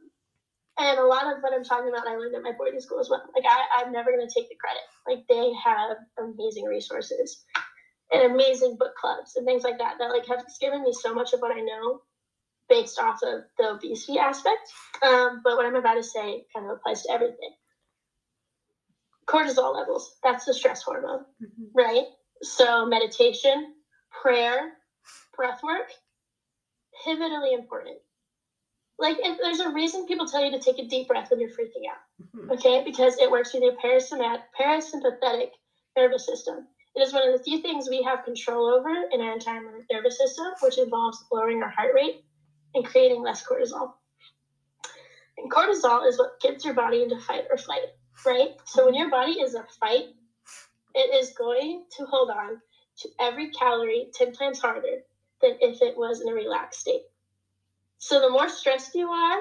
and 0.79 0.99
a 0.99 1.05
lot 1.07 1.27
of 1.27 1.43
what 1.43 1.53
I'm 1.53 1.65
talking 1.65 1.89
about, 1.89 2.09
I 2.09 2.17
learned 2.17 2.35
at 2.35 2.43
my 2.43 2.53
boarding 2.53 2.81
school 2.81 3.01
as 3.01 3.09
well. 3.09 3.23
Like 3.35 3.45
I, 3.49 3.83
I'm 3.83 3.93
never 3.93 4.11
gonna 4.11 4.29
take 4.29 4.49
the 4.49 4.57
credit. 4.57 4.83
Like 5.07 5.27
they 5.29 5.53
have 5.65 5.97
amazing 6.19 6.65
resources 6.65 7.43
and 8.13 8.33
amazing 8.33 8.77
book 8.79 8.95
clubs 9.01 9.37
and 9.37 9.47
things 9.47 9.65
like 9.65 9.79
that 9.79 9.97
that 9.99 10.11
like 10.11 10.27
have 10.27 10.45
given 10.61 10.83
me 10.83 10.93
so 10.93 11.15
much 11.15 11.33
of 11.33 11.41
what 11.41 11.57
I 11.57 11.61
know 11.61 12.03
based 12.69 12.99
off 12.99 13.23
of 13.23 13.43
the 13.59 13.71
obesity 13.71 14.19
aspect. 14.19 14.73
Um, 15.03 15.41
but 15.45 15.57
what 15.57 15.67
I'm 15.67 15.77
about 15.77 15.95
to 15.95 16.03
say 16.03 16.45
kind 16.55 16.67
of 16.67 16.77
applies 16.77 17.03
to 17.03 17.13
everything. 17.13 17.55
Cortisol 19.27 19.75
levels, 19.75 20.17
that's 20.23 20.47
the 20.47 20.55
stress 20.55 20.83
hormone, 20.83 21.25
mm-hmm. 21.43 21.65
right? 21.75 22.05
So, 22.43 22.85
meditation, 22.87 23.75
prayer, 24.11 24.73
breath 25.37 25.63
work, 25.63 25.91
pivotally 27.07 27.55
important. 27.57 27.99
Like, 28.99 29.17
if 29.21 29.39
there's 29.41 29.61
a 29.61 29.71
reason 29.71 30.07
people 30.07 30.27
tell 30.27 30.45
you 30.45 30.51
to 30.51 30.59
take 30.59 30.79
a 30.79 30.87
deep 30.87 31.09
breath 31.09 31.31
when 31.31 31.41
you're 31.41 31.51
freaking 31.51 31.89
out, 31.91 32.03
mm-hmm. 32.37 32.51
okay? 32.53 32.83
Because 32.85 33.17
it 33.19 33.31
works 33.31 33.55
with 33.55 33.63
your 33.63 33.75
parasympathetic 33.75 35.49
nervous 35.97 36.27
system. 36.27 36.67
It 36.95 37.01
is 37.01 37.13
one 37.13 37.27
of 37.27 37.37
the 37.37 37.43
few 37.43 37.63
things 37.63 37.89
we 37.89 38.03
have 38.03 38.25
control 38.25 38.67
over 38.67 38.91
in 39.13 39.21
our 39.21 39.33
entire 39.33 39.63
nervous 39.91 40.19
system, 40.19 40.47
which 40.63 40.79
involves 40.79 41.25
lowering 41.33 41.63
our 41.63 41.71
heart 41.71 41.95
rate 41.95 42.25
and 42.75 42.85
creating 42.85 43.23
less 43.23 43.45
cortisol. 43.47 43.93
And 45.39 45.51
cortisol 45.51 46.07
is 46.07 46.19
what 46.19 46.41
gets 46.41 46.65
your 46.65 46.75
body 46.75 47.03
into 47.03 47.19
fight 47.19 47.45
or 47.51 47.57
flight, 47.57 47.87
right? 48.27 48.51
So 48.67 48.85
when 48.87 48.95
your 48.95 49.11
body 49.11 49.33
is 49.33 49.55
a 49.55 49.65
fight 49.81 50.09
it 50.95 51.15
is 51.15 51.33
going 51.33 51.85
to 51.97 52.05
hold 52.07 52.31
on 52.31 52.61
to 52.99 53.09
every 53.21 53.51
calorie 53.51 54.09
10 54.15 54.33
times 54.33 54.61
harder 54.61 55.03
than 55.41 55.57
if 55.61 55.83
it 55.83 55.97
was 55.97 56.21
in 56.21 56.29
a 56.29 56.35
relaxed 56.35 56.81
state. 56.81 57.03
So 57.99 58.21
the 58.21 58.31
more 58.31 58.49
stressed 58.49 58.95
you 58.95 59.09
are, 59.09 59.41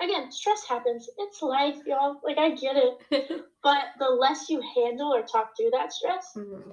again, 0.00 0.30
stress 0.30 0.64
happens. 0.68 1.08
It's 1.18 1.42
life, 1.42 1.76
y'all. 1.86 2.20
Like, 2.22 2.38
I 2.38 2.50
get 2.50 2.76
it. 2.76 3.44
but 3.62 3.84
the 3.98 4.08
less 4.08 4.48
you 4.50 4.62
handle 4.74 5.12
or 5.12 5.22
talk 5.22 5.56
through 5.56 5.70
that 5.72 5.92
stress, 5.92 6.32
mm-hmm. 6.36 6.70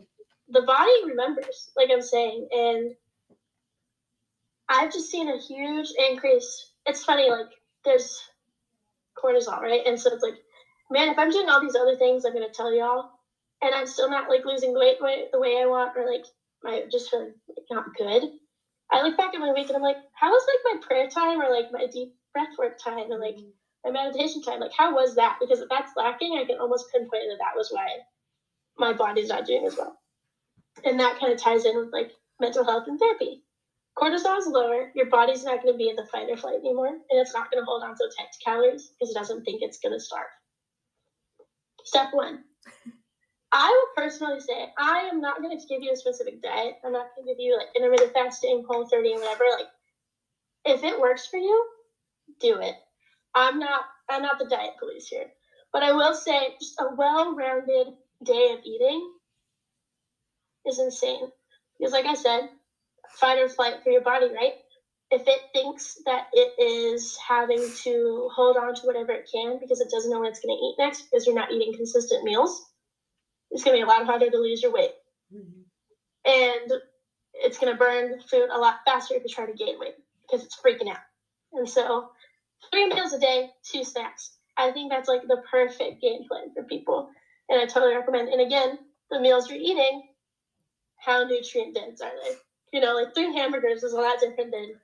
the 0.49 0.61
body 0.63 0.91
remembers, 1.05 1.71
like 1.75 1.89
I'm 1.91 2.01
saying. 2.01 2.47
And 2.51 2.95
I've 4.67 4.91
just 4.91 5.11
seen 5.11 5.29
a 5.29 5.37
huge 5.37 5.89
increase. 6.09 6.71
It's 6.85 7.03
funny, 7.03 7.29
like, 7.29 7.49
there's 7.85 8.21
cortisol, 9.15 9.61
right? 9.61 9.81
And 9.85 9.99
so 9.99 10.13
it's 10.13 10.23
like, 10.23 10.39
man, 10.89 11.09
if 11.09 11.19
I'm 11.19 11.31
doing 11.31 11.49
all 11.49 11.61
these 11.61 11.75
other 11.75 11.97
things 11.97 12.25
I'm 12.25 12.33
going 12.33 12.47
to 12.47 12.53
tell 12.53 12.73
y'all, 12.73 13.10
and 13.61 13.75
I'm 13.75 13.87
still 13.87 14.09
not 14.09 14.29
like 14.29 14.45
losing 14.45 14.73
weight 14.73 14.97
the 14.99 15.39
way 15.39 15.59
I 15.61 15.65
want, 15.65 15.95
or 15.95 16.05
like 16.05 16.25
I 16.65 16.83
just 16.91 17.09
feeling 17.09 17.33
like, 17.47 17.65
not 17.69 17.95
good. 17.97 18.23
I 18.91 19.03
look 19.03 19.17
back 19.17 19.33
at 19.33 19.39
my 19.39 19.53
week 19.53 19.67
and 19.67 19.77
I'm 19.77 19.83
like, 19.83 19.97
how 20.13 20.29
was 20.29 20.45
like 20.47 20.75
my 20.75 20.85
prayer 20.85 21.07
time 21.07 21.41
or 21.41 21.49
like 21.49 21.71
my 21.71 21.87
deep 21.91 22.13
breath 22.33 22.57
work 22.57 22.77
time 22.77 23.09
and 23.11 23.21
like 23.21 23.35
mm-hmm. 23.35 23.49
my 23.85 23.91
meditation 23.91 24.41
time? 24.41 24.59
Like, 24.59 24.73
how 24.77 24.93
was 24.93 25.15
that? 25.15 25.37
Because 25.39 25.61
if 25.61 25.69
that's 25.69 25.93
lacking, 25.95 26.37
I 26.37 26.45
can 26.45 26.59
almost 26.59 26.91
pinpoint 26.91 27.23
that 27.29 27.39
that 27.39 27.55
was 27.55 27.69
why 27.71 27.87
my 28.77 28.93
body's 28.93 29.29
not 29.29 29.45
doing 29.45 29.65
as 29.65 29.77
well. 29.77 29.97
And 30.83 30.99
that 30.99 31.19
kind 31.19 31.31
of 31.31 31.39
ties 31.39 31.65
in 31.65 31.77
with 31.77 31.93
like 31.93 32.11
mental 32.39 32.65
health 32.65 32.85
and 32.87 32.99
therapy. 32.99 33.43
Cortisol 33.97 34.37
is 34.37 34.47
lower, 34.47 34.91
your 34.95 35.07
body's 35.07 35.43
not 35.43 35.61
going 35.61 35.73
to 35.73 35.77
be 35.77 35.89
in 35.89 35.97
the 35.97 36.05
fight 36.05 36.29
or 36.29 36.37
flight 36.37 36.59
anymore, 36.59 36.87
and 36.87 37.19
it's 37.19 37.33
not 37.33 37.51
going 37.51 37.61
to 37.61 37.65
hold 37.65 37.83
on 37.83 37.95
so 37.97 38.05
tight 38.05 38.31
to 38.31 38.43
calories 38.43 38.89
because 38.89 39.13
it 39.13 39.19
doesn't 39.19 39.43
think 39.43 39.61
it's 39.61 39.79
going 39.79 39.91
to 39.91 39.99
starve. 39.99 40.31
Step 41.83 42.07
one 42.13 42.45
I 43.53 43.67
would 43.69 44.03
personally 44.03 44.39
say 44.39 44.71
I 44.77 45.09
am 45.11 45.19
not 45.21 45.41
going 45.41 45.57
to 45.57 45.67
give 45.67 45.83
you 45.83 45.91
a 45.91 45.97
specific 45.97 46.41
diet. 46.41 46.75
I'm 46.85 46.93
not 46.93 47.07
going 47.15 47.27
to 47.27 47.33
give 47.33 47.39
you 47.39 47.57
like 47.57 47.67
intermittent 47.75 48.13
fasting, 48.13 48.63
whole 48.67 48.87
30, 48.87 49.13
and 49.13 49.21
whatever. 49.21 49.43
Like, 49.57 49.67
if 50.65 50.83
it 50.83 50.99
works 50.99 51.27
for 51.27 51.37
you, 51.37 51.65
do 52.39 52.59
it. 52.59 52.75
I'm 53.35 53.59
not 53.59 53.81
I'm 54.09 54.21
not 54.21 54.39
the 54.39 54.45
diet 54.45 54.73
police 54.79 55.07
here, 55.07 55.27
but 55.73 55.83
I 55.83 55.93
will 55.93 56.13
say 56.13 56.55
just 56.61 56.79
a 56.79 56.95
well-rounded 56.95 57.87
day 58.23 58.53
of 58.53 58.59
eating 58.65 59.11
is 60.67 60.79
insane 60.79 61.29
because, 61.79 61.93
like 61.93 62.05
I 62.05 62.15
said, 62.15 62.49
fight 63.19 63.39
or 63.39 63.49
flight 63.49 63.83
for 63.83 63.89
your 63.91 64.01
body, 64.01 64.27
right? 64.33 64.53
If 65.11 65.27
it 65.27 65.41
thinks 65.53 65.97
that 66.05 66.27
it 66.33 66.53
is 66.61 67.17
having 67.17 67.65
to 67.83 68.29
hold 68.33 68.57
on 68.57 68.75
to 68.75 68.81
whatever 68.83 69.11
it 69.11 69.29
can 69.33 69.59
because 69.59 69.81
it 69.81 69.89
doesn't 69.91 70.11
know 70.11 70.19
what 70.19 70.29
it's 70.29 70.39
going 70.39 70.55
to 70.55 70.63
eat 70.63 70.75
next 70.79 71.03
because 71.03 71.25
you're 71.25 71.35
not 71.35 71.51
eating 71.51 71.73
consistent 71.73 72.23
meals 72.23 72.70
it's 73.51 73.63
going 73.63 73.77
to 73.77 73.85
be 73.85 73.89
a 73.89 73.93
lot 73.93 74.05
harder 74.05 74.29
to 74.29 74.37
lose 74.37 74.61
your 74.61 74.71
weight. 74.71 74.91
Mm-hmm. 75.33 75.61
And 76.25 76.71
it's 77.33 77.57
going 77.57 77.71
to 77.71 77.77
burn 77.77 78.19
food 78.21 78.49
a 78.51 78.57
lot 78.57 78.79
faster 78.85 79.15
if 79.15 79.23
you 79.23 79.29
try 79.29 79.45
to 79.45 79.53
gain 79.53 79.79
weight 79.79 79.95
because 80.21 80.45
it's 80.45 80.59
freaking 80.59 80.89
out. 80.89 80.97
And 81.53 81.69
so, 81.69 82.09
three 82.71 82.87
meals 82.87 83.13
a 83.13 83.19
day, 83.19 83.49
two 83.63 83.83
snacks. 83.83 84.37
I 84.57 84.71
think 84.71 84.91
that's 84.91 85.09
like 85.09 85.23
the 85.23 85.43
perfect 85.49 86.01
game 86.01 86.23
plan 86.27 86.53
for 86.53 86.63
people. 86.63 87.09
And 87.49 87.59
I 87.59 87.65
totally 87.65 87.95
recommend. 87.95 88.29
And 88.29 88.41
again, 88.41 88.77
the 89.09 89.19
meals 89.19 89.49
you're 89.49 89.59
eating, 89.59 90.03
how 90.97 91.23
nutrient 91.23 91.75
dense 91.75 92.01
are 92.01 92.11
they? 92.23 92.35
You 92.71 92.79
know, 92.79 92.93
like 92.93 93.13
three 93.13 93.33
hamburgers 93.33 93.83
is 93.83 93.93
a 93.93 93.97
lot 93.97 94.19
different 94.19 94.51
than 94.51 94.75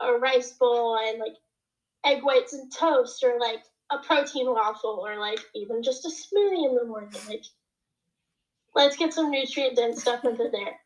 a 0.00 0.18
rice 0.18 0.52
bowl 0.52 0.96
and 0.96 1.18
like 1.18 1.34
egg 2.04 2.22
whites 2.22 2.52
and 2.52 2.72
toast 2.72 3.22
or 3.22 3.38
like 3.38 3.62
a 3.90 3.98
protein 3.98 4.50
waffle 4.50 5.04
or 5.06 5.18
like 5.18 5.40
even 5.54 5.82
just 5.82 6.06
a 6.06 6.08
smoothie 6.08 6.68
in 6.68 6.74
the 6.74 6.86
morning. 6.86 7.10
Like, 7.28 7.44
let's 8.74 8.96
get 8.96 9.14
some 9.14 9.30
nutrient 9.30 9.76
dense 9.76 10.00
stuff 10.00 10.24
into 10.24 10.48
there. 10.50 10.78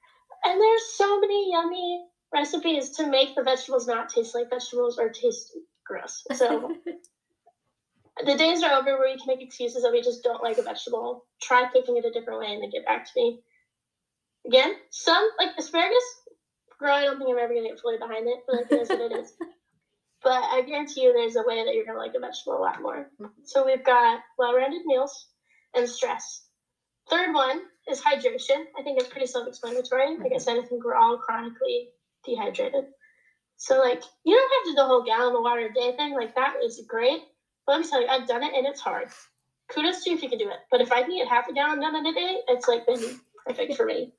And 0.45 0.61
there's 0.61 0.97
so 0.97 1.21
many 1.21 1.51
yummy 1.51 2.05
recipes 2.33 2.91
to 2.91 3.07
make 3.07 3.35
the 3.35 3.43
vegetables 3.43 3.87
not 3.87 4.09
taste 4.09 4.35
like 4.35 4.51
vegetables 4.51 4.99
or 4.99 5.09
taste 5.09 5.57
gross. 5.85 6.23
So 6.35 6.77
the 8.25 8.37
days 8.37 8.63
are 8.63 8.79
over 8.79 8.99
where 8.99 9.09
you 9.09 9.19
can 9.19 9.27
make 9.27 9.43
excuses 9.43 9.83
that 9.83 9.93
we 9.93 10.03
just 10.03 10.23
don't 10.23 10.43
like 10.43 10.59
a 10.59 10.63
vegetable. 10.63 11.25
Try 11.43 11.69
cooking 11.73 11.97
it 11.97 12.05
a 12.05 12.13
different 12.13 12.41
way 12.41 12.53
and 12.53 12.63
then 12.63 12.71
get 12.71 12.87
back 12.87 13.05
to 13.05 13.11
me. 13.17 13.41
Again, 14.47 14.75
some 14.91 15.29
like 15.39 15.51
asparagus. 15.59 16.05
Girl, 16.79 16.95
I 16.95 17.03
don't 17.03 17.19
think 17.19 17.31
I'm 17.31 17.39
ever 17.39 17.55
gonna 17.55 17.69
get 17.69 17.81
fully 17.81 17.99
behind 17.99 18.29
it, 18.29 18.39
but 18.47 18.57
like 18.57 18.73
it 18.73 18.83
is 18.83 18.89
what 18.89 19.01
it 19.01 19.13
is. 19.13 19.33
But 20.21 20.43
I 20.43 20.63
guarantee 20.63 21.03
you 21.03 21.13
there's 21.13 21.37
a 21.37 21.47
way 21.47 21.65
that 21.65 21.75
you're 21.75 21.85
gonna 21.85 21.99
like 21.99 22.15
a 22.17 22.19
vegetable 22.19 22.59
a 22.59 22.61
lot 22.61 22.83
more. 22.83 23.09
Mm-hmm. 23.21 23.33
So 23.45 23.65
we've 23.65 23.85
got 23.85 24.21
well-rounded 24.37 24.83
meals 24.85 25.29
and 25.75 25.89
stress. 25.89 26.45
Third 27.09 27.33
one 27.33 27.61
is 27.91 28.01
hydration. 28.01 28.65
I 28.79 28.83
think 28.83 29.01
it's 29.01 29.09
pretty 29.09 29.27
self-explanatory. 29.27 30.19
Like 30.19 30.33
I 30.35 30.39
said, 30.39 30.59
I 30.59 30.67
think 30.67 30.85
we're 30.85 30.95
all 30.95 31.19
chronically 31.19 31.89
dehydrated. 32.25 32.85
So 33.57 33.81
like 33.81 34.03
you 34.25 34.35
don't 34.35 34.53
have 34.53 34.65
to 34.65 34.71
do 34.71 34.75
the 34.77 34.87
whole 34.87 35.03
gallon 35.03 35.35
of 35.35 35.43
water 35.43 35.67
a 35.67 35.73
day 35.73 35.97
thing. 35.97 36.15
Like 36.15 36.35
that 36.37 36.55
is 36.65 36.83
great. 36.87 37.23
But 37.67 37.73
let 37.73 37.81
me 37.83 37.89
tell 37.89 38.01
you, 38.01 38.09
I've 38.09 38.29
done 38.29 38.43
it 38.43 38.55
and 38.55 38.67
it's 38.67 38.81
hard. 38.81 39.09
Kudos 39.69 40.05
to 40.05 40.11
you 40.11 40.17
if 40.17 40.23
you 40.23 40.29
can 40.29 40.39
do 40.39 40.49
it. 40.49 40.59
But 40.71 40.81
if 40.81 40.93
I 40.93 41.03
can 41.03 41.17
get 41.17 41.29
half 41.29 41.49
a 41.49 41.53
gallon 41.53 41.81
done 41.81 41.97
in 41.97 42.07
a 42.07 42.13
day, 42.13 42.39
it's 42.49 42.69
like 42.69 42.87
been 42.87 43.21
perfect 43.47 43.77
for 43.77 43.85
me. 43.85 44.13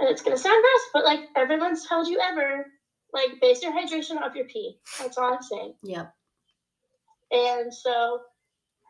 And 0.00 0.08
it's 0.08 0.22
gonna 0.22 0.36
sound 0.36 0.62
gross, 0.62 0.90
but 0.92 1.04
like 1.04 1.28
everyone's 1.36 1.86
told 1.86 2.08
you 2.08 2.20
ever, 2.20 2.66
like 3.12 3.40
base 3.40 3.62
your 3.62 3.72
hydration 3.72 4.20
off 4.20 4.34
your 4.34 4.46
pee. 4.46 4.78
That's 4.98 5.18
all 5.18 5.32
I'm 5.32 5.42
saying. 5.42 5.74
Yep. 5.84 6.12
And 7.30 7.72
so 7.72 8.20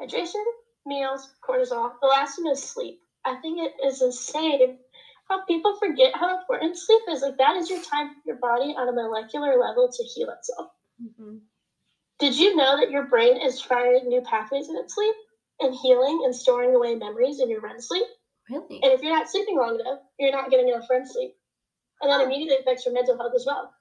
hydration, 0.00 0.42
meals, 0.86 1.34
cortisol. 1.46 1.92
The 2.00 2.06
last 2.06 2.38
one 2.38 2.52
is 2.52 2.62
sleep. 2.62 3.00
I 3.24 3.36
think 3.36 3.58
it 3.58 3.72
is 3.86 4.02
insane 4.02 4.78
how 5.28 5.44
people 5.46 5.76
forget 5.78 6.14
how 6.14 6.38
important 6.38 6.76
sleep 6.76 7.02
is. 7.10 7.22
Like 7.22 7.38
that 7.38 7.56
is 7.56 7.70
your 7.70 7.82
time 7.82 8.08
for 8.10 8.20
your 8.26 8.36
body 8.36 8.74
on 8.76 8.88
a 8.88 8.92
molecular 8.92 9.58
level 9.58 9.90
to 9.90 10.04
heal 10.04 10.30
itself. 10.30 10.70
Mm-hmm. 11.02 11.36
Did 12.18 12.38
you 12.38 12.54
know 12.54 12.78
that 12.78 12.90
your 12.90 13.04
brain 13.06 13.40
is 13.40 13.60
firing 13.60 14.08
new 14.08 14.20
pathways 14.20 14.68
in 14.68 14.76
its 14.76 14.94
sleep 14.94 15.14
and 15.60 15.74
healing 15.74 16.22
and 16.24 16.34
storing 16.34 16.74
away 16.74 16.94
memories 16.94 17.40
in 17.40 17.50
your 17.50 17.60
REM 17.60 17.80
sleep? 17.80 18.06
Really? 18.50 18.80
And 18.82 18.92
if 18.92 19.02
you're 19.02 19.16
not 19.16 19.30
sleeping 19.30 19.56
long 19.56 19.80
enough, 19.80 20.00
you're 20.18 20.30
not 20.30 20.50
getting 20.50 20.68
enough 20.68 20.88
REM 20.90 21.06
sleep. 21.06 21.34
And 22.00 22.10
that 22.10 22.20
immediately 22.20 22.56
affects 22.60 22.84
your 22.84 22.94
mental 22.94 23.16
health 23.16 23.32
as 23.34 23.46
well. 23.46 23.72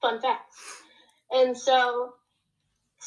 Fun 0.00 0.20
fact. 0.20 0.52
And 1.30 1.56
so, 1.56 2.14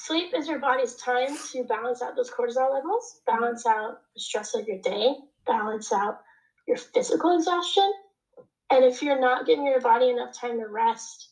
sleep 0.06 0.34
is 0.36 0.48
your 0.48 0.60
body's 0.60 0.96
time 0.96 1.36
to 1.52 1.64
balance 1.64 2.02
out 2.02 2.16
those 2.16 2.32
cortisol 2.32 2.74
levels, 2.74 3.22
balance 3.26 3.66
out 3.66 4.00
the 4.16 4.22
stress 4.22 4.56
of 4.56 4.68
your 4.68 4.80
day, 4.80 5.16
balance 5.46 5.92
out 5.92 6.22
your 6.68 6.78
physical 6.78 7.36
exhaustion. 7.36 7.92
And 8.72 8.86
if 8.86 9.02
you're 9.02 9.20
not 9.20 9.46
giving 9.46 9.66
your 9.66 9.82
body 9.82 10.10
enough 10.10 10.34
time 10.34 10.60
to 10.60 10.68
rest, 10.68 11.30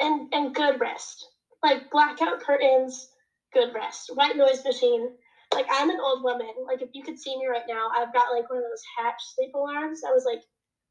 and 0.00 0.32
and 0.32 0.54
good 0.54 0.80
rest, 0.80 1.26
like 1.62 1.90
blackout 1.90 2.40
curtains, 2.40 3.10
good 3.52 3.74
rest, 3.74 4.10
white 4.14 4.36
noise 4.36 4.64
machine. 4.64 5.08
Like 5.52 5.66
I'm 5.70 5.90
an 5.90 6.00
old 6.00 6.24
woman. 6.24 6.50
Like 6.66 6.82
if 6.82 6.90
you 6.92 7.02
could 7.02 7.18
see 7.18 7.36
me 7.38 7.46
right 7.46 7.62
now, 7.68 7.88
I've 7.96 8.12
got 8.12 8.32
like 8.32 8.48
one 8.50 8.58
of 8.58 8.64
those 8.64 8.82
hatch 8.98 9.20
sleep 9.34 9.54
alarms. 9.54 10.02
I 10.06 10.12
was 10.12 10.24
like 10.24 10.42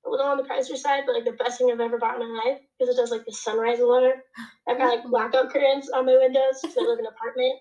a 0.05 0.09
little 0.09 0.25
on 0.25 0.37
the 0.37 0.43
pricier 0.43 0.77
side, 0.77 1.03
but 1.05 1.15
like 1.15 1.25
the 1.25 1.43
best 1.43 1.57
thing 1.57 1.71
I've 1.71 1.79
ever 1.79 1.97
bought 1.97 2.19
in 2.19 2.27
my 2.27 2.43
life 2.45 2.59
because 2.77 2.93
it 2.93 2.99
does 2.99 3.11
like 3.11 3.25
the 3.25 3.31
sunrise 3.31 3.79
alarm. 3.79 4.13
I've 4.67 4.77
got 4.77 4.95
like 4.95 5.05
blackout 5.05 5.51
curtains 5.51 5.89
on 5.89 6.05
my 6.05 6.15
windows 6.15 6.59
because 6.61 6.77
I 6.77 6.81
live 6.81 6.99
in 6.99 7.05
an 7.05 7.11
apartment. 7.15 7.59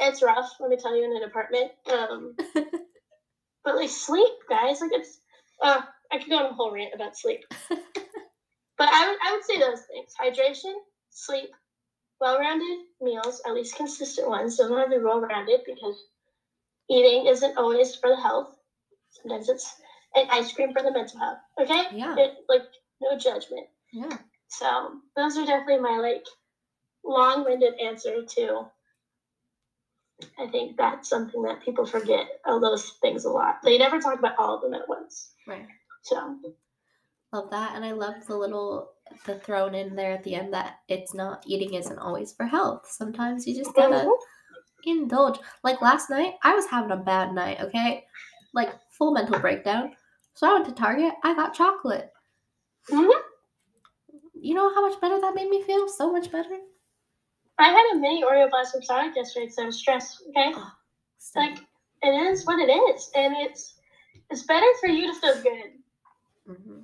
It's 0.00 0.22
rough, 0.22 0.50
let 0.60 0.70
me 0.70 0.76
tell 0.76 0.96
you, 0.96 1.04
in 1.04 1.16
an 1.16 1.28
apartment. 1.28 1.70
Um, 1.92 2.34
but 3.64 3.76
like 3.76 3.90
sleep, 3.90 4.32
guys, 4.48 4.80
like 4.80 4.92
it's. 4.92 5.20
Uh, 5.62 5.82
I 6.12 6.18
could 6.18 6.30
go 6.30 6.38
on 6.38 6.46
a 6.46 6.54
whole 6.54 6.72
rant 6.72 6.94
about 6.94 7.16
sleep. 7.16 7.40
but 7.68 8.88
I 8.88 9.08
would 9.08 9.18
I 9.22 9.32
would 9.32 9.44
say 9.44 9.58
those 9.58 9.82
things: 9.82 10.14
hydration, 10.18 10.74
sleep, 11.10 11.50
well-rounded 12.20 12.78
meals, 13.00 13.40
at 13.46 13.54
least 13.54 13.76
consistent 13.76 14.28
ones. 14.28 14.56
Don't 14.56 14.76
have 14.76 14.90
to 14.90 14.98
be 14.98 15.04
well-rounded 15.04 15.60
because 15.66 16.04
eating 16.90 17.26
isn't 17.26 17.56
always 17.56 17.94
for 17.94 18.10
the 18.10 18.20
health. 18.20 18.56
Sometimes 19.10 19.48
it's 19.48 19.74
and 20.14 20.30
ice 20.30 20.52
cream 20.52 20.72
for 20.72 20.82
the 20.82 20.92
mental 20.92 21.18
health. 21.18 21.38
Okay? 21.60 21.96
Yeah. 21.96 22.16
It, 22.16 22.34
like 22.48 22.62
no 23.00 23.16
judgment. 23.18 23.66
Yeah. 23.92 24.18
So 24.48 24.92
those 25.16 25.36
are 25.36 25.46
definitely 25.46 25.80
my 25.80 25.98
like 25.98 26.24
long-winded 27.04 27.74
answer 27.80 28.24
to. 28.24 28.66
I 30.38 30.48
think 30.48 30.76
that's 30.76 31.08
something 31.08 31.42
that 31.42 31.62
people 31.64 31.86
forget 31.86 32.26
all 32.44 32.60
those 32.60 32.90
things 33.00 33.24
a 33.24 33.30
lot. 33.30 33.56
They 33.64 33.78
never 33.78 34.00
talk 34.00 34.18
about 34.18 34.38
all 34.38 34.56
of 34.56 34.62
them 34.62 34.74
at 34.74 34.88
once. 34.88 35.32
Right. 35.46 35.66
So 36.02 36.36
love 37.32 37.50
that, 37.50 37.74
and 37.74 37.84
I 37.84 37.92
love 37.92 38.26
the 38.26 38.36
little 38.36 38.90
the 39.26 39.38
thrown 39.40 39.74
in 39.74 39.96
there 39.96 40.12
at 40.12 40.24
the 40.24 40.34
end 40.34 40.52
that 40.54 40.76
it's 40.88 41.14
not 41.14 41.42
eating 41.46 41.74
isn't 41.74 41.98
always 41.98 42.32
for 42.32 42.44
health. 42.44 42.86
Sometimes 42.90 43.46
you 43.46 43.54
just 43.54 43.74
gotta 43.74 44.04
mm-hmm. 44.04 44.90
indulge. 44.90 45.38
Like 45.64 45.80
last 45.80 46.10
night, 46.10 46.34
I 46.42 46.54
was 46.54 46.66
having 46.66 46.90
a 46.90 46.96
bad 46.96 47.32
night. 47.32 47.60
Okay, 47.60 48.04
like 48.54 48.70
full 48.90 49.12
mental 49.12 49.38
breakdown. 49.38 49.92
So 50.34 50.48
I 50.48 50.54
went 50.54 50.66
to 50.66 50.72
Target. 50.72 51.12
I 51.22 51.34
got 51.34 51.54
chocolate. 51.54 52.12
Mm-hmm. 52.90 53.20
You 54.40 54.54
know 54.54 54.72
how 54.74 54.88
much 54.88 55.00
better 55.00 55.20
that 55.20 55.34
made 55.34 55.50
me 55.50 55.62
feel? 55.62 55.88
So 55.88 56.12
much 56.12 56.30
better. 56.32 56.56
I 57.58 57.68
had 57.68 57.94
a 57.94 57.98
mini 57.98 58.22
Oreo 58.22 58.48
Blossom 58.48 58.82
Sonic 58.82 59.14
yesterday 59.14 59.46
because 59.46 59.58
I 59.58 59.66
was 59.66 59.78
stressed. 59.78 60.22
Okay, 60.30 60.52
oh, 60.54 60.72
like 61.36 61.58
it 62.02 62.08
is 62.08 62.46
what 62.46 62.58
it 62.58 62.72
is, 62.72 63.10
and 63.14 63.34
it's 63.38 63.74
it's 64.30 64.44
better 64.44 64.66
for 64.80 64.88
you 64.88 65.12
to 65.12 65.20
feel 65.20 65.42
good. 65.42 65.72
Mm-hmm. 66.48 66.80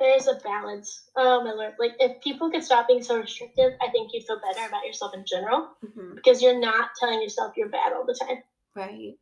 There's 0.00 0.26
a 0.26 0.40
balance. 0.42 1.08
Oh 1.14 1.44
my 1.44 1.52
lord! 1.52 1.74
Like 1.78 1.92
if 2.00 2.20
people 2.20 2.50
could 2.50 2.64
stop 2.64 2.88
being 2.88 3.02
so 3.02 3.20
restrictive, 3.20 3.74
I 3.80 3.90
think 3.90 4.10
you'd 4.12 4.24
feel 4.24 4.40
better 4.40 4.66
about 4.66 4.84
yourself 4.84 5.14
in 5.14 5.24
general 5.24 5.68
mm-hmm. 5.86 6.16
because 6.16 6.42
you're 6.42 6.58
not 6.58 6.90
telling 6.98 7.22
yourself 7.22 7.52
you're 7.56 7.68
bad 7.68 7.92
all 7.92 8.04
the 8.04 8.18
time. 8.20 8.42
Right. 8.74 9.16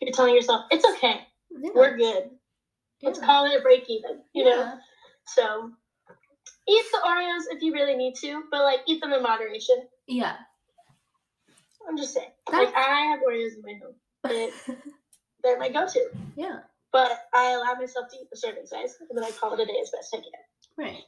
You're 0.00 0.12
telling 0.12 0.34
yourself 0.34 0.64
it's 0.72 0.84
okay 0.96 1.20
yeah. 1.60 1.70
we're 1.74 1.96
good. 1.96 2.30
Let's 3.02 3.18
call 3.18 3.46
it 3.46 3.58
a 3.58 3.62
break 3.62 3.88
even, 3.88 4.20
you 4.32 4.44
yeah. 4.44 4.50
know? 4.50 4.74
So 5.26 5.70
eat 6.68 6.84
the 6.92 6.98
Oreos 7.04 7.54
if 7.54 7.62
you 7.62 7.72
really 7.72 7.96
need 7.96 8.14
to, 8.16 8.44
but 8.50 8.62
like 8.62 8.80
eat 8.86 9.00
them 9.00 9.12
in 9.12 9.22
moderation. 9.22 9.76
Yeah. 10.06 10.36
I'm 11.88 11.96
just 11.96 12.14
saying. 12.14 12.30
That's... 12.50 12.66
Like 12.66 12.74
I 12.76 13.00
have 13.10 13.20
Oreos 13.20 13.56
in 13.56 13.62
my 13.62 13.78
home. 13.82 13.94
It, 14.24 14.54
they're 15.42 15.58
my 15.58 15.68
go 15.68 15.86
to. 15.86 16.10
Yeah. 16.36 16.60
But 16.92 17.10
I 17.34 17.52
allow 17.52 17.74
myself 17.74 18.08
to 18.10 18.16
eat 18.16 18.30
the 18.30 18.36
serving 18.36 18.66
size 18.66 18.96
and 19.00 19.16
then 19.16 19.24
I 19.24 19.30
call 19.30 19.54
it 19.54 19.60
a 19.60 19.66
day 19.66 19.78
as 19.82 19.90
best 19.90 20.14
I 20.14 20.18
can. 20.18 20.86
Right. 20.86 21.02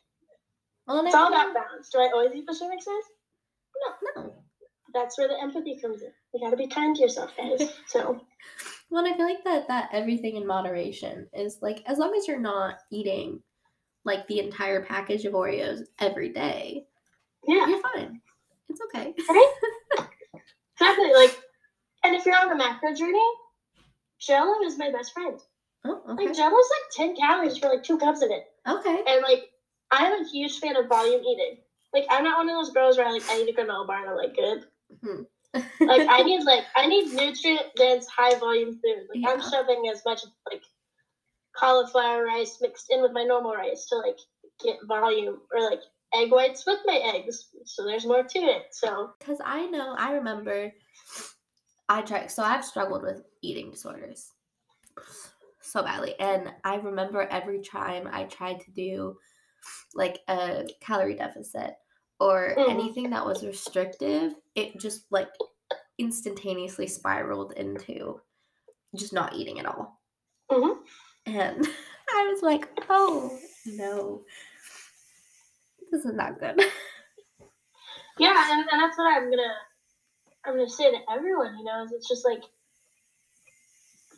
Well, 0.86 1.04
it's 1.06 1.14
all 1.14 1.28
about 1.28 1.54
balance. 1.54 1.90
Do 1.90 1.98
I 1.98 2.10
always 2.12 2.32
eat 2.34 2.46
the 2.46 2.54
serving 2.54 2.80
size? 2.80 2.94
No. 4.16 4.22
No. 4.22 4.34
That's 4.92 5.18
where 5.18 5.28
the 5.28 5.40
empathy 5.40 5.78
comes 5.80 6.02
in. 6.02 6.12
You 6.32 6.40
gotta 6.40 6.56
be 6.56 6.68
kind 6.68 6.94
to 6.96 7.02
yourself, 7.02 7.32
guys. 7.36 7.68
so 7.86 8.20
well, 8.90 9.06
I 9.06 9.16
feel 9.16 9.26
like 9.26 9.44
that 9.44 9.68
that 9.68 9.90
everything 9.92 10.36
in 10.36 10.46
moderation 10.46 11.28
is 11.32 11.58
like 11.60 11.82
as 11.86 11.98
long 11.98 12.14
as 12.16 12.28
you're 12.28 12.40
not 12.40 12.76
eating 12.90 13.40
like 14.04 14.26
the 14.28 14.38
entire 14.38 14.84
package 14.84 15.24
of 15.24 15.32
Oreos 15.32 15.80
every 15.98 16.30
day, 16.30 16.86
yeah, 17.46 17.66
you're 17.66 17.80
fine. 17.80 18.20
It's 18.68 18.80
okay. 18.86 19.14
Right? 19.28 19.54
exactly. 20.80 21.12
Like, 21.14 21.38
and 22.04 22.14
if 22.14 22.26
you're 22.26 22.36
on 22.36 22.52
a 22.52 22.56
macro 22.56 22.94
journey, 22.94 23.24
Jello 24.18 24.62
is 24.64 24.78
my 24.78 24.90
best 24.90 25.12
friend. 25.12 25.38
Oh, 25.84 26.00
okay. 26.10 26.26
Like 26.26 26.36
Jello's 26.36 26.52
like 26.52 26.92
ten 26.92 27.16
calories 27.16 27.58
for 27.58 27.68
like 27.68 27.82
two 27.82 27.98
cups 27.98 28.22
of 28.22 28.30
it. 28.30 28.44
Okay. 28.66 29.02
And 29.06 29.22
like, 29.22 29.50
I'm 29.90 30.24
a 30.24 30.28
huge 30.28 30.58
fan 30.58 30.76
of 30.76 30.88
volume 30.88 31.20
eating. 31.20 31.58
Like, 31.92 32.06
I'm 32.10 32.24
not 32.24 32.38
one 32.38 32.48
of 32.48 32.56
those 32.56 32.74
girls 32.74 32.96
where 32.96 33.06
I 33.06 33.10
like 33.10 33.28
I 33.28 33.40
eat 33.40 33.54
a 33.54 33.60
granola 33.60 33.86
bar 33.86 34.00
and 34.00 34.10
I'm 34.10 34.16
like 34.16 34.34
good. 34.34 34.64
Mm-hmm 34.92 35.22
like 35.80 36.08
I 36.08 36.22
need 36.24 36.44
like 36.44 36.64
I 36.76 36.86
need 36.86 37.12
nutrient 37.12 37.66
dense 37.76 38.06
high 38.06 38.38
volume 38.38 38.72
food. 38.72 39.06
Like 39.08 39.22
yeah. 39.22 39.30
I'm 39.30 39.40
shoving 39.40 39.88
as 39.92 40.02
much 40.04 40.20
like 40.50 40.62
cauliflower 41.56 42.24
rice 42.24 42.58
mixed 42.60 42.86
in 42.90 43.02
with 43.02 43.12
my 43.12 43.24
normal 43.24 43.54
rice 43.54 43.86
to 43.86 43.96
like 43.96 44.18
get 44.62 44.76
volume 44.86 45.38
or 45.52 45.62
like 45.62 45.80
egg 46.14 46.30
whites 46.30 46.64
with 46.66 46.80
my 46.84 47.00
eggs. 47.14 47.48
So 47.64 47.84
there's 47.84 48.06
more 48.06 48.22
to 48.22 48.38
it. 48.38 48.62
So 48.72 49.10
because 49.18 49.38
I 49.44 49.66
know 49.66 49.94
I 49.96 50.12
remember 50.12 50.72
I 51.88 52.02
tried 52.02 52.30
so 52.30 52.42
I've 52.42 52.64
struggled 52.64 53.02
with 53.02 53.22
eating 53.42 53.70
disorders 53.70 54.30
so 55.60 55.82
badly. 55.82 56.14
And 56.20 56.52
I 56.64 56.76
remember 56.76 57.22
every 57.22 57.60
time 57.60 58.08
I 58.10 58.24
tried 58.24 58.60
to 58.60 58.70
do 58.72 59.16
like 59.94 60.20
a 60.28 60.66
calorie 60.80 61.16
deficit 61.16 61.74
or 62.20 62.54
Mhm. 62.56 62.70
anything 62.70 63.10
that 63.10 63.24
was 63.26 63.44
restrictive, 63.44 64.34
it 64.54 64.78
just 64.78 65.06
like 65.10 65.30
instantaneously 65.98 66.86
spiraled 66.86 67.52
into 67.52 68.20
just 68.96 69.12
not 69.12 69.34
eating 69.34 69.58
at 69.60 69.66
all. 69.66 70.00
Mhm. 70.50 70.84
And 71.26 71.66
I 72.10 72.30
was 72.32 72.42
like, 72.42 72.68
oh 72.88 73.38
no, 73.66 74.24
this 75.90 76.04
is 76.04 76.14
not 76.14 76.38
good. 76.38 76.60
Yeah, 78.16 78.52
and, 78.52 78.60
and 78.70 78.80
that's 78.80 78.96
what 78.96 79.12
I'm 79.12 79.28
gonna 79.28 79.54
I'm 80.44 80.54
gonna 80.54 80.68
say 80.68 80.88
to 80.88 80.98
everyone, 81.10 81.58
you 81.58 81.64
know, 81.64 81.82
is 81.82 81.90
it's 81.90 82.06
just 82.08 82.24
like 82.24 82.44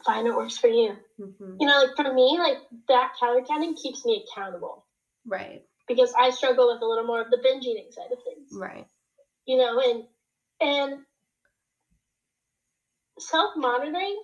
find 0.05 0.29
what 0.29 0.37
works 0.37 0.59
for 0.59 0.69
you. 0.69 0.97
Mhm. 1.19 1.57
You 1.59 1.67
know, 1.67 1.79
like 1.83 1.97
for 1.97 2.13
me, 2.13 2.37
like 2.39 2.59
that 2.89 3.15
calorie 3.19 3.45
counting 3.49 3.75
keeps 3.75 4.05
me 4.05 4.23
accountable 4.23 4.85
Right, 5.25 5.65
because 5.89 6.13
I 6.19 6.31
struggle 6.31 6.73
with 6.73 6.83
a 6.83 6.87
little 6.87 7.07
more 7.07 7.21
of 7.21 7.31
the 7.31 7.39
binge 7.43 7.65
eating 7.65 7.91
side 7.91 8.13
of 8.13 8.19
things. 8.25 8.51
right. 8.53 8.87
You 9.47 9.59
know, 9.59 9.81
and 9.81 10.05
and 10.61 11.01
self 13.19 13.57
monitoring 13.57 14.21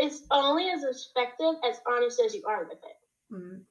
is 0.00 0.22
only 0.30 0.68
as 0.68 0.82
effective 0.82 1.54
as 1.68 1.80
honest 1.88 2.20
as 2.24 2.34
you 2.34 2.42
are 2.46 2.64
with 2.64 2.78
it. 2.78 3.34
Mm. 3.34 3.62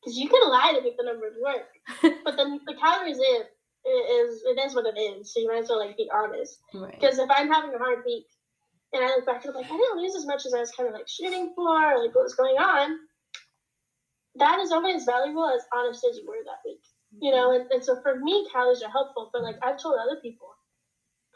Because 0.00 0.18
you 0.18 0.28
can 0.28 0.48
lie 0.48 0.74
to 0.76 0.82
make 0.82 0.96
the 0.96 1.04
numbers 1.04 1.34
work, 1.42 2.14
but 2.24 2.36
then 2.36 2.60
the 2.66 2.74
calories 2.74 3.18
in 3.18 3.42
is 3.86 4.42
it 4.44 4.58
is 4.58 4.74
what 4.74 4.86
it 4.86 4.98
is. 4.98 5.32
So 5.32 5.40
you 5.40 5.48
might 5.48 5.62
as 5.62 5.68
well 5.68 5.84
like 5.84 5.96
be 5.96 6.10
honest. 6.12 6.58
Right. 6.74 6.98
Because 6.98 7.18
if 7.18 7.30
I'm 7.30 7.50
having 7.50 7.74
a 7.74 7.78
hard 7.78 8.02
week 8.04 8.26
and 8.92 9.04
I 9.04 9.08
look 9.08 9.26
back 9.26 9.44
and 9.44 9.54
I'm 9.54 9.62
like, 9.62 9.70
I 9.70 9.76
didn't 9.76 9.98
lose 10.00 10.14
as 10.14 10.26
much 10.26 10.46
as 10.46 10.54
I 10.54 10.60
was 10.60 10.70
kind 10.72 10.88
of 10.88 10.94
like 10.94 11.08
shooting 11.08 11.52
for, 11.54 11.78
like 11.98 12.14
what 12.14 12.24
was 12.24 12.34
going 12.34 12.56
on, 12.56 12.98
that 14.36 14.58
is 14.60 14.72
only 14.72 14.92
as 14.92 15.04
valuable 15.04 15.48
as 15.48 15.62
honest 15.72 16.04
as 16.08 16.16
you 16.18 16.26
were 16.26 16.42
that 16.44 16.60
week. 16.64 16.80
You 17.20 17.30
know, 17.30 17.52
and, 17.52 17.70
and 17.70 17.84
so 17.84 18.00
for 18.02 18.18
me, 18.18 18.46
calories 18.52 18.82
are 18.82 18.90
helpful, 18.90 19.30
but 19.32 19.42
like 19.42 19.56
I've 19.62 19.80
told 19.80 19.96
other 20.00 20.18
people, 20.20 20.48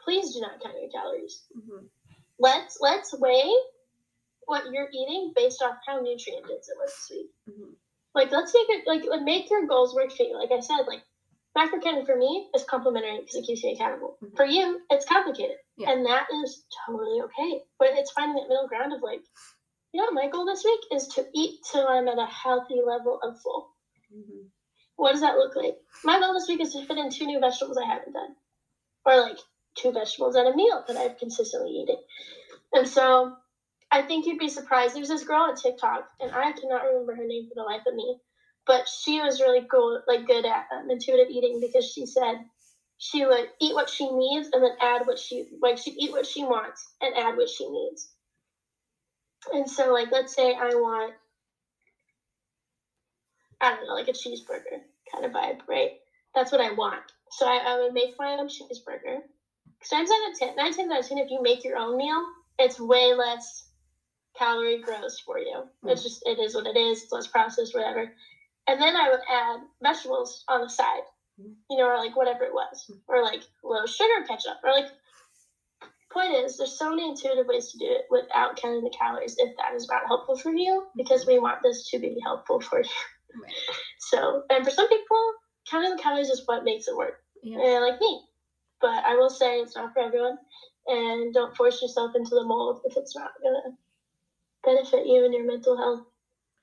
please 0.03 0.33
do 0.33 0.41
not 0.41 0.59
count 0.61 0.75
your 0.81 0.89
calories. 0.91 1.45
Mhm. 1.55 1.87
Let's 2.37 2.77
let's 2.81 3.13
weigh 3.17 3.53
what 4.45 4.71
you're 4.71 4.89
eating 4.91 5.31
based 5.35 5.61
off 5.61 5.75
how 5.87 5.99
nutrient 6.01 6.47
dense 6.47 6.67
it 6.67 6.77
was 6.77 6.91
this 6.91 7.07
week. 7.17 7.31
Mhm. 7.49 7.75
Like 8.13 8.31
let's 8.31 8.53
make 8.53 8.69
it 8.69 8.87
like 8.87 9.03
make 9.23 9.49
your 9.49 9.67
goals 9.67 9.95
work 9.95 10.11
for 10.11 10.23
you. 10.23 10.35
Like 10.37 10.51
I 10.51 10.59
said, 10.59 10.83
like 10.87 11.03
macro 11.55 11.79
counting 11.79 12.05
for 12.05 12.17
me 12.17 12.49
is 12.53 12.63
complimentary 12.65 13.19
because 13.19 13.35
it 13.35 13.45
keeps 13.45 13.63
me 13.63 13.73
accountable. 13.73 14.17
Mhm. 14.21 14.35
For 14.35 14.45
you, 14.45 14.81
it's 14.89 15.05
complicated, 15.05 15.57
Yeah. 15.77 15.91
and 15.91 16.05
that 16.05 16.27
is 16.43 16.65
totally 16.85 17.21
okay. 17.21 17.63
But 17.77 17.89
it's 17.93 18.11
finding 18.11 18.35
that 18.35 18.49
middle 18.49 18.67
ground 18.67 18.91
of 18.93 19.01
like, 19.01 19.23
you 19.93 20.01
know, 20.01 20.11
my 20.11 20.29
goal 20.29 20.45
this 20.45 20.63
week 20.63 20.81
is 20.91 21.07
to 21.09 21.25
eat 21.33 21.59
till 21.71 21.87
I'm 21.87 22.07
at 22.07 22.17
a 22.17 22.25
healthy 22.25 22.81
level 22.85 23.19
of 23.21 23.39
full. 23.41 23.69
Mhm. 24.13 24.49
What 24.95 25.13
does 25.13 25.21
that 25.21 25.37
look 25.37 25.55
like? 25.55 25.79
My 26.03 26.19
goal 26.19 26.33
this 26.33 26.47
week 26.47 26.61
is 26.61 26.73
to 26.73 26.85
fit 26.85 26.97
in 26.97 27.09
two 27.09 27.25
new 27.25 27.39
vegetables 27.39 27.77
I 27.77 27.85
haven't 27.85 28.13
done, 28.13 28.35
or 29.05 29.21
like 29.21 29.39
two 29.75 29.91
vegetables 29.91 30.35
at 30.35 30.47
a 30.47 30.55
meal 30.55 30.83
that 30.87 30.97
I've 30.97 31.17
consistently 31.17 31.71
eaten. 31.71 31.97
And 32.73 32.87
so 32.87 33.35
I 33.91 34.03
think 34.03 34.25
you'd 34.25 34.39
be 34.39 34.49
surprised. 34.49 34.95
There's 34.95 35.07
this 35.07 35.23
girl 35.23 35.43
on 35.43 35.55
TikTok, 35.55 36.07
and 36.19 36.31
I 36.31 36.51
cannot 36.51 36.83
remember 36.83 37.15
her 37.15 37.25
name 37.25 37.47
for 37.47 37.55
the 37.55 37.63
life 37.63 37.85
of 37.87 37.95
me, 37.95 38.19
but 38.65 38.87
she 38.87 39.21
was 39.21 39.41
really 39.41 39.65
cool, 39.65 40.03
like 40.07 40.27
good 40.27 40.45
at 40.45 40.67
um, 40.71 40.89
intuitive 40.91 41.29
eating 41.29 41.59
because 41.59 41.89
she 41.89 42.05
said 42.05 42.45
she 42.97 43.25
would 43.25 43.49
eat 43.59 43.73
what 43.73 43.89
she 43.89 44.11
needs 44.11 44.49
and 44.51 44.63
then 44.63 44.75
add 44.81 45.07
what 45.07 45.17
she 45.17 45.49
like. 45.61 45.77
She'd 45.77 45.97
eat 45.97 46.11
what 46.11 46.25
she 46.25 46.43
wants 46.43 46.85
and 47.01 47.15
add 47.15 47.37
what 47.37 47.49
she 47.49 47.67
needs. 47.69 48.11
And 49.53 49.69
so, 49.69 49.91
like, 49.93 50.11
let's 50.11 50.33
say 50.35 50.53
I 50.53 50.75
want, 50.75 51.13
I 53.61 53.71
don't 53.71 53.85
know, 53.87 53.93
like 53.93 54.07
a 54.07 54.13
cheeseburger 54.13 54.81
kind 55.13 55.25
of 55.25 55.31
vibe, 55.31 55.59
right? 55.67 55.91
That's 56.35 56.51
what 56.51 56.61
I 56.61 56.71
want. 56.71 57.01
So 57.31 57.47
I, 57.47 57.57
I 57.57 57.77
would 57.77 57.93
make 57.93 58.11
my 58.19 58.31
own 58.39 58.47
cheeseburger. 58.47 59.19
Because 59.79 59.89
times 59.91 60.09
out 60.11 60.29
of 60.29 60.37
ten, 60.37 60.55
nine 60.55 60.73
times 60.73 60.91
out 60.91 60.99
of 60.99 61.07
ten, 61.07 61.17
if 61.19 61.29
you 61.29 61.41
make 61.41 61.63
your 61.63 61.77
own 61.77 61.97
meal, 61.97 62.21
it's 62.59 62.79
way 62.79 63.13
less 63.13 63.63
calorie 64.37 64.79
gross 64.79 65.19
for 65.25 65.39
you. 65.39 65.65
It's 65.85 66.03
just 66.03 66.21
it 66.25 66.39
is 66.39 66.55
what 66.55 66.67
it 66.67 66.77
is. 66.77 67.03
It's 67.03 67.11
less 67.11 67.27
processed, 67.27 67.73
whatever. 67.73 68.07
And 68.67 68.81
then 68.81 68.95
I 68.95 69.09
would 69.09 69.21
add 69.29 69.59
vegetables 69.83 70.43
on 70.47 70.61
the 70.61 70.69
side, 70.69 71.03
Mhm. 71.41 71.55
you 71.69 71.77
know, 71.77 71.85
or 71.87 71.97
like 71.97 72.15
whatever 72.15 72.43
it 72.45 72.53
was, 72.53 72.89
or 73.07 73.21
like 73.23 73.43
low 73.63 73.85
sugar 73.85 74.23
ketchup, 74.27 74.57
or 74.63 74.71
like. 74.71 74.87
Point 76.11 76.33
is, 76.33 76.57
there's 76.57 76.77
so 76.77 76.89
many 76.89 77.09
intuitive 77.09 77.45
ways 77.47 77.71
to 77.71 77.77
do 77.77 77.85
it 77.85 78.05
without 78.09 78.55
counting 78.55 78.83
the 78.83 78.89
calories 78.97 79.35
if 79.37 79.55
that 79.57 79.75
is 79.75 79.87
not 79.87 80.07
helpful 80.07 80.37
for 80.37 80.51
you, 80.51 80.87
because 80.97 81.27
we 81.27 81.37
want 81.37 81.59
this 81.63 81.87
to 81.89 81.99
be 81.99 82.17
helpful 82.23 82.59
for 82.59 82.79
you. 82.79 82.89
Right. 83.43 83.53
So, 83.99 84.43
and 84.49 84.65
for 84.65 84.71
some 84.71 84.89
people, 84.89 85.33
counting 85.69 85.95
the 85.95 86.01
calories 86.01 86.29
is 86.29 86.41
what 86.47 86.63
makes 86.63 86.87
it 86.87 86.95
work, 86.97 87.21
Yeah. 87.43 87.57
like 87.57 88.01
me. 88.01 88.23
But 88.81 89.05
I 89.05 89.15
will 89.15 89.29
say 89.29 89.59
it's 89.59 89.75
not 89.75 89.93
for 89.93 89.99
everyone, 89.99 90.37
and 90.87 91.31
don't 91.33 91.55
force 91.55 91.79
yourself 91.81 92.15
into 92.15 92.33
the 92.33 92.43
mold 92.43 92.81
if 92.85 92.97
it's 92.97 93.15
not 93.15 93.31
gonna 93.43 93.77
benefit 94.63 95.05
you 95.05 95.25
and 95.25 95.33
your 95.33 95.45
mental 95.45 95.77
health. 95.77 96.07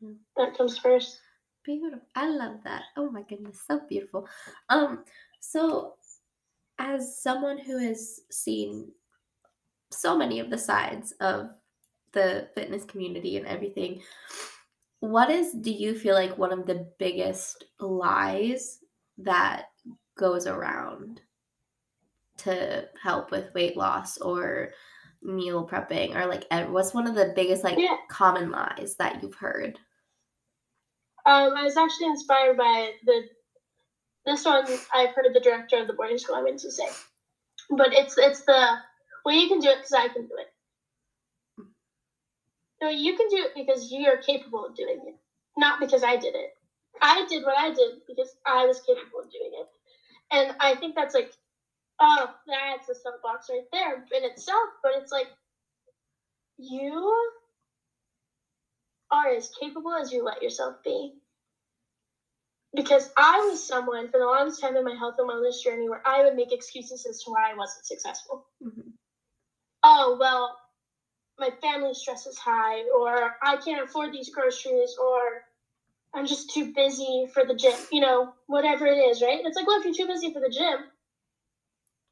Yeah. 0.01 0.11
That 0.37 0.57
comes 0.57 0.77
first. 0.77 1.21
Beautiful. 1.65 2.01
I 2.17 2.29
love 2.29 2.63
that. 2.65 2.83
Oh 2.97 3.11
my 3.11 3.23
goodness, 3.23 3.63
so 3.67 3.81
beautiful. 3.89 4.29
Um, 4.71 5.05
so 5.41 5.95
as 6.79 7.21
someone 7.23 7.59
who 7.59 7.79
has 7.79 8.21
seen 8.31 8.93
so 9.91 10.17
many 10.17 10.41
of 10.41 10.51
the 10.51 10.59
sides 10.59 11.13
of 11.21 11.51
the 12.13 12.49
fitness 12.55 12.85
community 12.85 13.37
and 13.37 13.47
everything, 13.47 14.03
what 15.01 15.31
is 15.31 15.53
do 15.53 15.71
you 15.71 15.95
feel 15.95 16.15
like 16.15 16.39
one 16.39 16.53
of 16.53 16.67
the 16.67 16.91
biggest 16.99 17.65
lies 17.79 18.79
that 19.19 19.67
goes 20.19 20.47
around 20.47 21.21
to 22.39 22.89
help 23.03 23.31
with 23.31 23.53
weight 23.55 23.77
loss 23.77 24.19
or 24.19 24.71
meal 25.23 25.67
prepping 25.67 26.15
or 26.15 26.27
like 26.27 26.45
what's 26.71 26.95
one 26.95 27.07
of 27.07 27.15
the 27.15 27.33
biggest 27.35 27.65
like 27.65 27.79
Yeah. 27.79 27.97
common 28.09 28.51
lies 28.51 28.97
that 28.99 29.23
you've 29.23 29.35
heard? 29.35 29.79
Um, 31.25 31.55
I 31.57 31.65
was 31.65 31.77
actually 31.77 32.07
inspired 32.07 32.57
by 32.57 32.93
the 33.05 33.29
this 34.25 34.45
one. 34.45 34.65
I've 34.95 35.15
heard 35.15 35.27
of 35.27 35.35
the 35.35 35.41
director 35.41 35.79
of 35.79 35.87
the 35.87 35.93
boarding 35.93 36.19
school. 36.19 36.37
I 36.37 36.43
went 36.43 36.59
to 36.61 36.71
say, 36.71 36.89
but 37.71 37.93
it's 37.93 38.17
it's 38.19 38.45
the 38.45 38.77
well, 39.27 39.37
you 39.37 39.49
can 39.49 39.61
do 39.61 39.71
it 39.71 39.79
because 39.79 39.95
I 39.95 40.09
can 40.09 40.29
do 40.29 40.37
it. 40.39 40.49
No, 42.83 42.91
you 42.91 43.17
can 43.17 43.29
do 43.31 43.39
it 43.39 43.53
because 43.57 43.93
you 43.93 44.09
are 44.09 44.19
capable 44.19 44.67
of 44.67 44.77
doing 44.77 45.01
it, 45.07 45.17
not 45.59 45.81
because 45.81 46.05
I 46.05 46.17
did 46.17 46.37
it. 46.37 46.51
I 47.03 47.27
did 47.29 47.45
what 47.45 47.59
I 47.59 47.71
did 47.71 48.01
because 48.09 48.35
I 48.47 48.67
was 48.67 48.81
capable 48.81 49.21
of 49.21 49.31
doing 49.33 49.53
it, 49.55 49.69
and 50.33 50.57
I 50.61 50.77
think 50.77 50.97
that's 50.97 51.15
like, 51.15 51.33
oh, 52.01 52.31
that's 52.47 52.89
a 52.91 52.95
soapbox 52.97 53.49
right 53.51 53.65
there 53.73 54.05
in 54.17 54.25
itself. 54.25 54.71
But 54.83 54.93
it's 54.97 55.13
like, 55.13 55.29
you 56.59 57.31
are 59.13 59.29
as 59.29 59.51
capable 59.61 59.95
as 59.95 60.13
you 60.13 60.25
let 60.25 60.43
yourself 60.43 60.77
be. 60.85 61.13
Because 62.75 63.11
I 63.17 63.49
was 63.51 63.67
someone 63.67 64.09
for 64.11 64.19
the 64.19 64.27
longest 64.27 64.61
time 64.61 64.77
in 64.77 64.85
my 64.85 64.95
health 64.95 65.17
and 65.19 65.29
wellness 65.31 65.63
journey 65.63 65.89
where 65.89 66.03
I 66.07 66.25
would 66.25 66.37
make 66.37 66.53
excuses 66.53 67.07
as 67.07 67.21
to 67.23 67.31
why 67.33 67.51
I 67.51 67.55
wasn't 67.55 67.87
successful. 67.87 68.47
Mhm. 68.63 68.86
Oh, 69.89 70.17
well, 70.19 70.59
my 71.39 71.51
family 71.63 71.95
stress 71.95 72.27
is 72.27 72.39
high, 72.39 72.83
or 72.99 73.37
I 73.43 73.57
can't 73.59 73.85
afford 73.85 74.13
these 74.13 74.31
groceries, 74.31 74.97
or 75.01 75.45
I'm 76.15 76.27
just 76.27 76.51
too 76.51 76.73
busy 76.75 77.29
for 77.33 77.45
the 77.45 77.55
gym, 77.55 77.75
you 77.93 78.01
know, 78.01 78.33
whatever 78.47 78.87
it 78.87 78.99
is, 78.99 79.23
right? 79.23 79.41
It's 79.45 79.57
like, 79.57 79.67
well, 79.67 79.79
if 79.79 79.85
you're 79.85 79.95
too 79.95 80.13
busy 80.13 80.33
for 80.33 80.41
the 80.41 80.51
gym, 80.51 80.79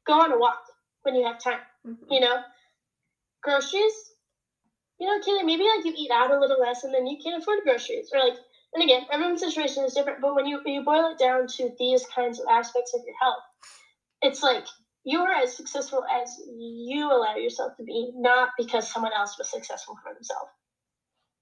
go 0.05 0.13
on 0.21 0.31
a 0.31 0.37
walk 0.37 0.63
when 1.03 1.15
you 1.15 1.25
have 1.25 1.39
time 1.39 1.59
Mhm. 1.85 2.11
you 2.11 2.19
know 2.19 2.43
groceries 3.41 4.13
you 4.99 5.07
know 5.07 5.19
Kelly, 5.23 5.43
maybe 5.43 5.63
like 5.63 5.85
you 5.85 5.93
eat 5.97 6.11
out 6.11 6.31
a 6.31 6.39
little 6.39 6.59
less 6.59 6.83
and 6.83 6.93
then 6.93 7.07
you 7.07 7.17
can't 7.23 7.41
afford 7.41 7.59
groceries 7.63 8.09
or 8.13 8.19
like 8.19 8.37
and 8.73 8.83
again 8.83 9.05
everyone's 9.11 9.41
situation 9.41 9.83
is 9.83 9.93
different 9.93 10.21
but 10.21 10.35
when 10.35 10.45
you 10.45 10.59
when 10.63 10.73
you 10.73 10.83
boil 10.83 11.11
it 11.11 11.17
down 11.19 11.47
to 11.47 11.71
these 11.79 12.05
kinds 12.07 12.39
of 12.39 12.47
aspects 12.49 12.93
of 12.93 13.01
your 13.05 13.15
health 13.21 13.43
it's 14.21 14.43
like 14.43 14.65
you 15.05 15.19
are 15.19 15.33
as 15.33 15.55
successful 15.55 16.03
as 16.21 16.41
you 16.57 17.11
allow 17.11 17.35
yourself 17.35 17.75
to 17.77 17.83
be 17.83 18.11
not 18.15 18.49
because 18.57 18.91
someone 18.91 19.13
else 19.17 19.37
was 19.37 19.49
successful 19.49 19.95
for 20.03 20.13
themselves 20.13 20.49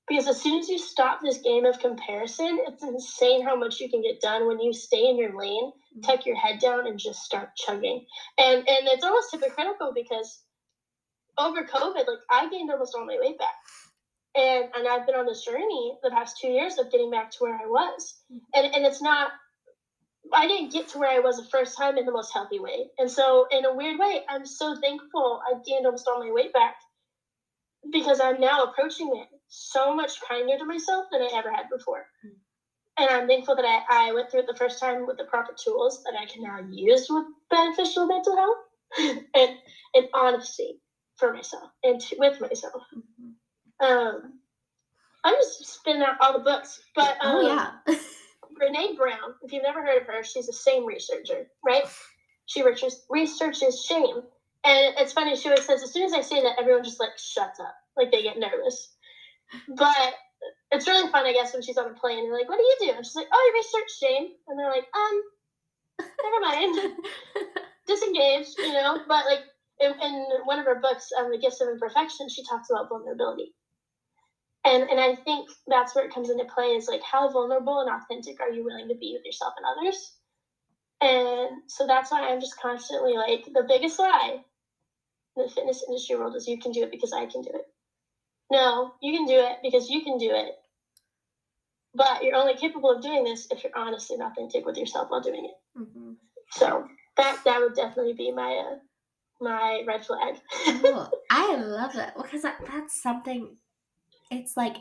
because 0.07 0.28
as 0.28 0.41
soon 0.41 0.59
as 0.59 0.68
you 0.68 0.78
stop 0.78 1.20
this 1.22 1.39
game 1.39 1.66
of 1.66 1.80
comparison 1.80 2.59
it's 2.68 2.84
insane 2.84 3.43
how 3.43 3.55
much 3.55 3.80
you 3.80 3.89
can 3.89 4.01
get 4.01 4.22
done 4.22 4.47
when 4.47 4.59
you 4.59 4.74
stay 4.74 5.05
in 5.05 5.18
your 5.18 5.38
lane 5.38 5.72
mm-hmm. 5.72 6.01
tuck 6.01 6.26
your 6.26 6.36
head 6.36 6.59
down 6.59 6.88
and 6.88 6.99
just 6.99 7.24
start 7.24 7.49
chugging 7.55 8.05
and 8.38 8.57
and 8.57 8.88
it's 8.88 9.03
almost 9.03 9.32
hypocritical 9.32 9.91
because 9.95 10.43
over 11.38 11.64
COVID, 11.64 12.07
like 12.07 12.24
I 12.30 12.49
gained 12.49 12.72
almost 12.72 12.95
all 12.95 13.05
my 13.05 13.18
weight 13.20 13.38
back. 13.38 13.55
And 14.36 14.66
and 14.76 14.88
I've 14.88 15.05
been 15.05 15.16
on 15.16 15.26
this 15.26 15.45
journey 15.45 15.97
the 16.01 16.09
past 16.09 16.38
two 16.41 16.47
years 16.47 16.78
of 16.78 16.91
getting 16.91 17.11
back 17.11 17.32
to 17.32 17.38
where 17.39 17.55
I 17.55 17.66
was. 17.66 18.16
Mm-hmm. 18.32 18.66
And 18.66 18.76
and 18.76 18.86
it's 18.86 19.01
not 19.01 19.32
I 20.34 20.47
didn't 20.47 20.71
get 20.71 20.88
to 20.89 20.99
where 20.99 21.09
I 21.09 21.19
was 21.19 21.38
the 21.38 21.49
first 21.49 21.77
time 21.77 21.97
in 21.97 22.05
the 22.05 22.11
most 22.11 22.34
healthy 22.34 22.59
way. 22.59 22.89
And 22.97 23.09
so 23.09 23.47
in 23.51 23.65
a 23.65 23.73
weird 23.73 23.99
way, 23.99 24.21
I'm 24.29 24.45
so 24.45 24.75
thankful 24.79 25.41
I 25.45 25.53
gained 25.65 25.86
almost 25.86 26.07
all 26.07 26.23
my 26.23 26.31
weight 26.31 26.53
back 26.53 26.75
because 27.91 28.19
I'm 28.19 28.39
now 28.39 28.63
approaching 28.63 29.11
it 29.15 29.27
so 29.47 29.93
much 29.95 30.21
kinder 30.27 30.57
to 30.57 30.65
myself 30.65 31.05
than 31.11 31.21
I 31.21 31.29
ever 31.34 31.51
had 31.51 31.69
before. 31.69 32.05
and 32.97 33.09
I'm 33.09 33.27
thankful 33.27 33.55
that 33.55 33.65
I, 33.65 34.09
I 34.09 34.11
went 34.13 34.31
through 34.31 34.41
it 34.41 34.47
the 34.47 34.55
first 34.55 34.79
time 34.79 35.05
with 35.05 35.17
the 35.17 35.25
proper 35.25 35.53
tools 35.53 36.03
that 36.03 36.13
I 36.19 36.25
can 36.25 36.43
now 36.43 36.59
use 36.71 37.07
with 37.09 37.25
beneficial 37.49 38.07
mental 38.07 38.36
health 38.36 38.57
and 39.36 39.57
and 39.95 40.07
honesty 40.13 40.79
for 41.17 41.34
myself 41.34 41.69
and 41.84 41.99
to, 42.01 42.15
with 42.17 42.41
myself. 42.41 42.84
Mm-hmm. 42.95 43.86
Um, 43.86 44.39
I'm 45.23 45.36
just 45.36 45.65
spinning 45.65 46.03
out 46.03 46.17
all 46.19 46.34
the 46.34 46.39
books, 46.39 46.81
but 46.95 47.17
oh, 47.21 47.29
um, 47.29 47.45
oh 47.45 47.91
yeah. 47.91 47.95
Brene 48.60 48.97
Brown, 48.97 49.36
if 49.41 49.51
you've 49.51 49.64
never 49.64 49.82
heard 49.82 50.01
of 50.01 50.08
her, 50.08 50.24
she's 50.24 50.49
a 50.49 50.54
shame 50.54 50.86
researcher, 50.86 51.47
right? 51.66 51.84
She 52.45 52.64
researches, 52.64 53.86
shame. 53.86 54.22
And 54.66 54.95
it's 54.97 55.14
funny, 55.14 55.36
she 55.36 55.49
always 55.49 55.66
says, 55.66 55.84
as 55.84 55.91
soon 55.91 56.06
as 56.06 56.14
I 56.14 56.22
say 56.22 56.41
that, 56.41 56.60
everyone 56.60 56.84
just 56.84 56.99
like 56.99 57.18
shuts 57.18 57.60
up. 57.60 57.76
Like 57.97 58.12
they 58.12 58.24
get 58.24 58.39
nervous. 58.39 58.93
But 59.68 60.14
it's 60.72 60.88
really 60.88 61.12
fun, 61.12 61.26
I 61.26 61.34
guess, 61.34 61.54
when 61.54 61.62
she's 61.62 61.78
on 61.78 61.91
a 61.91 61.93
plane. 61.93 62.20
And 62.20 62.28
they're 62.28 62.39
like, 62.39 62.49
what 62.49 62.58
do 62.58 62.64
you 62.64 62.91
do? 62.91 62.97
And 62.97 63.06
she's 63.06 63.16
like, 63.16 63.28
oh, 63.32 63.36
I 63.36 63.58
research 63.58 63.91
shame. 63.99 64.28
And 64.47 64.58
they're 64.58 64.72
like, 64.72 64.88
um, 64.95 65.22
never 65.99 66.39
mind. 66.41 66.93
Disengaged, 67.88 68.58
you 68.58 68.74
know? 68.74 68.99
But 69.08 69.26
like 69.26 69.43
in, 69.80 69.91
in 70.01 70.26
one 70.45 70.60
of 70.60 70.66
her 70.66 70.80
books, 70.80 71.10
um, 71.20 71.32
The 71.32 71.38
Gifts 71.38 71.62
of 71.62 71.68
Imperfection, 71.70 72.30
she 72.30 72.43
talks 72.45 72.70
about 72.70 72.89
vulnerability. 72.89 73.54
And, 74.66 74.84
and 74.84 74.99
I 74.99 75.16
think 75.16 75.49
that's 75.68 75.93
where 75.93 76.05
it 76.05 76.14
comes 76.14 76.30
into 76.30 76.45
play 76.45 76.68
is 76.68 76.88
like 76.88 77.01
how 77.03 77.30
vulnerable 77.30 77.82
and 77.82 77.89
authentic 77.89 78.39
are 78.39 78.49
you 78.49 78.64
willing 78.64 78.88
to 78.88 78.95
be 78.95 79.14
with 79.14 79.26
yourself 79.26 79.53
and 79.57 79.66
others? 79.66 80.14
And 81.01 81.61
so 81.68 81.86
that's 81.86 82.11
why 82.11 82.28
I'm 82.28 82.39
just 82.39 82.59
constantly 82.59 83.14
like 83.14 83.45
the 83.53 83.66
biggest 83.68 83.99
lie 83.99 84.39
in 85.36 85.43
the 85.43 85.49
fitness 85.49 85.84
industry 85.88 86.16
world 86.16 86.36
is 86.36 86.47
you 86.47 86.59
can 86.59 86.72
do 86.72 86.84
it 86.84 86.91
because 86.91 87.11
I 87.11 87.26
can 87.26 87.41
do 87.41 87.49
it. 87.53 87.66
No, 88.51 88.93
you 89.01 89.11
can 89.18 89.26
do 89.26 89.39
it 89.39 89.57
because 89.61 89.89
you 89.89 90.01
can 90.03 90.18
do 90.18 90.30
it. 90.32 90.55
But 91.95 92.24
you're 92.24 92.36
only 92.36 92.55
capable 92.55 92.91
of 92.91 93.01
doing 93.01 93.24
this 93.24 93.47
if 93.51 93.64
you're 93.64 93.78
honest 93.78 94.11
and 94.11 94.22
authentic 94.22 94.66
with 94.66 94.78
yourself 94.78 95.09
while 95.09 95.22
doing 95.22 95.45
it. 95.45 95.80
Mm-hmm. 95.80 96.14
So 96.51 96.88
that 97.18 97.39
that 97.45 97.59
would 97.59 97.76
definitely 97.76 98.14
be 98.14 98.32
my 98.32 98.64
uh, 98.72 98.76
my 99.41 99.84
red 99.86 100.05
flag. 100.05 100.36
oh, 100.68 101.09
I 101.30 101.55
love 101.57 101.93
that 101.93 102.16
because 102.16 102.43
that, 102.43 102.57
that's 102.72 103.01
something. 103.01 103.57
It's 104.36 104.57
like, 104.57 104.77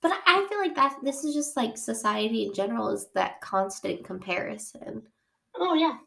but 0.00 0.12
I 0.26 0.46
feel 0.48 0.58
like 0.58 0.74
that 0.74 0.96
this 1.02 1.24
is 1.24 1.34
just 1.34 1.56
like 1.56 1.76
society 1.76 2.44
in 2.46 2.54
general 2.54 2.88
is 2.90 3.08
that 3.14 3.40
constant 3.40 4.04
comparison. 4.04 5.02
Oh 5.56 5.74
yeah. 5.74 5.98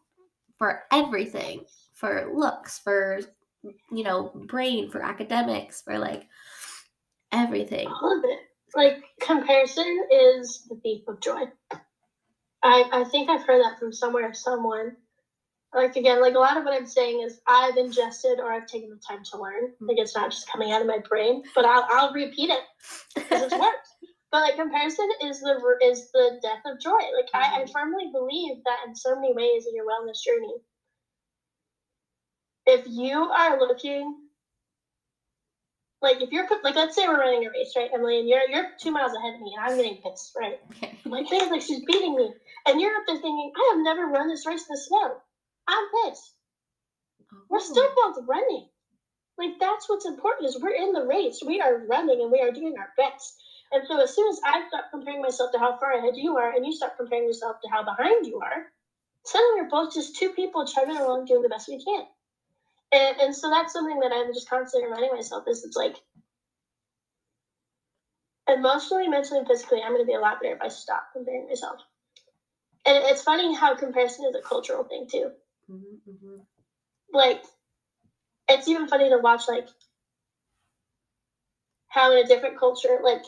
For 0.57 0.83
everything, 0.91 1.65
for 1.93 2.31
looks, 2.33 2.79
for 2.79 3.21
you 3.91 4.03
know, 4.03 4.31
brain, 4.47 4.89
for 4.89 5.01
academics, 5.01 5.81
for 5.81 5.97
like 5.97 6.27
everything. 7.31 7.87
All 7.87 8.17
of 8.17 8.23
it. 8.23 8.39
Like 8.75 9.03
comparison 9.21 10.07
is 10.11 10.65
the 10.69 10.75
thief 10.75 11.07
of 11.07 11.21
joy. 11.21 11.43
I 12.63 12.83
I 12.91 13.03
think 13.05 13.29
I've 13.29 13.45
heard 13.45 13.63
that 13.63 13.79
from 13.79 13.93
somewhere, 13.93 14.33
someone. 14.33 14.97
Like 15.75 15.97
again, 15.97 16.21
like 16.21 16.35
a 16.35 16.39
lot 16.39 16.55
of 16.55 16.63
what 16.63 16.73
I'm 16.73 16.87
saying 16.87 17.21
is 17.25 17.41
I've 17.45 17.75
ingested 17.75 18.39
or 18.39 18.51
I've 18.51 18.65
taken 18.65 18.89
the 18.89 18.95
time 18.95 19.23
to 19.31 19.37
learn. 19.37 19.71
Mm-hmm. 19.71 19.87
Like 19.89 19.97
it's 19.99 20.15
not 20.15 20.31
just 20.31 20.49
coming 20.49 20.71
out 20.71 20.79
of 20.79 20.87
my 20.87 20.99
brain, 21.07 21.43
but 21.53 21.65
I'll 21.65 21.85
I'll 21.91 22.13
repeat 22.13 22.49
it 22.49 22.61
because 23.13 23.43
it's 23.43 23.53
worked. 23.59 23.87
But 24.31 24.39
like 24.39 24.55
comparison 24.55 25.07
is 25.23 25.41
the 25.41 25.59
is 25.83 26.11
the 26.13 26.39
death 26.41 26.63
of 26.65 26.79
joy. 26.79 26.91
Like 26.91 27.27
I, 27.33 27.59
I 27.59 27.63
mm-hmm. 27.63 27.71
firmly 27.73 28.09
believe 28.13 28.63
that 28.63 28.87
in 28.87 28.95
so 28.95 29.15
many 29.15 29.33
ways 29.33 29.65
in 29.67 29.75
your 29.75 29.85
wellness 29.85 30.23
journey. 30.23 30.55
If 32.67 32.85
you 32.87 33.17
are 33.19 33.59
looking 33.59 34.15
like 36.01 36.21
if 36.21 36.31
you're 36.31 36.47
like 36.63 36.75
let's 36.75 36.95
say 36.95 37.05
we're 37.05 37.19
running 37.19 37.45
a 37.45 37.49
race, 37.49 37.73
right, 37.75 37.89
Emily, 37.93 38.19
and 38.19 38.29
you're 38.29 38.49
you're 38.49 38.69
two 38.79 38.91
miles 38.91 39.11
ahead 39.13 39.35
of 39.35 39.41
me, 39.41 39.53
and 39.57 39.65
I'm 39.65 39.75
getting 39.75 40.01
pissed, 40.01 40.31
right? 40.39 40.59
My 41.05 41.23
thing 41.25 41.41
is 41.41 41.51
like 41.51 41.61
she's 41.61 41.83
beating 41.83 42.15
me, 42.15 42.31
and 42.65 42.79
you're 42.79 42.95
up 42.95 43.03
there 43.07 43.17
thinking, 43.17 43.51
I 43.57 43.73
have 43.75 43.83
never 43.83 44.07
run 44.07 44.29
this 44.29 44.45
race 44.47 44.61
in 44.61 44.73
the 44.73 44.77
snow. 44.77 45.17
I'm 45.67 45.85
pissed. 46.03 46.33
Oh. 47.33 47.37
We're 47.49 47.59
still 47.59 47.89
both 47.95 48.25
running. 48.27 48.67
Like 49.37 49.59
that's 49.59 49.89
what's 49.89 50.05
important 50.05 50.47
is 50.47 50.61
we're 50.61 50.75
in 50.75 50.93
the 50.93 51.05
race. 51.05 51.41
We 51.45 51.59
are 51.61 51.85
running 51.87 52.21
and 52.21 52.31
we 52.31 52.41
are 52.41 52.51
doing 52.51 52.75
our 52.77 52.89
best. 52.97 53.41
And 53.71 53.83
so 53.87 54.01
as 54.01 54.15
soon 54.15 54.29
as 54.29 54.39
I 54.45 54.63
stop 54.67 54.85
comparing 54.91 55.21
myself 55.21 55.51
to 55.51 55.59
how 55.59 55.77
far 55.77 55.93
ahead 55.93 56.13
you 56.15 56.37
are, 56.37 56.53
and 56.53 56.65
you 56.65 56.71
start 56.71 56.97
comparing 56.97 57.25
yourself 57.25 57.57
to 57.61 57.69
how 57.69 57.83
behind 57.83 58.25
you 58.25 58.39
are, 58.39 58.71
suddenly 59.23 59.61
we're 59.61 59.69
both 59.69 59.93
just 59.93 60.15
two 60.15 60.29
people 60.29 60.65
chugging 60.65 60.97
along 60.97 61.25
doing 61.25 61.41
the 61.41 61.49
best 61.49 61.67
we 61.67 61.83
can. 61.83 62.05
And, 62.91 63.19
and 63.19 63.35
so 63.35 63.49
that's 63.49 63.73
something 63.73 63.99
that 63.99 64.11
I'm 64.13 64.33
just 64.33 64.49
constantly 64.49 64.87
reminding 64.87 65.15
myself 65.15 65.45
is 65.47 65.65
it's 65.65 65.75
like 65.75 65.95
emotionally, 68.47 69.07
mentally, 69.07 69.39
and 69.39 69.47
physically, 69.47 69.81
I'm 69.81 69.91
going 69.91 70.03
to 70.03 70.07
be 70.07 70.13
a 70.13 70.19
lot 70.19 70.39
better 70.41 70.55
if 70.55 70.61
I 70.61 70.67
stop 70.67 71.07
comparing 71.13 71.47
myself. 71.47 71.81
And 72.85 73.03
it's 73.05 73.23
funny 73.23 73.53
how 73.55 73.75
comparison 73.75 74.25
is 74.29 74.35
a 74.35 74.47
cultural 74.47 74.83
thing 74.83 75.07
too. 75.11 75.31
Mm-hmm, 75.69 76.09
mm-hmm. 76.11 76.37
Like, 77.13 77.43
it's 78.49 78.67
even 78.67 78.87
funny 78.87 79.09
to 79.09 79.17
watch 79.17 79.43
like 79.47 79.67
how 81.89 82.11
in 82.11 82.17
a 82.19 82.23
different 82.23 82.57
culture, 82.57 82.99
like 83.03 83.21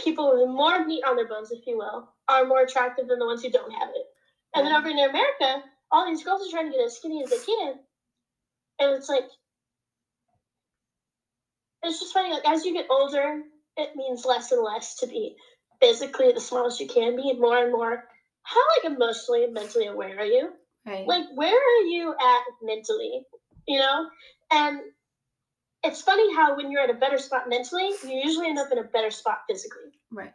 people 0.00 0.32
with 0.38 0.48
more 0.48 0.84
meat 0.84 1.02
on 1.06 1.16
their 1.16 1.26
bones, 1.26 1.50
if 1.50 1.60
you 1.66 1.76
will, 1.78 2.06
are 2.28 2.44
more 2.44 2.60
attractive 2.62 3.08
than 3.08 3.18
the 3.18 3.26
ones 3.26 3.42
who 3.42 3.50
don't 3.50 3.72
have 3.72 3.88
it. 3.94 4.04
And 4.54 4.66
then 4.66 4.74
over 4.74 4.88
in 4.88 4.98
America, 4.98 5.62
all 5.92 6.06
these 6.06 6.22
girls 6.22 6.42
are 6.46 6.50
trying 6.50 6.70
to 6.70 6.76
get 6.76 6.84
as 6.84 6.94
skinny 6.94 7.22
as 7.22 7.30
they 7.30 7.38
can, 7.38 7.74
and 8.80 8.94
it's 8.94 9.08
like, 9.08 9.24
it's 11.82 12.00
just 12.00 12.12
funny. 12.12 12.32
Like 12.32 12.46
as 12.46 12.64
you 12.64 12.72
get 12.72 12.86
older, 12.90 13.40
it 13.76 13.90
means 13.96 14.24
less 14.24 14.52
and 14.52 14.62
less 14.62 14.96
to 14.96 15.06
be 15.06 15.34
physically 15.80 16.32
the 16.32 16.40
smallest 16.40 16.80
you 16.80 16.86
can 16.86 17.16
be, 17.16 17.30
and 17.30 17.40
more 17.40 17.58
and 17.58 17.72
more. 17.72 18.00
How 18.42 18.60
like 18.76 18.92
emotionally 18.92 19.44
and 19.44 19.54
mentally 19.54 19.86
aware 19.86 20.18
are 20.18 20.24
you? 20.24 20.52
Right. 20.88 21.06
Like 21.06 21.24
where 21.34 21.54
are 21.56 21.84
you 21.84 22.12
at 22.12 22.42
mentally? 22.62 23.22
You 23.66 23.78
know, 23.80 24.06
and 24.50 24.80
it's 25.84 26.02
funny 26.02 26.34
how 26.34 26.56
when 26.56 26.70
you're 26.70 26.82
at 26.82 26.90
a 26.90 26.94
better 26.94 27.18
spot 27.18 27.48
mentally, 27.48 27.90
you 28.04 28.20
usually 28.24 28.48
end 28.48 28.58
up 28.58 28.72
in 28.72 28.78
a 28.78 28.84
better 28.84 29.10
spot 29.10 29.40
physically. 29.48 29.92
Right. 30.10 30.32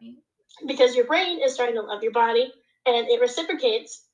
Because 0.68 0.96
your 0.96 1.06
brain 1.06 1.42
is 1.44 1.54
starting 1.54 1.76
to 1.76 1.82
love 1.82 2.04
your 2.04 2.12
body 2.12 2.52
and 2.86 3.08
it 3.08 3.20
reciprocates 3.20 4.06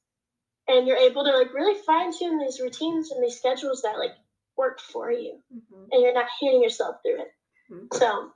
and 0.69 0.87
you're 0.87 0.97
able 0.97 1.25
to 1.25 1.31
like 1.31 1.53
really 1.53 1.79
fine 1.85 2.17
tune 2.17 2.39
these 2.39 2.59
routines 2.61 3.11
and 3.11 3.21
these 3.23 3.37
schedules 3.37 3.81
that 3.81 3.97
like 3.97 4.13
work 4.55 4.79
for 4.79 5.11
you, 5.11 5.39
mm-hmm. 5.53 5.85
and 5.91 6.01
you're 6.01 6.13
not 6.13 6.27
hating 6.39 6.61
yourself 6.61 6.97
through 7.03 7.21
it. 7.21 7.31
Mm-hmm. 7.71 7.97
So 7.97 8.29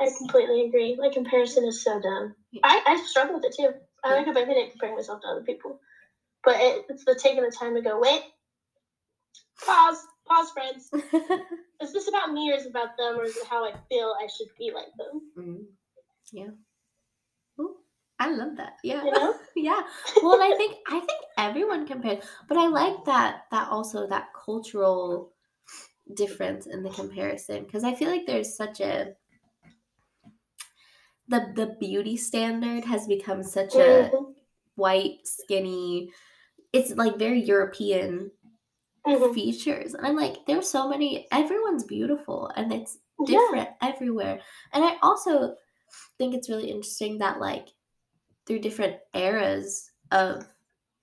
I 0.00 0.10
completely 0.18 0.66
agree. 0.66 0.96
Like 0.98 1.12
comparison 1.12 1.66
is 1.66 1.84
so 1.84 2.00
dumb. 2.00 2.34
Yeah. 2.50 2.60
I 2.64 2.82
I 2.86 3.04
struggle 3.06 3.36
with 3.36 3.44
it 3.44 3.54
too. 3.56 3.70
I 4.02 4.18
wake 4.18 4.28
up 4.28 4.36
every 4.36 4.54
day 4.54 4.68
comparing 4.70 4.96
myself 4.96 5.20
to 5.22 5.28
other 5.28 5.42
people, 5.42 5.78
but 6.44 6.56
it, 6.58 6.84
it's 6.88 7.04
the 7.04 7.18
taking 7.20 7.42
the 7.42 7.50
time 7.50 7.74
to 7.74 7.82
go 7.82 8.00
wait, 8.00 8.22
pause, 9.64 9.98
pause, 10.26 10.50
friends. 10.50 10.90
is 11.82 11.92
this 11.92 12.08
about 12.08 12.32
me 12.32 12.52
or 12.52 12.56
is 12.56 12.66
it 12.66 12.70
about 12.70 12.96
them 12.98 13.18
or 13.18 13.24
is 13.24 13.36
it 13.36 13.46
how 13.48 13.64
I 13.64 13.72
feel 13.88 14.14
I 14.20 14.26
should 14.26 14.48
be 14.58 14.72
like 14.74 14.92
them? 14.98 15.20
Mm-hmm. 15.38 15.62
Yeah. 16.32 16.50
I 18.20 18.28
love 18.28 18.56
that. 18.58 18.74
Yeah. 18.84 19.02
You 19.02 19.10
know? 19.10 19.34
yeah. 19.56 19.80
Well, 20.22 20.40
I 20.40 20.54
think 20.56 20.76
I 20.86 21.00
think 21.00 21.20
everyone 21.38 21.86
compares, 21.86 22.22
but 22.48 22.58
I 22.58 22.68
like 22.68 23.04
that 23.06 23.44
that 23.50 23.68
also 23.70 24.06
that 24.08 24.28
cultural 24.44 25.32
difference 26.14 26.66
in 26.66 26.82
the 26.82 26.90
comparison 26.90 27.64
because 27.64 27.82
I 27.82 27.94
feel 27.94 28.10
like 28.10 28.26
there's 28.26 28.54
such 28.56 28.80
a 28.80 29.14
the 31.28 31.50
the 31.54 31.76
beauty 31.80 32.18
standard 32.18 32.84
has 32.84 33.06
become 33.06 33.42
such 33.42 33.74
a 33.74 34.10
mm-hmm. 34.12 34.32
white 34.74 35.20
skinny 35.24 36.10
it's 36.72 36.92
like 36.92 37.16
very 37.16 37.40
European 37.42 38.30
mm-hmm. 39.06 39.32
features. 39.32 39.94
And 39.94 40.06
I'm 40.06 40.16
like, 40.16 40.46
there's 40.46 40.68
so 40.68 40.88
many 40.88 41.26
everyone's 41.32 41.84
beautiful 41.84 42.50
and 42.56 42.72
it's 42.72 42.98
different 43.26 43.68
yeah. 43.82 43.88
everywhere. 43.88 44.40
And 44.72 44.84
I 44.84 44.96
also 45.02 45.54
think 46.18 46.34
it's 46.34 46.48
really 46.48 46.70
interesting 46.70 47.18
that 47.18 47.40
like 47.40 47.68
through 48.46 48.60
different 48.60 48.96
eras 49.14 49.90
of 50.12 50.46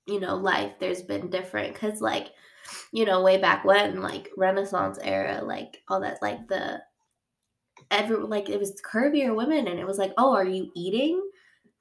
you 0.05 0.19
know 0.19 0.35
life 0.35 0.73
there's 0.79 1.01
been 1.01 1.29
different 1.29 1.73
because 1.73 2.01
like 2.01 2.31
you 2.91 3.05
know 3.05 3.21
way 3.21 3.37
back 3.37 3.63
when 3.65 4.01
like 4.01 4.29
renaissance 4.37 4.97
era 5.01 5.41
like 5.43 5.81
all 5.87 5.99
that 6.01 6.21
like 6.21 6.47
the 6.47 6.81
ever 7.91 8.17
like 8.19 8.49
it 8.49 8.59
was 8.59 8.81
curvier 8.81 9.35
women 9.35 9.67
and 9.67 9.79
it 9.79 9.87
was 9.87 9.97
like 9.97 10.13
oh 10.17 10.33
are 10.33 10.45
you 10.45 10.69
eating 10.75 11.21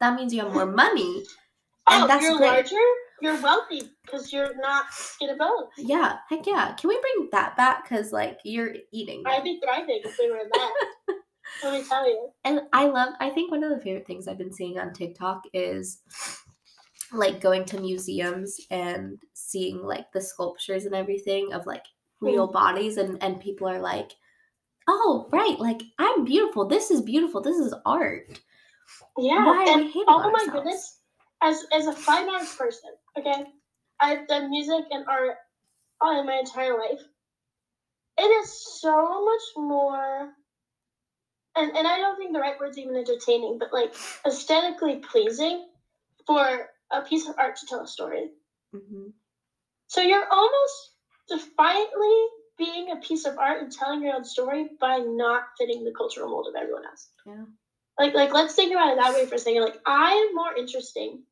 that 0.01 0.15
means 0.15 0.33
you 0.33 0.41
have 0.41 0.53
more 0.53 0.67
money 0.67 1.25
and 1.91 2.05
oh, 2.05 2.07
that's 2.07 2.23
you're 2.23 2.37
great. 2.37 2.49
larger 2.49 2.77
you're 3.23 3.41
wealthy 3.43 3.83
because 4.05 4.33
you're 4.33 4.55
not 4.61 4.87
skin 4.93 5.31
and 5.31 5.39
bones 5.39 5.69
yeah 5.79 6.17
heck 6.29 6.47
yeah 6.47 6.75
can 6.75 6.89
we 6.89 7.01
bring 7.01 7.29
that 7.33 7.57
back 7.57 7.89
because 7.89 8.13
like 8.13 8.39
you're 8.45 8.75
eating 8.93 9.23
i'd 9.27 9.45
be 9.45 9.61
thriving 9.63 10.01
if 10.05 10.17
we 10.19 10.31
were 10.31 10.39
in 10.39 10.49
that 10.53 10.73
Let 11.63 11.73
me 11.81 11.89
tell 11.89 12.07
you. 12.07 12.29
And 12.45 12.63
I 12.73 12.87
love, 12.87 13.15
I 13.21 13.31
think 13.31 13.51
one 13.51 13.63
of 13.63 13.71
the 13.71 13.81
favorite 13.81 14.07
things 14.07 14.27
I've 14.27 14.37
been 14.37 14.53
seeing 14.53 14.79
on 14.79 14.93
TikTok 14.93 15.43
is 15.55 16.03
like 17.13 17.41
going 17.41 17.65
to 17.67 17.81
museums 17.81 18.61
and 18.71 19.19
seeing 19.33 19.83
like 19.83 20.11
the 20.13 20.21
sculptures 20.21 20.85
and 20.85 20.95
everything 20.95 21.53
of 21.53 21.67
like 21.67 21.85
real 22.21 22.49
mm. 22.49 22.53
bodies 22.53 22.97
and 22.97 23.23
and 23.23 23.41
people 23.41 23.69
are 23.69 23.79
like 23.79 24.13
oh 24.89 25.29
right 25.31 25.59
like 25.59 25.83
i'm 25.99 26.25
beautiful 26.25 26.67
this 26.67 26.91
is 26.91 27.03
beautiful 27.03 27.41
this 27.41 27.59
is 27.59 27.75
art 27.85 28.41
Yeah. 29.19 29.45
Why 29.45 29.67
are 29.69 29.77
we 29.79 29.87
hating 29.87 30.05
Oh 30.09 30.31
my 30.31 30.53
goodness. 30.53 30.96
As 31.43 31.65
as 31.73 31.87
a 31.87 31.93
fine 31.93 32.29
arts 32.29 32.57
person, 32.57 32.91
okay, 33.19 33.45
I've 34.01 34.27
done 34.27 34.51
music 34.51 34.85
and 34.91 35.07
art 35.07 35.37
all 36.01 36.19
in 36.19 36.27
my 36.27 36.37
entire 36.37 36.77
life. 36.79 37.01
It 38.19 38.23
is 38.23 38.81
so 38.81 39.25
much 39.25 39.43
more 39.57 40.33
and, 41.57 41.75
and 41.75 41.89
I 41.89 41.97
don't 41.97 42.17
think 42.17 42.33
the 42.33 42.39
right 42.39 42.59
word's 42.61 42.79
even 42.79 42.97
entertaining, 42.97 43.59
but 43.59 43.73
like 43.73 43.95
aesthetically 44.27 44.97
pleasing 44.97 45.67
for 46.27 46.69
a 46.93 47.03
piece 47.03 47.29
of 47.29 47.35
art 47.39 47.57
to 47.57 47.67
tell 47.67 47.81
a 47.81 47.89
story. 47.89 48.31
Mm-hmm. 48.75 49.09
So 49.89 50.03
you're 50.03 50.27
almost 50.31 50.91
defiantly 51.29 52.27
being 52.59 52.93
a 52.93 52.97
piece 52.97 53.25
of 53.25 53.39
art 53.39 53.63
and 53.63 53.73
telling 53.73 54.03
your 54.03 54.15
own 54.15 54.25
story 54.25 54.69
by 54.81 54.99
not 54.99 55.45
fitting 55.59 55.85
the 55.85 55.93
cultural 55.97 56.29
mold 56.29 56.47
of 56.49 56.61
everyone 56.61 56.85
else. 56.85 57.09
Yeah. 57.27 57.45
Like 57.99 58.15
like 58.15 58.33
let's 58.33 58.55
think 58.55 58.73
about 58.73 58.93
it 58.93 58.99
that 58.99 59.15
way 59.15 59.27
for 59.27 59.37
a 59.37 59.39
second. 59.39 59.63
Like 59.63 59.81
I 59.87 60.13
am 60.13 60.35
more 60.35 60.55
interesting 60.57 61.23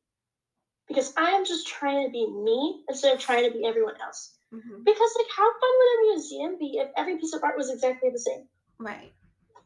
because 0.87 1.13
I 1.17 1.31
am 1.31 1.45
just 1.45 1.67
trying 1.67 2.05
to 2.05 2.11
be 2.11 2.27
me 2.27 2.81
instead 2.89 3.13
of 3.13 3.19
trying 3.19 3.45
to 3.45 3.57
be 3.57 3.65
everyone 3.65 3.95
else. 4.01 4.37
Mm-hmm. 4.53 4.83
Because 4.83 5.15
like 5.17 5.31
how 5.35 5.45
fun 5.45 5.69
would 5.77 5.93
a 5.93 6.13
museum 6.13 6.57
be 6.59 6.77
if 6.77 6.89
every 6.97 7.17
piece 7.17 7.33
of 7.33 7.43
art 7.43 7.57
was 7.57 7.69
exactly 7.69 8.09
the 8.09 8.19
same? 8.19 8.47
Right. 8.79 9.11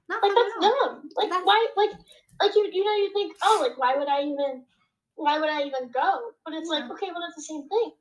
Not 0.10 0.24
like 0.24 0.34
that's 0.36 0.54
dumb. 0.62 1.10
Like 1.16 1.30
that's... 1.30 1.46
why 1.46 1.68
like 1.78 1.92
like 2.42 2.56
you 2.56 2.70
you 2.72 2.84
know 2.84 2.96
you 2.96 3.14
think, 3.14 3.36
oh 3.44 3.60
like 3.62 3.78
why 3.78 3.96
would 3.96 4.08
I 4.08 4.24
even 4.24 4.64
why 5.20 5.38
would 5.38 5.50
I 5.50 5.64
even 5.64 5.92
go? 5.92 6.32
But 6.46 6.54
it's 6.54 6.70
yeah. 6.72 6.80
like, 6.80 6.92
okay, 6.92 7.08
well, 7.12 7.22
that's 7.22 7.36
the 7.36 7.42
same 7.42 7.68
thing. 7.68 7.92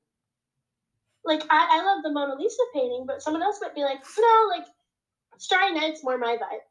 Like, 1.25 1.43
I, 1.51 1.79
I 1.79 1.85
love 1.85 2.03
the 2.03 2.13
Mona 2.13 2.37
Lisa 2.37 2.63
painting, 2.73 3.05
but 3.07 3.23
someone 3.23 3.43
else 3.43 3.59
might 3.61 3.75
be 3.75 3.83
like, 3.83 3.99
no, 4.19 4.49
like, 4.49 4.67
Starry 5.37 5.75
Night's 5.75 6.05
more 6.05 6.17
my 6.17 6.37
vibe. 6.37 6.65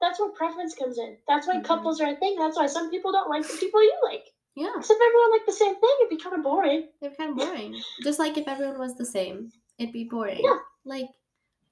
That's 0.00 0.20
where 0.20 0.30
preference 0.30 0.74
comes 0.74 0.98
in. 0.98 1.16
That's 1.26 1.46
why 1.46 1.54
mm-hmm. 1.54 1.64
couples 1.64 2.00
are 2.00 2.12
a 2.12 2.16
thing. 2.16 2.36
That's 2.38 2.56
why 2.56 2.66
some 2.66 2.90
people 2.90 3.12
don't 3.12 3.30
like 3.30 3.42
the 3.42 3.56
people 3.58 3.82
you 3.82 3.94
like. 4.04 4.26
Yeah. 4.54 4.70
Because 4.74 4.90
if 4.90 4.96
everyone 4.96 5.30
liked 5.32 5.46
the 5.46 5.52
same 5.52 5.74
thing, 5.74 5.96
it'd 6.00 6.10
be 6.10 6.22
kind 6.22 6.36
of 6.36 6.42
boring. 6.42 6.88
It'd 7.00 7.12
be 7.12 7.16
kind 7.16 7.30
of 7.30 7.36
boring. 7.36 7.80
Just 8.02 8.18
like 8.18 8.36
if 8.36 8.48
everyone 8.48 8.78
was 8.78 8.96
the 8.96 9.04
same, 9.04 9.52
it'd 9.78 9.92
be 9.92 10.04
boring. 10.04 10.40
Yeah. 10.42 10.58
Like, 10.84 11.08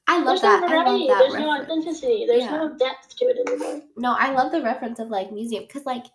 I 0.06 0.18
love 0.18 0.26
There's 0.26 0.40
that. 0.42 0.60
No 0.62 0.68
variety. 0.68 0.88
I 0.88 0.92
love 0.92 1.08
that 1.08 1.18
There's 1.18 1.32
reference. 1.34 1.68
no 1.68 1.74
authenticity. 1.74 2.26
There's 2.26 2.44
yeah. 2.44 2.50
no 2.50 2.76
depth 2.76 3.16
to 3.16 3.24
it 3.26 3.48
anymore. 3.48 3.82
No, 3.96 4.14
I 4.14 4.32
love 4.32 4.52
the 4.52 4.62
reference 4.62 4.98
of 4.98 5.08
like 5.08 5.32
museum 5.32 5.64
because 5.64 5.86
like 5.86 6.06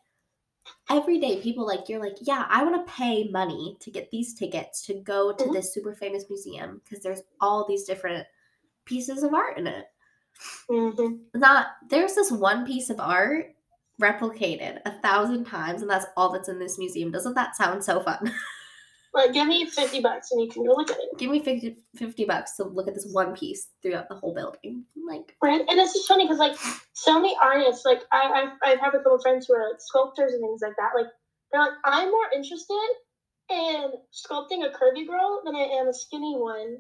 every 0.89 1.19
day 1.19 1.41
people 1.41 1.65
like 1.65 1.87
you're 1.87 1.99
like 1.99 2.17
yeah 2.21 2.45
i 2.49 2.63
want 2.63 2.75
to 2.75 2.93
pay 2.93 3.27
money 3.29 3.77
to 3.79 3.91
get 3.91 4.09
these 4.11 4.33
tickets 4.33 4.85
to 4.85 4.93
go 4.95 5.31
to 5.31 5.43
mm-hmm. 5.43 5.53
this 5.53 5.73
super 5.73 5.93
famous 5.93 6.25
museum 6.29 6.81
because 6.83 7.03
there's 7.03 7.21
all 7.41 7.65
these 7.67 7.83
different 7.83 8.25
pieces 8.85 9.23
of 9.23 9.33
art 9.33 9.57
in 9.57 9.67
it 9.67 9.85
mm-hmm. 10.69 11.15
not 11.39 11.67
there's 11.89 12.15
this 12.15 12.31
one 12.31 12.65
piece 12.65 12.89
of 12.89 12.99
art 12.99 13.53
replicated 14.01 14.79
a 14.85 14.91
thousand 15.01 15.45
times 15.45 15.81
and 15.81 15.89
that's 15.89 16.05
all 16.15 16.31
that's 16.31 16.47
in 16.47 16.59
this 16.59 16.77
museum 16.77 17.11
doesn't 17.11 17.33
that 17.33 17.55
sound 17.55 17.83
so 17.83 17.99
fun 17.99 18.33
Like, 19.13 19.33
give 19.33 19.47
me 19.47 19.65
50 19.65 20.01
bucks 20.01 20.31
and 20.31 20.41
you 20.41 20.49
can 20.49 20.65
go 20.65 20.73
look 20.73 20.91
at 20.91 20.97
it. 20.97 21.17
Give 21.17 21.31
me 21.31 21.39
50, 21.39 21.77
50 21.95 22.25
bucks 22.25 22.55
to 22.57 22.63
look 22.65 22.87
at 22.87 22.93
this 22.93 23.07
one 23.11 23.35
piece 23.35 23.69
throughout 23.81 24.07
the 24.07 24.15
whole 24.15 24.35
building. 24.35 24.85
Like, 24.95 25.35
right? 25.41 25.61
And 25.67 25.79
it's 25.79 25.93
just 25.93 26.07
funny 26.07 26.25
because, 26.25 26.37
like, 26.37 26.55
so 26.93 27.19
many 27.19 27.35
artists, 27.41 27.85
like, 27.85 28.01
I, 28.11 28.51
I, 28.63 28.69
I 28.69 28.75
have 28.81 28.93
a 28.93 28.99
couple 28.99 29.19
friends 29.19 29.47
who 29.47 29.55
are 29.55 29.69
like 29.69 29.79
sculptors 29.79 30.33
and 30.33 30.41
things 30.41 30.61
like 30.61 30.75
that. 30.77 30.91
Like, 30.95 31.07
they're 31.51 31.61
like, 31.61 31.73
I'm 31.85 32.11
more 32.11 32.29
interested 32.35 32.89
in 33.49 33.91
sculpting 34.13 34.65
a 34.65 34.69
curvy 34.69 35.07
girl 35.07 35.41
than 35.43 35.55
I 35.55 35.79
am 35.79 35.87
a 35.87 35.93
skinny 35.93 36.35
one 36.37 36.77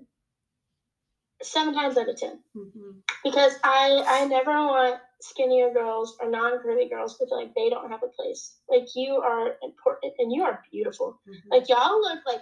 seven 1.41 1.73
times 1.73 1.97
out 1.97 2.09
of 2.09 2.17
10 2.17 2.39
mm-hmm. 2.55 2.91
because 3.23 3.53
I 3.63 4.03
I 4.05 4.25
never 4.25 4.51
want 4.51 4.99
skinnier 5.21 5.71
girls 5.73 6.17
or 6.19 6.29
non-curvy 6.29 6.89
girls 6.89 7.17
to 7.17 7.25
feel 7.25 7.37
like 7.37 7.53
they 7.55 7.69
don't 7.69 7.89
have 7.91 8.03
a 8.03 8.07
place. 8.07 8.55
Like 8.69 8.87
you 8.95 9.15
are 9.15 9.55
important 9.63 10.13
and 10.17 10.31
you 10.31 10.43
are 10.43 10.63
beautiful. 10.71 11.19
Mm-hmm. 11.27 11.51
Like 11.51 11.69
y'all 11.69 11.99
look 12.01 12.19
like 12.25 12.41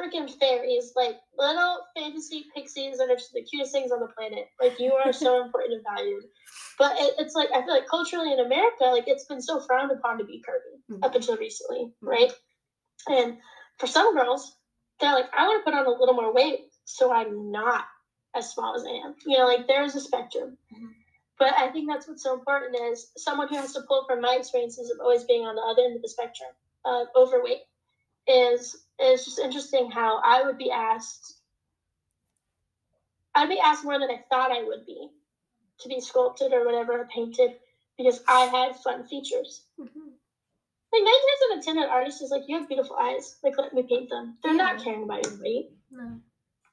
freaking 0.00 0.30
fairies, 0.38 0.92
like 0.94 1.16
little 1.36 1.80
fantasy 1.96 2.46
pixies 2.54 2.98
that 2.98 3.10
are 3.10 3.16
just 3.16 3.32
the 3.32 3.42
cutest 3.42 3.72
things 3.72 3.90
on 3.90 4.00
the 4.00 4.06
planet. 4.06 4.46
Like 4.60 4.78
you 4.78 4.92
are 4.92 5.12
so 5.12 5.42
important 5.44 5.74
and 5.74 5.84
valued. 5.96 6.24
But 6.78 6.92
it, 6.98 7.14
it's 7.18 7.34
like 7.34 7.48
I 7.54 7.62
feel 7.62 7.74
like 7.74 7.88
culturally 7.88 8.32
in 8.32 8.40
America, 8.40 8.84
like 8.84 9.04
it's 9.06 9.24
been 9.24 9.42
so 9.42 9.60
frowned 9.60 9.92
upon 9.92 10.18
to 10.18 10.24
be 10.24 10.42
curvy 10.46 10.94
mm-hmm. 10.94 11.04
up 11.04 11.14
until 11.14 11.36
recently, 11.36 11.86
mm-hmm. 11.86 12.08
right? 12.08 12.32
And 13.08 13.38
for 13.78 13.86
some 13.86 14.14
girls, 14.14 14.54
they're 15.00 15.14
like, 15.14 15.26
I 15.36 15.46
want 15.46 15.64
to 15.64 15.70
put 15.70 15.78
on 15.78 15.86
a 15.86 15.90
little 15.90 16.14
more 16.14 16.34
weight 16.34 16.60
so 16.84 17.12
I'm 17.12 17.50
not 17.50 17.84
as 18.34 18.50
small 18.50 18.74
as 18.74 18.84
I 18.84 19.06
am. 19.06 19.14
You 19.26 19.38
know, 19.38 19.46
like 19.46 19.66
there's 19.66 19.94
a 19.94 20.00
spectrum. 20.00 20.56
Mm-hmm. 20.74 20.86
But 21.38 21.54
I 21.56 21.68
think 21.70 21.88
that's 21.88 22.08
what's 22.08 22.22
so 22.22 22.34
important 22.34 22.76
is 22.90 23.10
someone 23.16 23.48
who 23.48 23.56
has 23.56 23.72
to 23.74 23.82
pull 23.82 24.04
from 24.06 24.20
my 24.20 24.36
experiences 24.38 24.90
of 24.90 25.00
always 25.00 25.24
being 25.24 25.46
on 25.46 25.54
the 25.54 25.62
other 25.62 25.82
end 25.82 25.96
of 25.96 26.02
the 26.02 26.08
spectrum 26.08 26.50
of 26.84 27.06
overweight 27.16 27.62
is 28.26 28.76
is 29.00 29.24
just 29.24 29.38
interesting 29.38 29.90
how 29.90 30.20
I 30.24 30.42
would 30.42 30.58
be 30.58 30.70
asked 30.70 31.34
I'd 33.34 33.48
be 33.48 33.60
asked 33.60 33.84
more 33.84 33.98
than 33.98 34.10
I 34.10 34.24
thought 34.28 34.50
I 34.50 34.64
would 34.64 34.84
be 34.84 35.08
to 35.80 35.88
be 35.88 36.00
sculpted 36.00 36.52
or 36.52 36.66
whatever 36.66 37.00
or 37.00 37.06
painted 37.06 37.52
because 37.96 38.20
I 38.26 38.46
had 38.46 38.76
fun 38.76 39.06
features. 39.06 39.62
Mm-hmm. 39.78 40.10
Like 40.92 41.02
nine 41.02 41.12
times 41.12 41.52
out 41.52 41.58
of 41.58 41.64
ten, 41.64 41.78
an 41.78 41.90
artist 41.90 42.22
is 42.22 42.30
like, 42.30 42.42
"You 42.48 42.58
have 42.58 42.68
beautiful 42.68 42.96
eyes. 42.96 43.36
Like, 43.44 43.58
let 43.58 43.74
me 43.74 43.82
paint 43.82 44.08
them." 44.08 44.38
They're 44.42 44.54
yeah. 44.54 44.62
not 44.62 44.82
caring 44.82 45.02
about 45.02 45.24
your 45.24 45.40
weight. 45.40 45.70
No 45.90 46.18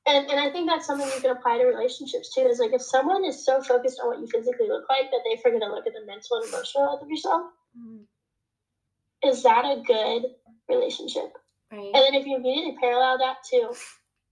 and 0.07 0.29
and 0.29 0.39
I 0.39 0.51
think 0.51 0.69
that's 0.69 0.85
something 0.85 1.07
you 1.07 1.21
can 1.21 1.31
apply 1.31 1.57
to 1.57 1.65
relationships 1.65 2.33
too. 2.33 2.41
Is 2.41 2.59
like 2.59 2.73
if 2.73 2.81
someone 2.81 3.25
is 3.25 3.43
so 3.43 3.61
focused 3.61 3.99
on 4.01 4.07
what 4.07 4.19
you 4.19 4.27
physically 4.27 4.67
look 4.67 4.85
like 4.89 5.09
that 5.11 5.21
they 5.25 5.41
forget 5.41 5.61
to 5.61 5.67
look 5.67 5.87
at 5.87 5.93
the 5.93 6.05
mental 6.05 6.37
and 6.37 6.47
emotional 6.47 6.85
health 6.85 7.01
of 7.01 7.09
yourself, 7.09 7.51
mm-hmm. 7.77 9.27
is 9.27 9.43
that 9.43 9.65
a 9.65 9.81
good 9.85 10.23
relationship? 10.69 11.37
Right. 11.71 11.91
And 11.93 11.95
then 11.95 12.13
if 12.13 12.25
you 12.25 12.37
immediately 12.37 12.77
parallel 12.79 13.17
that 13.17 13.37
to, 13.51 13.73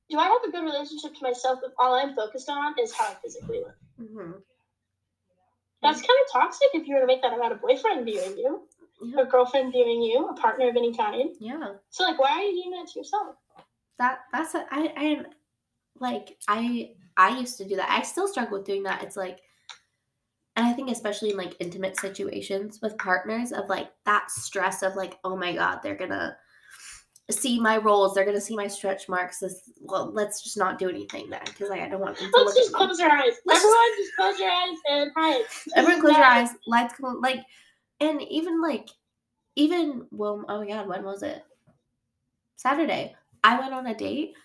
do 0.10 0.18
I 0.18 0.26
have 0.26 0.44
a 0.48 0.52
good 0.52 0.64
relationship 0.64 1.16
to 1.16 1.24
myself 1.24 1.60
if 1.64 1.72
all 1.80 1.96
I'm 1.96 2.16
focused 2.16 2.50
on 2.50 2.76
is 2.82 2.94
how 2.94 3.06
I 3.06 3.16
physically 3.24 3.60
look? 3.60 3.76
Mm-hmm. 4.00 4.32
That's 5.82 6.00
kind 6.00 6.20
of 6.26 6.32
toxic 6.32 6.70
if 6.74 6.88
you 6.88 6.96
were 6.96 7.02
to 7.02 7.08
make 7.08 7.22
that 7.24 7.34
about 7.34 7.52
a 7.52 7.56
boyfriend 7.56 8.06
viewing 8.06 8.38
you, 8.38 8.62
yeah. 9.04 9.22
a 9.22 9.26
girlfriend 9.26 9.74
viewing 9.74 10.02
you, 10.02 10.30
a 10.30 10.34
partner 10.34 10.70
of 10.70 10.78
any 10.78 10.96
kind. 10.96 11.32
Yeah. 11.40 11.74
So 11.90 12.04
like, 12.06 12.20
why 12.20 12.32
are 12.32 12.42
you 12.42 12.64
doing 12.64 12.80
that 12.80 12.92
to 12.94 13.00
yourself? 13.00 13.36
That 14.00 14.20
that's 14.32 14.56
a, 14.56 14.66
I 14.72 14.94
I 14.96 15.24
like 16.04 16.38
I 16.48 16.92
I 17.18 17.40
used 17.40 17.58
to 17.58 17.66
do 17.66 17.76
that. 17.78 17.90
I 17.90 18.04
still 18.04 18.28
struggle 18.28 18.60
with 18.60 18.68
doing 18.68 18.84
that. 18.84 19.02
It's 19.02 19.18
like 19.18 19.40
and 20.56 20.68
I 20.68 20.74
think 20.74 20.92
especially 20.92 21.32
in 21.32 21.38
like 21.38 21.56
intimate 21.60 21.98
situations 22.00 22.80
with 22.82 22.98
partners 23.00 23.52
of 23.52 23.70
like 23.70 23.90
that 24.06 24.30
stress 24.30 24.84
of 24.84 24.96
like, 24.96 25.18
oh 25.24 25.36
my 25.36 25.54
god, 25.54 25.80
they're 25.82 25.96
gonna 25.96 26.38
see 27.32 27.60
my 27.60 27.78
rolls, 27.78 28.14
they're 28.14 28.26
gonna 28.26 28.40
see 28.40 28.56
my 28.56 28.68
stretch 28.68 29.10
marks. 29.10 29.40
This 29.40 29.72
well, 29.82 30.12
let's 30.14 30.44
just 30.44 30.58
not 30.58 30.78
do 30.78 30.90
anything 30.90 31.30
then 31.32 31.42
because 31.46 31.70
like, 31.70 31.82
I 31.82 31.90
don't 31.90 32.02
want 32.02 32.20
them 32.20 32.30
to 32.32 32.38
let's 32.38 32.56
just 32.56 32.74
close 32.74 33.00
your 33.00 33.12
eyes. 33.12 33.34
Let's 33.46 33.60
Everyone 33.60 33.98
just, 33.98 34.10
just 34.10 34.16
close 34.16 34.40
your 34.40 34.52
eyes 34.52 34.78
and 34.92 35.12
hide. 35.16 35.46
Everyone 35.76 36.02
close 36.02 36.18
your 36.18 36.26
eyes. 36.26 36.50
Lights 36.68 36.94
come 37.00 37.20
like, 37.22 37.44
and 38.00 38.22
even 38.22 38.62
like, 38.62 38.90
even 39.56 40.06
well, 40.12 40.46
oh 40.48 40.60
my 40.60 40.68
god, 40.68 40.88
when 40.88 41.04
was 41.04 41.24
it? 41.24 41.44
Saturday. 42.58 43.16
I 43.44 43.60
went 43.60 43.74
on 43.74 43.88
a 43.88 43.96
date 43.96 44.36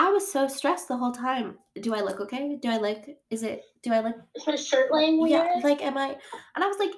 I 0.00 0.08
was 0.08 0.32
so 0.32 0.48
stressed 0.48 0.88
the 0.88 0.96
whole 0.96 1.12
time. 1.12 1.58
Do 1.78 1.94
I 1.94 2.00
look 2.00 2.20
okay? 2.20 2.56
Do 2.62 2.70
I 2.70 2.78
like? 2.78 3.18
Is 3.28 3.42
it? 3.42 3.64
Do 3.82 3.92
I 3.92 4.00
look? 4.00 4.16
Is 4.34 4.46
my 4.46 4.56
shirt 4.56 4.90
laying 4.90 5.20
weird? 5.20 5.44
Yeah. 5.44 5.60
Like, 5.62 5.82
am 5.82 5.98
I? 5.98 6.16
And 6.54 6.64
I 6.64 6.66
was 6.66 6.78
like, 6.78 6.92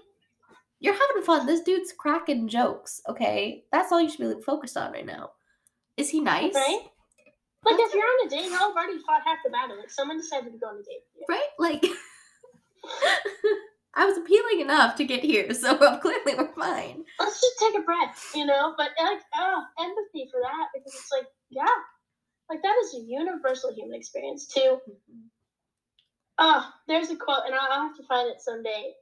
"You're 0.78 0.94
having 0.94 1.24
fun. 1.24 1.44
This 1.44 1.62
dude's 1.62 1.92
cracking 1.98 2.46
jokes. 2.46 3.03
Okay, 3.09 3.64
that's 3.72 3.90
all 3.90 4.00
you 4.00 4.09
should 4.09 4.20
be 4.20 4.26
like, 4.26 4.44
focused 4.44 4.76
on 4.76 4.92
right 4.92 5.05
now. 5.05 5.32
Is 5.96 6.11
he 6.11 6.20
nice? 6.20 6.55
Right. 6.55 6.82
Like, 7.64 7.76
that's 7.76 7.88
if 7.88 7.94
you're 7.94 8.05
on 8.05 8.26
a 8.28 8.30
date, 8.30 8.50
y'all 8.50 8.68
have 8.68 8.76
already 8.76 8.98
fought 9.05 9.22
half 9.24 9.38
the 9.44 9.50
battle. 9.50 9.78
Like, 9.78 9.90
someone 9.90 10.18
decided 10.18 10.53
to 10.53 10.59
go 10.59 10.68
on 10.68 10.76
a 10.76 10.82
date. 10.84 11.03
Right. 11.28 11.42
Like. 11.59 11.84
I 13.94 14.07
was 14.07 14.16
appealing 14.16 14.61
enough 14.61 14.94
to 14.96 15.05
get 15.05 15.22
here, 15.22 15.53
so 15.53 15.76
clearly 16.00 16.34
we're 16.38 16.55
fine. 16.55 17.05
Let's 17.18 17.40
just 17.40 17.59
take 17.59 17.74
a 17.78 17.82
breath, 17.84 18.30
you 18.34 18.46
know. 18.46 18.74
But 18.78 18.90
like, 19.03 19.20
oh, 19.34 19.64
empathy 19.78 20.30
for 20.30 20.40
that 20.40 20.68
because 20.72 20.94
it's 20.94 21.12
like, 21.12 21.26
yeah, 21.50 21.66
like 22.53 22.62
that 22.62 22.76
is 22.84 22.94
a 22.94 23.07
universal 23.07 23.72
human 23.72 23.94
experience 23.94 24.46
too. 24.46 24.78
Oh, 26.38 26.68
there's 26.86 27.11
a 27.11 27.16
quote, 27.16 27.44
and 27.46 27.55
I'll, 27.55 27.88
have 27.88 27.96
to 27.96 28.03
find 28.03 28.28
it 28.28 28.42
someday, 28.42 28.92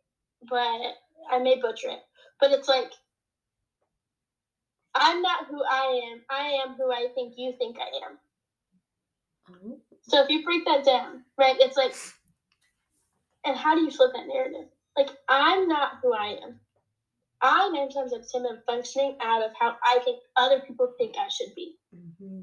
but 0.48 0.94
I 1.30 1.38
may 1.40 1.61
butcher 1.61 1.88
it. 1.88 1.98
But 2.38 2.53
it's 2.53 2.68
like, 2.68 2.90
I'm 4.94 5.20
not 5.20 5.46
who 5.46 5.62
I 5.62 6.12
am. 6.12 6.22
I 6.30 6.62
am 6.64 6.74
who 6.76 6.92
I 6.92 7.09
think 7.14 7.34
you 7.36 7.55
think 7.59 7.76
I 7.78 8.07
am. 8.07 8.18
Mm-hmm. 9.51 9.72
So 10.03 10.22
if 10.22 10.28
you 10.28 10.44
break 10.44 10.64
that 10.66 10.84
down, 10.84 11.24
right, 11.36 11.57
it's 11.59 11.76
like, 11.76 11.94
and 13.44 13.57
how 13.57 13.74
do 13.74 13.82
you 13.82 13.90
flip 13.90 14.11
that 14.14 14.26
narrative? 14.28 14.68
Like, 14.96 15.11
I'm 15.28 15.66
not 15.66 15.98
who 16.03 16.12
I 16.12 16.38
am. 16.44 16.61
I 17.42 17.70
nine 17.70 17.88
times 17.88 18.12
out 18.12 18.20
of 18.20 18.30
ten 18.30 18.44
am 18.46 18.62
functioning 18.66 19.16
out 19.22 19.42
of 19.42 19.53
how 19.59 19.76
I 19.82 19.98
think 20.05 20.20
other 20.36 20.61
people 20.61 20.92
think 20.98 21.14
I 21.18 21.28
should 21.28 21.55
be. 21.57 21.76
Mm-hmm. 21.96 22.39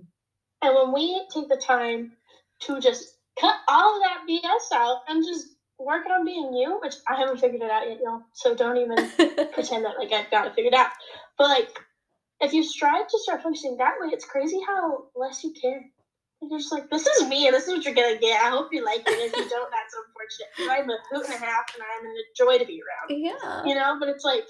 And 0.61 0.75
when 0.75 0.93
we 0.93 1.25
take 1.33 1.49
the 1.49 1.57
time 1.57 2.13
to 2.61 2.79
just 2.79 3.17
cut 3.39 3.55
all 3.67 3.97
of 3.97 4.03
that 4.03 4.25
BS 4.27 4.75
out 4.75 5.01
and 5.07 5.23
just 5.25 5.47
work 5.79 6.05
on 6.09 6.25
being 6.25 6.53
you, 6.53 6.79
which 6.81 6.95
I 7.07 7.15
haven't 7.15 7.39
figured 7.39 7.61
it 7.61 7.69
out 7.69 7.87
yet, 7.87 7.99
y'all. 8.03 8.23
So 8.33 8.55
don't 8.55 8.77
even 8.77 8.97
pretend 9.53 9.85
that 9.85 9.97
like 9.99 10.11
I've 10.11 10.31
got 10.31 10.47
it 10.47 10.55
figured 10.55 10.73
out. 10.73 10.89
But 11.37 11.49
like, 11.49 11.69
if 12.39 12.53
you 12.53 12.63
strive 12.63 13.07
to 13.07 13.19
start 13.19 13.43
functioning 13.43 13.77
that 13.77 13.95
way, 13.99 14.09
it's 14.11 14.25
crazy 14.25 14.59
how 14.67 15.05
less 15.15 15.43
you 15.43 15.53
care. 15.59 15.85
You're 16.41 16.59
just 16.59 16.71
like, 16.71 16.89
this 16.91 17.07
is 17.07 17.27
me, 17.27 17.47
and 17.47 17.55
this 17.55 17.67
is 17.67 17.69
what 17.69 17.83
you're 17.83 17.95
gonna 17.95 18.19
get. 18.19 18.39
I 18.39 18.49
hope 18.49 18.69
you 18.71 18.85
like 18.85 19.01
it. 19.01 19.07
If 19.07 19.35
you 19.35 19.49
don't, 19.49 19.71
that's 19.71 19.95
unfortunate. 19.97 20.79
I'm 20.79 20.89
a 20.89 20.97
hoot 21.11 21.25
and 21.25 21.33
a 21.33 21.45
half, 21.45 21.73
and 21.73 21.83
I'm 21.83 22.05
in 22.05 22.11
a 22.11 22.25
joy 22.37 22.59
to 22.59 22.65
be 22.65 22.81
around. 22.81 23.19
Yeah. 23.23 23.65
You 23.65 23.73
know, 23.73 23.97
but 23.99 24.09
it's 24.09 24.23
like, 24.23 24.45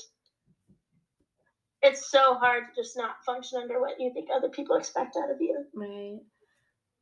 it's 1.88 2.10
so 2.12 2.36
hard 2.36 2.64
to 2.76 2.82
just 2.82 2.98
not 2.98 3.24
function 3.26 3.60
under 3.62 3.80
what 3.80 4.00
you 4.00 4.12
think 4.14 4.30
other 4.36 4.50
people 4.50 4.76
expect 4.76 5.16
out 5.22 5.32
of 5.32 5.42
you. 5.42 5.66
Right. 5.74 6.20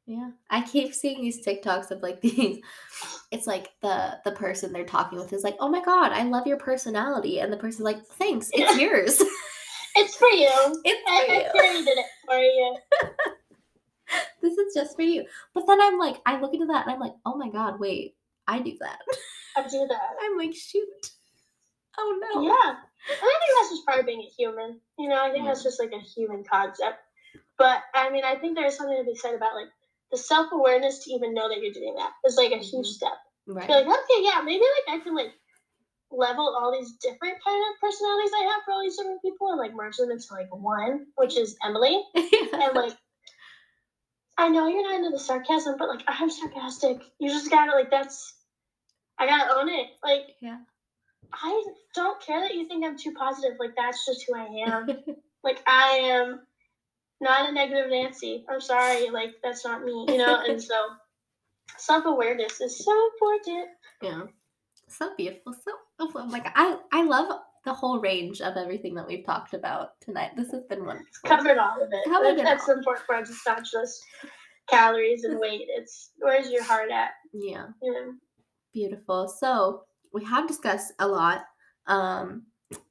Yeah. 0.05 0.29
I 0.51 0.61
keep 0.61 0.93
seeing 0.93 1.21
these 1.21 1.45
TikToks 1.45 1.89
of 1.91 2.03
like 2.03 2.21
these 2.21 2.59
it's 3.31 3.47
like 3.47 3.69
the 3.81 4.19
the 4.23 4.31
person 4.31 4.71
they're 4.71 4.85
talking 4.85 5.17
with 5.17 5.33
is 5.33 5.43
like, 5.43 5.57
"Oh 5.59 5.69
my 5.69 5.81
god, 5.81 6.11
I 6.11 6.23
love 6.23 6.45
your 6.47 6.57
personality." 6.57 7.39
And 7.39 7.51
the 7.51 7.57
person's 7.57 7.85
like, 7.85 8.05
"Thanks, 8.05 8.49
it's 8.53 8.77
yours." 8.79 9.21
It's 9.97 10.15
for 10.15 10.27
you. 10.29 10.49
It's 10.85 11.01
for 11.01 11.33
I 11.33 11.43
you. 11.43 11.59
created 11.59 11.97
it 11.97 12.05
for 12.25 12.37
you. 12.37 12.75
this 14.41 14.57
is 14.57 14.73
just 14.75 14.95
for 14.95 15.01
you. 15.01 15.25
But 15.53 15.65
then 15.67 15.81
I'm 15.81 15.97
like, 15.97 16.17
I 16.25 16.39
look 16.39 16.53
into 16.53 16.65
that 16.67 16.85
and 16.85 16.93
I'm 16.93 16.99
like, 16.99 17.13
"Oh 17.25 17.35
my 17.35 17.49
god, 17.49 17.79
wait. 17.79 18.15
I 18.47 18.59
do 18.59 18.77
that." 18.81 18.99
I 19.57 19.63
do 19.67 19.87
that. 19.89 20.09
I'm 20.21 20.37
like, 20.37 20.53
"Shoot." 20.53 21.11
Oh 21.97 22.19
no. 22.33 22.41
Yeah. 22.43 22.75
And 23.07 23.17
I 23.21 23.35
think 23.39 23.51
that's 23.59 23.69
just 23.69 23.85
part 23.85 23.99
of 23.99 24.05
being 24.05 24.21
a 24.21 24.31
human. 24.35 24.79
You 24.97 25.09
know, 25.09 25.21
I 25.23 25.31
think 25.31 25.45
that's 25.45 25.63
just 25.63 25.79
like 25.79 25.91
a 25.93 25.99
human 25.99 26.43
concept. 26.43 26.99
But 27.57 27.81
I 27.93 28.09
mean, 28.09 28.23
I 28.25 28.35
think 28.35 28.55
there's 28.55 28.77
something 28.77 28.97
to 28.97 29.03
be 29.03 29.15
said 29.15 29.35
about 29.35 29.53
like 29.55 29.69
the 30.11 30.17
self 30.17 30.51
awareness 30.51 31.03
to 31.05 31.11
even 31.11 31.33
know 31.33 31.47
that 31.49 31.61
you're 31.61 31.73
doing 31.73 31.95
that 31.97 32.11
is 32.25 32.35
like 32.37 32.51
a 32.51 32.57
huge 32.57 32.87
Mhm. 32.87 32.97
step. 32.97 33.17
Right. 33.47 33.67
Be 33.67 33.73
like, 33.73 33.85
okay, 33.85 34.19
yeah, 34.21 34.41
maybe 34.43 34.63
like 34.87 34.99
I 34.99 35.03
can 35.03 35.15
like 35.15 35.33
level 36.11 36.55
all 36.59 36.71
these 36.71 36.93
different 36.93 37.43
kind 37.43 37.61
of 37.69 37.79
personalities 37.81 38.31
I 38.33 38.43
have 38.53 38.63
for 38.63 38.71
all 38.71 38.81
these 38.81 38.97
different 38.97 39.21
people 39.21 39.49
and 39.51 39.59
like 39.59 39.73
merge 39.73 39.97
them 39.97 40.11
into 40.11 40.33
like 40.33 40.53
one, 40.55 41.07
which 41.15 41.37
is 41.37 41.57
Emily. 41.63 42.03
And 42.15 42.73
like, 42.75 42.97
I 44.37 44.49
know 44.49 44.67
you're 44.67 44.83
not 44.83 44.95
into 44.95 45.11
the 45.11 45.19
sarcasm, 45.19 45.75
but 45.77 45.89
like 45.89 46.03
I'm 46.07 46.29
sarcastic. 46.29 47.01
You 47.19 47.29
just 47.29 47.49
gotta 47.49 47.71
like 47.71 47.89
that's 47.91 48.33
I 49.17 49.27
gotta 49.27 49.53
own 49.57 49.69
it. 49.69 49.87
Like 50.03 50.35
yeah. 50.41 50.57
I 51.33 51.63
don't 51.93 52.21
care 52.21 52.41
that 52.41 52.55
you 52.55 52.67
think 52.67 52.85
I'm 52.85 52.97
too 52.97 53.13
positive. 53.13 53.57
Like 53.59 53.75
that's 53.75 54.05
just 54.05 54.25
who 54.27 54.35
I 54.35 54.45
am. 54.67 54.87
like 55.43 55.61
I 55.67 55.99
am 56.03 56.41
not 57.21 57.49
a 57.49 57.51
negative 57.51 57.89
Nancy. 57.89 58.45
I'm 58.49 58.61
sorry. 58.61 59.09
Like 59.09 59.35
that's 59.43 59.65
not 59.65 59.83
me. 59.83 60.05
You 60.09 60.17
know. 60.17 60.43
and 60.47 60.61
so 60.61 60.75
self 61.77 62.05
awareness 62.05 62.61
is 62.61 62.83
so 62.83 63.09
important. 63.13 63.69
Yeah. 64.01 64.21
So 64.87 65.11
beautiful. 65.17 65.53
So 65.53 65.71
oh, 65.99 66.05
beautiful. 66.07 66.29
Like 66.29 66.47
I 66.55 66.77
I 66.91 67.03
love 67.03 67.39
the 67.65 67.73
whole 67.73 67.99
range 67.99 68.41
of 68.41 68.57
everything 68.57 68.93
that 68.95 69.07
we've 69.07 69.25
talked 69.25 69.53
about 69.53 69.99
tonight. 69.99 70.31
This 70.35 70.51
has 70.51 70.63
been 70.65 70.85
wonderful. 70.85 71.07
Covered 71.25 71.57
all 71.57 71.81
of 71.81 71.89
it. 71.91 72.05
Covered 72.05 72.39
it 72.39 72.43
that's 72.43 72.69
all. 72.69 72.75
important 72.75 73.07
part. 73.07 73.27
It's 73.27 73.45
not 73.45 73.63
just 73.65 74.03
calories 74.69 75.23
and 75.23 75.39
weight. 75.39 75.65
It's 75.69 76.11
where's 76.19 76.49
your 76.49 76.63
heart 76.63 76.91
at? 76.91 77.11
Yeah. 77.33 77.67
You 77.81 77.93
know. 77.93 78.13
Beautiful. 78.73 79.27
So 79.27 79.83
we 80.15 80.23
have 80.23 80.47
discussed 80.47 80.93
a 80.99 81.07
lot. 81.07 81.43
Um, 81.87 82.43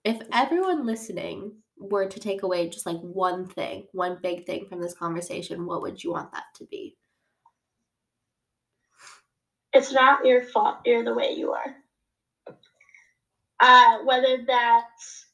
if 0.05 0.21
everyone 0.31 0.85
listening 0.85 1.53
were 1.79 2.07
to 2.07 2.21
take 2.21 2.43
away 2.43 2.69
just 2.69 2.85
like 2.85 3.01
one 3.01 3.47
thing, 3.47 3.87
one 3.93 4.19
big 4.23 4.45
thing 4.45 4.67
from 4.69 4.79
this 4.81 4.93
conversation, 4.93 5.65
what 5.65 5.81
would 5.81 6.05
you 6.05 6.13
want 6.13 6.31
that 6.33 6.45
to 6.57 6.67
be? 6.67 6.99
It's 9.73 9.91
not 9.91 10.27
your 10.27 10.45
fault. 10.45 10.81
You're 10.85 11.03
the 11.03 11.15
way 11.15 11.31
you 11.31 11.53
are. 11.53 11.75
Uh, 13.59 14.05
whether 14.05 14.45
that's 14.47 15.27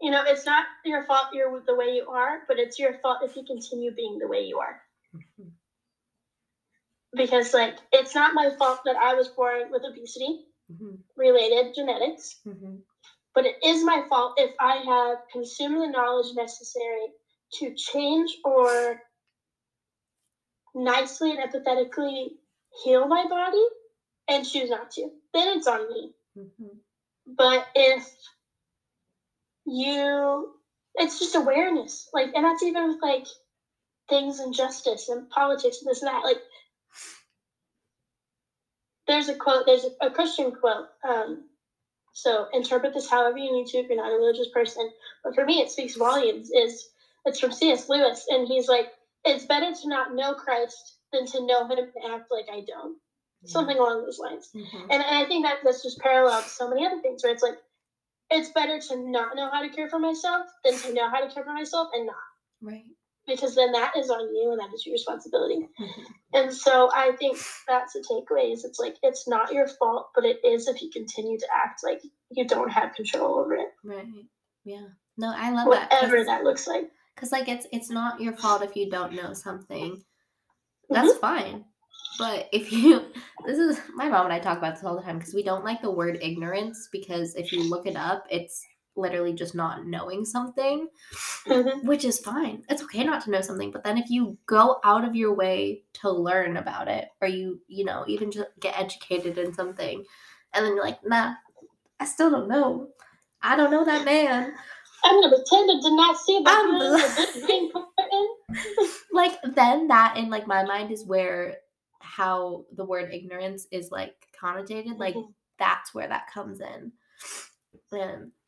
you 0.00 0.10
know, 0.10 0.22
it's 0.24 0.46
not 0.46 0.66
your 0.84 1.04
fault 1.04 1.28
you're 1.32 1.62
the 1.66 1.74
way 1.74 1.86
you 1.86 2.06
are, 2.08 2.42
but 2.46 2.58
it's 2.58 2.78
your 2.78 2.98
fault 3.00 3.18
if 3.24 3.34
you 3.34 3.44
continue 3.44 3.92
being 3.92 4.18
the 4.18 4.28
way 4.28 4.42
you 4.42 4.58
are. 4.58 4.80
Because 7.16 7.54
like 7.54 7.76
it's 7.92 8.14
not 8.14 8.34
my 8.34 8.50
fault 8.58 8.80
that 8.86 8.96
I 8.96 9.14
was 9.14 9.28
born 9.30 9.70
with 9.70 9.84
obesity 9.84 10.36
Mhm, 10.72 11.00
related 11.16 11.74
genetics, 11.74 12.36
mhm, 12.46 12.82
but 13.34 13.46
it 13.46 13.56
is 13.64 13.84
my 13.84 14.02
fault 14.08 14.34
if 14.36 14.50
I 14.60 14.76
have 14.78 15.18
consumed 15.32 15.80
the 15.82 15.88
knowledge 15.88 16.32
necessary 16.34 17.08
to 17.54 17.72
change 17.76 18.36
or 18.44 18.98
nicely 20.74 21.32
and 21.32 21.40
empathetically 21.40 22.28
heal 22.84 23.06
my 23.06 23.24
body 23.28 23.64
and 24.28 24.44
choose 24.46 24.70
not 24.70 24.90
to. 24.92 25.10
Then 25.34 25.48
it's 25.56 25.66
on 25.66 25.88
me. 25.88 26.10
mhm. 26.36 26.78
But 27.26 27.64
if 27.74 28.04
you, 29.66 30.48
it's 30.96 31.18
just 31.18 31.34
awareness. 31.36 32.08
Like, 32.12 32.30
and 32.34 32.44
that's 32.44 32.62
even 32.62 32.88
with 32.88 32.98
like 33.02 33.26
things 34.08 34.40
and 34.40 34.54
justice 34.54 35.08
and 35.08 35.28
politics 35.30 35.80
and 35.82 35.90
this 35.90 36.02
and 36.02 36.08
that. 36.08 36.24
Like, 36.24 36.38
there's 39.06 39.28
a 39.28 39.34
quote, 39.34 39.66
there's 39.66 39.84
a, 39.84 40.06
a 40.06 40.10
Christian 40.10 40.52
quote. 40.52 40.88
Um, 41.08 41.44
so 42.12 42.46
interpret 42.52 42.94
this 42.94 43.10
however 43.10 43.36
you 43.38 43.52
need 43.52 43.66
to 43.68 43.78
if 43.78 43.88
you're 43.88 43.96
not 43.96 44.10
a 44.12 44.16
religious 44.16 44.48
person. 44.52 44.90
But 45.22 45.34
for 45.34 45.44
me, 45.44 45.60
it 45.60 45.70
speaks 45.70 45.96
volumes. 45.96 46.50
Is 46.50 46.88
it's 47.24 47.40
from 47.40 47.52
C.S. 47.52 47.88
Lewis, 47.88 48.26
and 48.30 48.46
he's 48.48 48.68
like, 48.68 48.92
it's 49.24 49.44
better 49.44 49.72
to 49.72 49.88
not 49.88 50.14
know 50.14 50.34
Christ 50.34 50.96
than 51.12 51.26
to 51.26 51.46
know 51.46 51.66
him 51.66 51.78
and 51.78 52.14
act 52.14 52.30
like 52.30 52.46
I 52.50 52.62
don't. 52.66 52.98
Something 53.44 53.76
along 53.78 54.02
those 54.02 54.18
lines. 54.18 54.50
Mhm, 54.54 54.82
And, 54.90 54.92
and 54.92 55.16
I 55.16 55.24
think 55.26 55.44
that 55.44 55.58
that's 55.62 55.82
just 55.82 55.98
parallel 56.00 56.42
to 56.42 56.48
so 56.48 56.68
many 56.68 56.84
other 56.84 57.00
things 57.00 57.22
where 57.22 57.32
it's 57.32 57.42
like, 57.42 57.58
it's 58.30 58.50
better 58.50 58.80
to 58.80 58.96
not 59.10 59.36
know 59.36 59.48
how 59.50 59.62
to 59.62 59.68
care 59.68 59.88
for 59.88 60.00
myself 60.00 60.46
than 60.64 60.76
to 60.78 60.92
know 60.92 61.08
how 61.08 61.20
to 61.20 61.32
care 61.32 61.44
for 61.44 61.52
myself 61.52 61.88
and 61.94 62.06
not. 62.06 62.16
Right. 62.60 62.82
Because 63.26 63.54
then 63.56 63.72
that 63.72 63.92
is 63.96 64.08
on 64.10 64.34
you 64.34 64.50
and 64.52 64.60
that 64.60 64.72
is 64.74 64.86
your 64.86 64.92
responsibility. 64.92 65.68
Mhm. 65.80 66.06
And 66.32 66.52
so 66.54 66.90
I 66.92 67.16
think 67.16 67.38
that's 67.66 67.92
the 67.94 68.00
takeaway 68.00 68.52
is 68.52 68.64
it's 68.64 68.78
like 68.78 68.96
it's 69.02 69.26
not 69.26 69.52
your 69.52 69.66
fault, 69.66 70.10
but 70.14 70.24
it 70.24 70.44
is 70.44 70.68
if 70.68 70.80
you 70.82 70.90
continue 70.90 71.38
to 71.38 71.46
act 71.54 71.80
like 71.82 72.02
you 72.30 72.46
don't 72.46 72.70
have 72.70 72.94
control 72.94 73.38
over 73.38 73.54
it. 73.54 73.68
Right. 73.82 74.06
Yeah. 74.64 74.86
No, 75.16 75.32
I 75.34 75.50
love 75.50 75.70
that. 75.70 75.90
Whatever 75.90 76.16
'cause- 76.18 76.26
that 76.26 76.44
looks 76.44 76.66
like. 76.66 76.90
Because 77.14 77.32
like 77.32 77.48
it's 77.48 77.66
it's 77.72 77.90
not 77.90 78.20
your 78.20 78.36
fault 78.36 78.62
if 78.62 78.76
you 78.76 78.90
don't 78.90 79.12
know 79.14 79.32
something. 79.32 80.04
That's 80.90 81.16
fine. 81.18 81.64
But 82.18 82.48
if 82.52 82.72
you 82.72 83.12
this 83.46 83.58
is 83.58 83.80
my 83.94 84.08
mom 84.08 84.26
and 84.26 84.32
I 84.34 84.38
talk 84.38 84.58
about 84.58 84.74
this 84.76 84.84
all 84.84 84.96
the 84.96 85.02
time 85.02 85.18
because 85.18 85.34
we 85.34 85.42
don't 85.42 85.64
like 85.64 85.82
the 85.82 85.90
word 85.90 86.18
ignorance 86.22 86.88
because 86.92 87.34
if 87.34 87.52
you 87.52 87.62
look 87.68 87.86
it 87.86 87.96
up, 87.96 88.24
it's 88.30 88.64
literally 88.96 89.32
just 89.32 89.54
not 89.54 89.86
knowing 89.86 90.24
something, 90.24 90.88
Mhm. 91.46 91.84
which 91.84 92.04
is 92.04 92.18
fine. 92.18 92.64
It's 92.68 92.82
okay 92.82 93.04
not 93.04 93.22
to 93.24 93.30
know 93.30 93.40
something, 93.40 93.70
but 93.70 93.84
then 93.84 93.98
if 93.98 94.10
you 94.10 94.38
go 94.46 94.80
out 94.84 95.04
of 95.04 95.14
your 95.14 95.34
way 95.34 95.84
to 95.94 96.10
learn 96.10 96.56
about 96.56 96.88
it 96.88 97.08
or 97.20 97.28
you, 97.28 97.60
you 97.68 97.84
know, 97.84 98.04
even 98.08 98.30
just 98.30 98.48
get 98.60 98.78
educated 98.78 99.38
in 99.38 99.52
something 99.52 100.04
and 100.52 100.64
then 100.64 100.74
you're 100.74 100.84
like, 100.84 101.04
nah, 101.04 101.34
I 102.00 102.04
still 102.06 102.30
don't 102.30 102.48
know. 102.48 102.88
I 103.42 103.56
don't 103.56 103.70
know 103.70 103.84
that 103.84 104.04
man. 104.04 104.54
I'm 105.04 105.20
gonna 105.20 105.36
pretend 105.36 105.70
I 105.70 105.80
did 105.80 105.92
not 105.92 106.16
see 106.18 106.38
about 106.38 106.64
I'm 106.64 106.78
behind 106.78 107.02
the 107.02 107.32
big 107.34 107.46
green 107.46 107.72
curtain. 107.72 108.28
like 109.12 109.32
then 109.54 109.88
that 109.88 110.16
in 110.16 110.30
like 110.30 110.46
my 110.46 110.64
mind 110.64 110.90
is 110.90 111.04
where 111.04 111.56
how 112.00 112.64
the 112.74 112.84
word 112.84 113.12
ignorance 113.12 113.66
is 113.70 113.90
like 113.90 114.14
connotated 114.40 114.98
like 114.98 115.14
Mhm. 115.14 115.32
that's 115.58 115.94
where 115.94 116.08
that 116.08 116.30
comes 116.32 116.60
in 116.60 116.92
and 117.92 118.32
that 118.32 118.45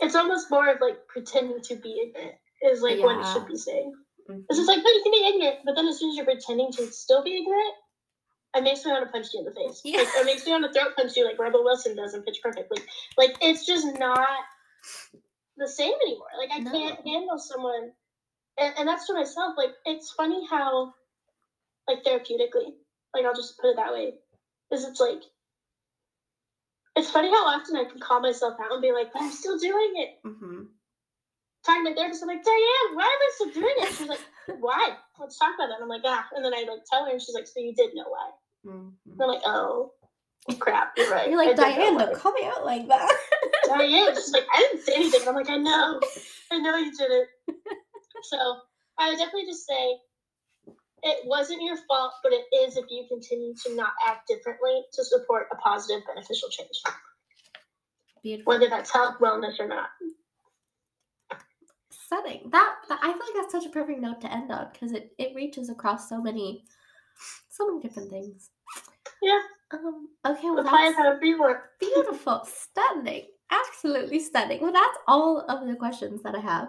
It's 0.00 0.14
almost 0.14 0.50
more 0.50 0.68
of 0.68 0.80
like 0.80 1.06
pretending 1.08 1.60
to 1.62 1.76
be 1.76 2.00
ignorant 2.08 2.36
is 2.62 2.82
like 2.82 2.98
what 3.02 3.18
it 3.20 3.26
should 3.32 3.46
be 3.46 3.56
saying. 3.56 3.92
mhm. 4.28 4.44
It's 4.48 4.58
just 4.58 4.68
like, 4.68 4.78
no, 4.78 4.90
you 4.90 5.02
can 5.02 5.12
be 5.12 5.26
ignorant, 5.34 5.58
but 5.64 5.74
then 5.76 5.88
as 5.88 5.98
soon 5.98 6.10
as 6.10 6.16
you're 6.16 6.24
pretending 6.24 6.70
to 6.72 6.90
still 6.92 7.22
be 7.22 7.36
ignorant, 7.38 7.74
it 8.56 8.62
makes 8.64 8.84
me 8.84 8.90
want 8.92 9.04
to 9.06 9.12
punch 9.12 9.28
you 9.32 9.40
in 9.40 9.44
the 9.46 9.52
face. 9.52 9.80
Yeah. 9.84 9.98
Like, 9.98 10.08
it 10.08 10.26
makes 10.26 10.44
me 10.46 10.52
want 10.52 10.64
to 10.64 10.72
throat 10.72 10.96
punch 10.96 11.16
you 11.16 11.24
like 11.24 11.38
Rebel 11.38 11.64
Wilson 11.64 11.96
does 11.96 12.14
in 12.14 12.22
Pitch 12.22 12.38
Perfect. 12.42 12.70
Like, 12.70 12.86
like 13.16 13.36
it's 13.40 13.64
just 13.66 13.86
not 13.98 14.26
the 15.56 15.68
same 15.68 15.92
anymore. 16.06 16.28
Like 16.38 16.50
I 16.52 16.58
No. 16.60 16.70
can't 16.72 17.06
handle 17.06 17.38
someone, 17.38 17.92
and, 18.58 18.74
and 18.78 18.88
that's 18.88 19.06
to 19.06 19.14
myself. 19.14 19.54
Like 19.56 19.70
it's 19.84 20.12
funny 20.12 20.46
how, 20.48 20.94
like 21.88 22.04
therapeutically, 22.04 22.72
like 23.14 23.24
I'll 23.24 23.34
just 23.34 23.58
put 23.58 23.70
it 23.70 23.76
that 23.76 23.92
way, 23.92 24.14
is 24.72 24.84
it's 24.84 25.00
like. 25.00 25.22
It's 26.98 27.10
funny 27.10 27.28
how 27.30 27.46
often 27.46 27.76
I 27.76 27.84
can 27.84 28.00
call 28.00 28.20
myself 28.20 28.58
out 28.60 28.72
and 28.72 28.82
be 28.82 28.90
like, 28.92 29.12
but 29.12 29.22
I'm 29.22 29.30
still 29.30 29.56
doing 29.58 29.92
it 29.96 30.18
Mhm. 30.26 30.66
talking 31.64 31.84
to 31.84 31.90
my 31.90 31.94
therapist. 31.96 32.22
I'm 32.22 32.28
like, 32.28 32.42
Diane, 32.42 32.94
why 32.94 33.04
am 33.04 33.08
I 33.08 33.30
still 33.34 33.50
doing 33.50 33.74
it? 33.78 33.88
She's 33.94 34.08
like, 34.08 34.20
why? 34.58 34.96
Let's 35.20 35.38
talk 35.38 35.54
about 35.54 35.68
that. 35.68 35.80
I'm 35.80 35.88
like, 35.88 36.02
ah. 36.04 36.26
And 36.34 36.44
then 36.44 36.52
I 36.54 36.62
like 36.68 36.84
tell 36.90 37.04
her, 37.04 37.10
and 37.12 37.22
she's 37.22 37.34
like, 37.34 37.46
so 37.46 37.60
you 37.60 37.72
did 37.74 37.94
know 37.94 38.08
why? 38.08 38.30
Mhm. 38.66 38.92
And 39.06 39.22
I'm 39.22 39.28
like, 39.28 39.42
oh, 39.46 39.92
crap, 40.58 40.94
you're 40.96 41.10
right. 41.10 41.28
you're 41.28 41.36
like 41.38 41.56
diane 41.56 41.98
don't 41.98 42.14
call 42.14 42.32
me 42.32 42.44
out 42.46 42.64
like 42.64 42.88
that 42.88 43.12
Diane, 43.66 44.14
she's 44.14 44.32
like, 44.32 44.46
I 44.52 44.58
didn't 44.60 44.82
say 44.82 44.94
anything. 44.94 45.20
And 45.20 45.28
I'm 45.28 45.34
like, 45.36 45.50
I 45.50 45.56
know, 45.58 46.00
I 46.50 46.58
know 46.58 46.76
you 46.76 46.90
did 46.96 47.10
it. 47.10 47.28
So 48.24 48.36
I 48.98 49.10
would 49.10 49.18
definitely 49.18 49.46
just 49.46 49.64
say, 49.66 49.96
it 51.02 51.26
wasn't 51.26 51.62
your 51.62 51.76
fault, 51.88 52.12
but 52.22 52.32
it 52.32 52.44
is 52.54 52.76
if 52.76 52.86
you 52.90 53.06
continue 53.08 53.54
to 53.64 53.74
not 53.74 53.92
act 54.06 54.28
differently 54.28 54.82
to 54.92 55.04
support 55.04 55.48
a 55.52 55.56
positive, 55.56 56.02
beneficial 56.06 56.48
change. 56.48 56.82
Beautiful. 58.22 58.52
Whether 58.52 58.68
that's 58.68 58.92
health, 58.92 59.16
wellness, 59.20 59.60
or 59.60 59.68
not. 59.68 59.88
Stunning. 61.90 62.48
That, 62.50 62.74
that 62.88 62.98
I 63.02 63.12
feel 63.12 63.20
like 63.20 63.34
that's 63.36 63.52
such 63.52 63.66
a 63.66 63.70
perfect 63.70 64.00
note 64.00 64.20
to 64.22 64.32
end 64.32 64.50
on 64.50 64.68
because 64.72 64.92
it, 64.92 65.12
it 65.18 65.34
reaches 65.34 65.68
across 65.68 66.08
so 66.08 66.20
many, 66.20 66.64
so 67.48 67.66
many 67.66 67.80
different 67.80 68.10
things. 68.10 68.50
Yeah. 69.22 69.40
Um. 69.72 70.08
Okay. 70.26 70.50
Well, 70.50 70.64
that's 70.64 71.20
beautiful, 71.78 72.46
stunning, 72.46 73.26
absolutely 73.50 74.20
stunning. 74.20 74.60
Well, 74.62 74.72
that's 74.72 74.98
all 75.06 75.44
of 75.48 75.68
the 75.68 75.76
questions 75.76 76.22
that 76.22 76.34
I 76.34 76.40
have. 76.40 76.68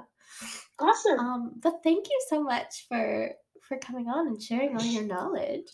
Awesome. 0.80 1.19
Um. 1.19 1.51
But 1.61 1.80
thank 1.84 2.07
you 2.07 2.21
so 2.30 2.43
much 2.43 2.86
for 2.89 3.32
for 3.70 3.78
coming 3.78 4.07
on 4.07 4.28
and 4.28 4.41
sharing 4.41 4.76
all 4.76 4.84
your 4.84 5.05
knowledge. 5.05 5.70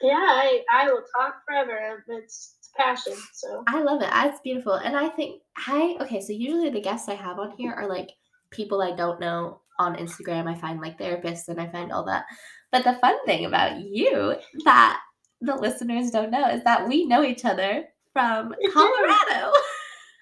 Yeah, 0.00 0.14
I, 0.14 0.62
I 0.72 0.86
will 0.86 1.02
talk 1.16 1.42
forever. 1.46 2.04
It's, 2.08 2.56
it's 2.58 2.70
passion. 2.76 3.14
So 3.34 3.62
I 3.68 3.82
love 3.82 4.02
it. 4.02 4.08
It's 4.12 4.40
beautiful. 4.40 4.74
And 4.74 4.96
I 4.96 5.08
think 5.10 5.42
I 5.56 5.96
okay, 6.00 6.20
so 6.20 6.32
usually 6.32 6.70
the 6.70 6.80
guests 6.80 7.08
I 7.08 7.14
have 7.14 7.38
on 7.38 7.52
here 7.56 7.72
are 7.72 7.88
like 7.88 8.10
people 8.50 8.82
I 8.82 8.96
don't 8.96 9.20
know 9.20 9.60
on 9.78 9.96
Instagram. 9.96 10.48
I 10.48 10.58
find 10.58 10.80
like 10.80 10.98
therapists 10.98 11.48
and 11.48 11.60
I 11.60 11.68
find 11.68 11.92
all 11.92 12.04
that. 12.06 12.24
But 12.72 12.84
the 12.84 12.94
fun 12.94 13.24
thing 13.24 13.44
about 13.44 13.80
you 13.80 14.36
that 14.64 15.00
the 15.40 15.54
listeners 15.54 16.10
don't 16.10 16.30
know 16.30 16.48
is 16.48 16.64
that 16.64 16.88
we 16.88 17.06
know 17.06 17.22
each 17.22 17.44
other 17.44 17.84
from 18.12 18.54
Colorado. 18.72 19.52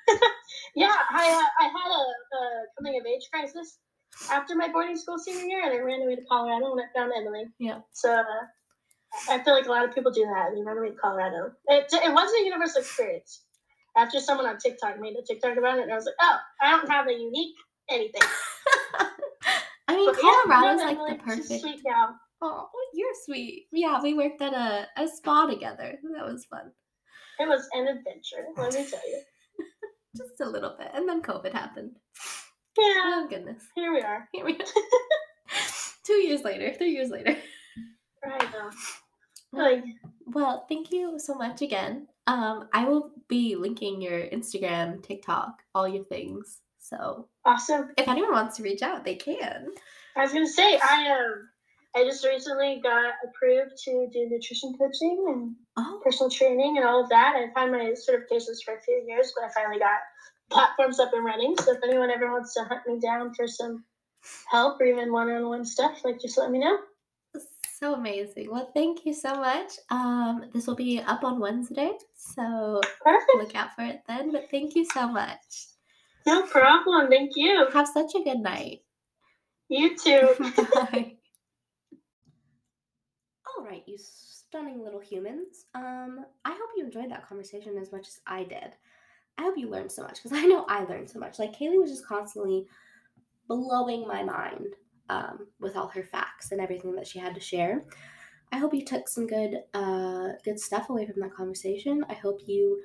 yeah, 0.74 0.96
I 1.10 1.28
uh, 1.28 1.64
I 1.64 1.64
had 1.64 1.90
a, 1.90 2.36
a 2.36 2.64
coming 2.78 3.00
of 3.00 3.06
age 3.06 3.28
crisis 3.32 3.78
after 4.30 4.54
my 4.54 4.68
boarding 4.68 4.96
school 4.96 5.18
senior 5.18 5.44
year, 5.44 5.62
and 5.64 5.72
I 5.72 5.78
ran 5.78 6.02
away 6.02 6.16
to 6.16 6.22
Colorado 6.22 6.72
and 6.72 6.80
I 6.80 6.98
found 6.98 7.12
Emily. 7.16 7.44
Yeah. 7.58 7.80
So 7.92 8.12
uh, 8.12 8.24
I 9.30 9.42
feel 9.42 9.54
like 9.54 9.66
a 9.66 9.70
lot 9.70 9.84
of 9.84 9.94
people 9.94 10.10
do 10.10 10.24
that. 10.24 10.54
They 10.54 10.62
run 10.62 10.78
away 10.78 10.90
to 10.90 10.96
Colorado. 10.96 11.52
It, 11.68 11.86
it 11.92 12.12
wasn't 12.12 12.42
a 12.42 12.44
universal 12.44 12.80
experience. 12.80 13.42
After 13.96 14.20
someone 14.20 14.46
on 14.46 14.58
TikTok 14.58 15.00
made 15.00 15.16
a 15.16 15.22
TikTok 15.22 15.56
about 15.56 15.78
it, 15.78 15.84
and 15.84 15.92
I 15.92 15.96
was 15.96 16.04
like, 16.04 16.16
oh, 16.20 16.36
I 16.60 16.70
don't 16.70 16.90
have 16.90 17.08
a 17.08 17.12
unique 17.12 17.56
anything. 17.88 18.22
I 19.88 19.96
mean, 19.96 20.12
but 20.12 20.20
Colorado's 20.20 20.80
yeah, 20.80 20.86
like 20.86 21.18
the 21.18 21.24
perfect. 21.24 21.60
Sweet 21.60 21.80
now. 21.86 22.16
Oh, 22.42 22.68
you're 22.92 23.14
sweet. 23.24 23.66
Yeah, 23.72 24.02
we 24.02 24.14
worked 24.14 24.42
at 24.42 24.52
a, 24.52 24.86
a 25.02 25.08
spa 25.08 25.46
together. 25.46 25.98
That 26.14 26.26
was 26.26 26.44
fun. 26.44 26.72
It 27.38 27.48
was 27.48 27.66
an 27.72 27.88
adventure, 27.88 28.46
let 28.56 28.74
me 28.74 28.86
tell 28.88 29.08
you. 29.08 29.20
Just 30.16 30.40
a 30.40 30.48
little 30.48 30.74
bit. 30.78 30.88
And 30.94 31.08
then 31.08 31.22
COVID 31.22 31.52
happened. 31.52 31.92
Yeah. 32.78 33.02
Oh 33.04 33.26
goodness. 33.28 33.62
Here 33.74 33.92
we 33.92 34.00
are. 34.00 34.28
Here 34.32 34.44
we 34.44 34.54
are. 34.54 34.64
Two 36.04 36.14
years 36.14 36.42
later, 36.42 36.72
three 36.72 36.90
years 36.90 37.10
later. 37.10 37.36
Right 38.24 38.48
now. 38.52 38.70
Like, 39.52 39.84
well, 40.26 40.66
thank 40.68 40.92
you 40.92 41.18
so 41.18 41.34
much 41.34 41.62
again. 41.62 42.06
Um, 42.26 42.68
I 42.72 42.84
will 42.84 43.10
be 43.28 43.56
linking 43.56 44.00
your 44.00 44.20
Instagram, 44.20 45.02
TikTok, 45.02 45.62
all 45.74 45.88
your 45.88 46.04
things. 46.04 46.60
So 46.78 47.28
awesome. 47.44 47.90
If 47.96 48.06
anyone 48.08 48.32
wants 48.32 48.56
to 48.56 48.62
reach 48.62 48.82
out, 48.82 49.04
they 49.04 49.16
can. 49.16 49.68
I 50.16 50.22
was 50.22 50.32
gonna 50.32 50.46
say 50.46 50.78
I 50.78 51.10
um 51.10 51.48
I 51.96 52.04
just 52.04 52.24
recently 52.24 52.80
got 52.82 53.14
approved 53.24 53.76
to 53.84 54.08
do 54.12 54.28
nutrition 54.28 54.74
coaching 54.78 55.24
and 55.28 55.54
oh. 55.78 56.00
personal 56.04 56.30
training 56.30 56.76
and 56.76 56.86
all 56.86 57.02
of 57.02 57.08
that. 57.08 57.34
I've 57.36 57.54
had 57.56 57.72
my 57.72 57.94
certifications 57.96 58.62
for 58.64 58.74
a 58.74 58.80
few 58.82 59.02
years, 59.08 59.32
but 59.34 59.46
I 59.46 59.52
finally 59.52 59.78
got 59.78 59.98
platforms 60.50 61.00
up 61.00 61.12
and 61.12 61.24
running. 61.24 61.56
So 61.58 61.72
if 61.72 61.78
anyone 61.82 62.10
ever 62.10 62.30
wants 62.30 62.54
to 62.54 62.64
hunt 62.64 62.86
me 62.86 62.98
down 63.00 63.34
for 63.34 63.46
some 63.46 63.84
help 64.50 64.80
or 64.80 64.84
even 64.86 65.12
one-on-one 65.12 65.64
stuff, 65.64 66.04
like 66.04 66.20
just 66.20 66.38
let 66.38 66.50
me 66.50 66.58
know. 66.58 66.78
So 67.78 67.92
amazing. 67.94 68.50
Well, 68.50 68.70
thank 68.72 69.04
you 69.04 69.12
so 69.12 69.34
much. 69.34 69.72
Um, 69.90 70.46
this 70.54 70.66
will 70.66 70.76
be 70.76 70.98
up 71.00 71.24
on 71.24 71.38
Wednesday, 71.38 71.92
so 72.14 72.80
Perfect. 73.02 73.34
look 73.36 73.54
out 73.54 73.74
for 73.76 73.84
it 73.84 74.00
then. 74.08 74.32
But 74.32 74.48
thank 74.50 74.74
you 74.74 74.86
so 74.86 75.08
much. 75.08 75.38
No 76.26 76.46
problem. 76.46 77.08
Thank 77.10 77.32
you. 77.36 77.66
Have 77.74 77.86
such 77.86 78.14
a 78.14 78.24
good 78.24 78.38
night. 78.38 78.80
You 79.68 79.96
too. 79.96 80.34
Bye. 80.74 81.16
All 83.58 83.64
right, 83.64 83.82
you 83.86 83.98
stunning 83.98 84.82
little 84.82 85.00
humans. 85.00 85.66
Um, 85.74 86.24
I 86.44 86.52
hope 86.52 86.70
you 86.76 86.84
enjoyed 86.84 87.10
that 87.10 87.28
conversation 87.28 87.76
as 87.76 87.92
much 87.92 88.08
as 88.08 88.20
I 88.26 88.44
did. 88.44 88.72
I 89.38 89.42
hope 89.42 89.58
you 89.58 89.68
learned 89.68 89.92
so 89.92 90.02
much 90.02 90.22
because 90.22 90.32
I 90.38 90.46
know 90.46 90.64
I 90.68 90.84
learned 90.84 91.10
so 91.10 91.18
much. 91.18 91.38
Like 91.38 91.56
Kaelee 91.56 91.80
was 91.80 91.90
just 91.90 92.06
constantly 92.06 92.66
blowing 93.48 94.06
my 94.06 94.22
mind 94.22 94.74
um, 95.08 95.46
with 95.60 95.76
all 95.76 95.88
her 95.88 96.02
facts 96.02 96.52
and 96.52 96.60
everything 96.60 96.94
that 96.96 97.06
she 97.06 97.18
had 97.18 97.34
to 97.34 97.40
share. 97.40 97.84
I 98.52 98.58
hope 98.58 98.74
you 98.74 98.84
took 98.84 99.08
some 99.08 99.26
good 99.26 99.62
uh, 99.74 100.28
good 100.44 100.58
stuff 100.58 100.88
away 100.88 101.06
from 101.06 101.20
that 101.20 101.34
conversation. 101.34 102.04
I 102.08 102.14
hope 102.14 102.40
you 102.46 102.80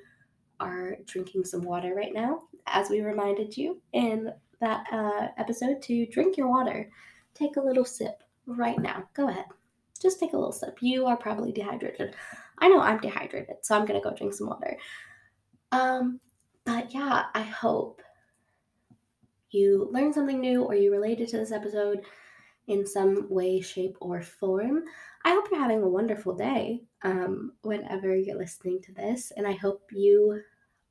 are 0.60 0.98
drinking 1.06 1.46
some 1.46 1.64
water 1.64 1.94
right 1.96 2.14
now, 2.14 2.44
as 2.68 2.90
we 2.90 3.02
reminded 3.02 3.58
you 3.58 3.82
in 3.94 4.32
that 4.60 4.86
uh, 4.92 5.28
episode 5.38 5.82
to 5.84 6.06
drink 6.08 6.38
your 6.38 6.50
water. 6.50 6.90
Take 7.34 7.58
a 7.58 7.62
little 7.62 7.86
sip 7.86 8.24
right 8.46 8.80
now. 8.80 9.04
Go 9.14 9.30
ahead. 9.30 9.46
Just 10.02 10.20
take 10.20 10.34
a 10.34 10.38
little 10.38 10.52
sip. 10.52 10.78
You 10.82 11.06
are 11.06 11.18
probably 11.18 11.52
dehydrated. 11.52 12.16
I 12.60 12.68
know 12.68 12.80
I'm 12.80 13.00
dehydrated, 13.00 13.58
so 13.62 13.76
I'm 13.76 13.86
gonna 13.86 14.02
go 14.02 14.14
drink 14.14 14.34
some 14.34 14.48
water. 14.48 14.78
Um, 15.72 16.20
but 16.66 16.94
yeah, 16.94 17.26
I 17.34 17.42
hope 17.42 18.02
you 19.50 19.90
learned 19.92 20.14
something 20.14 20.40
new 20.40 20.64
or 20.64 20.76
you 20.76 20.92
related 20.92 21.28
to 21.30 21.38
this 21.38 21.52
episode 21.52 22.02
in 22.68 22.86
some 22.86 23.28
way, 23.30 23.60
shape, 23.60 23.98
or 24.00 24.22
form. 24.22 24.84
I 25.26 25.32
hope 25.32 25.48
you're 25.52 25.60
having 25.60 25.84
a 25.84 25.90
wonderful 25.90 26.34
day 26.34 26.84
um, 27.04 27.54
whenever 27.62 28.16
you're 28.16 28.38
listening 28.38 28.82
to 28.84 28.94
this, 28.94 29.32
and 29.36 29.46
I 29.48 29.54
hope 29.54 29.84
you 29.92 30.42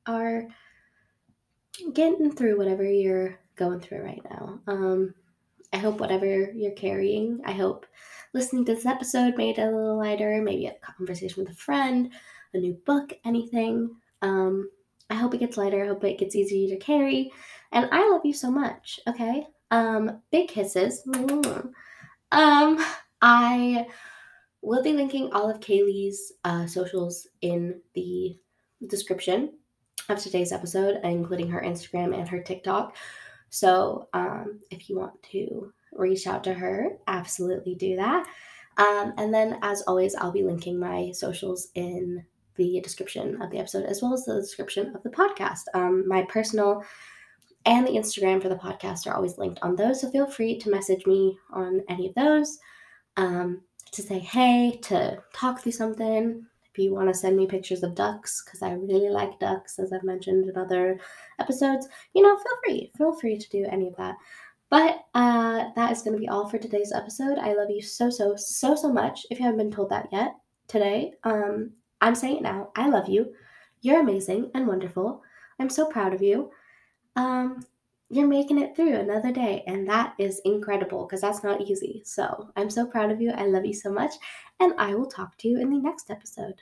are 0.05 0.47
getting 1.93 2.31
through 2.31 2.57
whatever 2.57 2.83
you're 2.83 3.39
going 3.55 3.79
through 3.79 4.01
right 4.01 4.21
now. 4.29 4.59
Um, 4.67 5.13
I 5.73 5.77
hope 5.77 5.99
whatever 5.99 6.25
you're 6.25 6.71
carrying, 6.71 7.41
I 7.45 7.53
hope 7.53 7.85
listening 8.33 8.65
to 8.65 8.75
this 8.75 8.85
episode 8.85 9.37
made 9.37 9.57
it 9.57 9.61
a 9.63 9.75
little 9.75 9.97
lighter, 9.97 10.41
maybe 10.41 10.67
a 10.67 10.73
conversation 10.81 11.43
with 11.43 11.53
a 11.53 11.57
friend, 11.57 12.11
a 12.53 12.57
new 12.57 12.73
book, 12.85 13.13
anything. 13.23 13.95
Um, 14.21 14.69
I 15.11 15.15
hope 15.15 15.33
it 15.33 15.39
gets 15.39 15.57
lighter. 15.57 15.83
I 15.83 15.87
hope 15.87 16.03
it 16.03 16.17
gets 16.17 16.35
easier 16.35 16.73
to 16.73 16.83
carry. 16.83 17.31
And 17.71 17.87
I 17.91 18.09
love 18.09 18.21
you 18.23 18.33
so 18.33 18.49
much. 18.49 18.99
Okay. 19.07 19.45
Um, 19.69 20.21
big 20.31 20.47
kisses. 20.47 21.03
Um, 22.31 22.85
I 23.21 23.87
will 24.61 24.81
be 24.83 24.93
linking 24.93 25.31
all 25.33 25.49
of 25.49 25.59
Kaelee's 25.59 26.33
uh, 26.43 26.65
socials 26.65 27.27
in 27.41 27.81
the 27.93 28.37
description 28.87 29.53
of 30.09 30.19
today's 30.19 30.51
episode, 30.51 30.99
including 31.03 31.49
her 31.49 31.61
Instagram 31.61 32.17
and 32.17 32.27
her 32.27 32.41
TikTok. 32.41 32.95
So 33.49 34.07
um, 34.13 34.61
if 34.71 34.89
you 34.89 34.97
want 34.97 35.21
to 35.31 35.73
reach 35.91 36.25
out 36.25 36.43
to 36.45 36.53
her, 36.53 36.97
absolutely 37.07 37.75
do 37.75 37.97
that. 37.97 38.27
Um, 38.77 39.13
and 39.17 39.33
then, 39.33 39.59
as 39.61 39.81
always, 39.81 40.15
I'll 40.15 40.31
be 40.31 40.43
linking 40.43 40.79
my 40.79 41.11
socials 41.11 41.67
in 41.75 42.25
the 42.55 42.79
description 42.81 43.41
of 43.41 43.51
the 43.51 43.59
episode 43.59 43.85
as 43.85 44.01
well 44.01 44.13
as 44.13 44.25
the 44.25 44.41
description 44.41 44.95
of 44.95 45.03
the 45.03 45.09
podcast. 45.09 45.61
Um, 45.73 46.07
my 46.07 46.23
personal 46.23 46.83
and 47.65 47.85
the 47.85 47.91
Instagram 47.91 48.41
for 48.41 48.49
the 48.49 48.55
podcast 48.55 49.07
are 49.07 49.13
always 49.13 49.37
linked 49.37 49.59
on 49.61 49.75
those. 49.75 50.01
So 50.01 50.09
feel 50.09 50.29
free 50.29 50.57
to 50.59 50.69
message 50.69 51.05
me 51.05 51.37
on 51.53 51.81
any 51.89 52.07
of 52.07 52.15
those 52.15 52.59
um, 53.17 53.61
to 53.91 54.01
say 54.01 54.19
hey, 54.19 54.79
to 54.83 55.21
talk 55.33 55.61
through 55.61 55.73
something. 55.73 56.45
If 56.73 56.77
you 56.79 56.93
want 56.93 57.09
to 57.09 57.13
send 57.13 57.35
me 57.35 57.47
pictures 57.47 57.83
of 57.83 57.95
ducks, 57.95 58.43
because 58.45 58.61
I 58.61 58.71
really 58.71 59.09
like 59.09 59.39
ducks, 59.39 59.77
as 59.77 59.91
I've 59.91 60.03
mentioned 60.03 60.47
in 60.47 60.57
other 60.57 60.99
episodes, 61.37 61.87
you 62.13 62.23
know, 62.23 62.37
feel 62.37 62.57
free. 62.63 62.91
Feel 62.97 63.13
free 63.13 63.37
to 63.37 63.49
do 63.49 63.65
any 63.69 63.89
of 63.89 63.95
that. 63.97 64.15
But 64.69 65.03
uh, 65.13 65.65
that 65.75 65.91
is 65.91 66.01
going 66.01 66.13
to 66.13 66.19
be 66.19 66.29
all 66.29 66.47
for 66.47 66.57
today's 66.57 66.93
episode. 66.93 67.37
I 67.37 67.53
love 67.53 67.69
you 67.69 67.81
so, 67.81 68.09
so, 68.09 68.37
so, 68.37 68.73
so 68.73 68.91
much. 68.91 69.25
If 69.29 69.37
you 69.37 69.45
haven't 69.45 69.57
been 69.57 69.71
told 69.71 69.89
that 69.89 70.07
yet 70.13 70.31
today, 70.69 71.11
um, 71.25 71.73
I'm 72.01 72.15
saying 72.15 72.37
it 72.37 72.43
now. 72.43 72.71
I 72.75 72.89
love 72.89 73.07
you. 73.07 73.33
You're 73.81 74.01
amazing 74.01 74.51
and 74.53 74.67
wonderful. 74.67 75.23
I'm 75.59 75.69
so 75.69 75.85
proud 75.87 76.13
of 76.13 76.21
you. 76.21 76.51
Um, 77.15 77.65
you're 78.09 78.27
making 78.27 78.59
it 78.59 78.75
through 78.75 78.95
another 78.95 79.31
day, 79.31 79.63
and 79.67 79.87
that 79.87 80.15
is 80.17 80.41
incredible 80.43 81.05
because 81.05 81.21
that's 81.21 81.43
not 81.43 81.61
easy. 81.61 82.01
So 82.03 82.49
I'm 82.57 82.69
so 82.69 82.85
proud 82.85 83.11
of 83.11 83.21
you. 83.21 83.31
I 83.31 83.45
love 83.45 83.65
you 83.65 83.73
so 83.73 83.91
much, 83.91 84.13
and 84.59 84.73
I 84.77 84.95
will 84.95 85.05
talk 85.05 85.37
to 85.37 85.47
you 85.47 85.59
in 85.61 85.69
the 85.69 85.79
next 85.79 86.11
episode. 86.11 86.61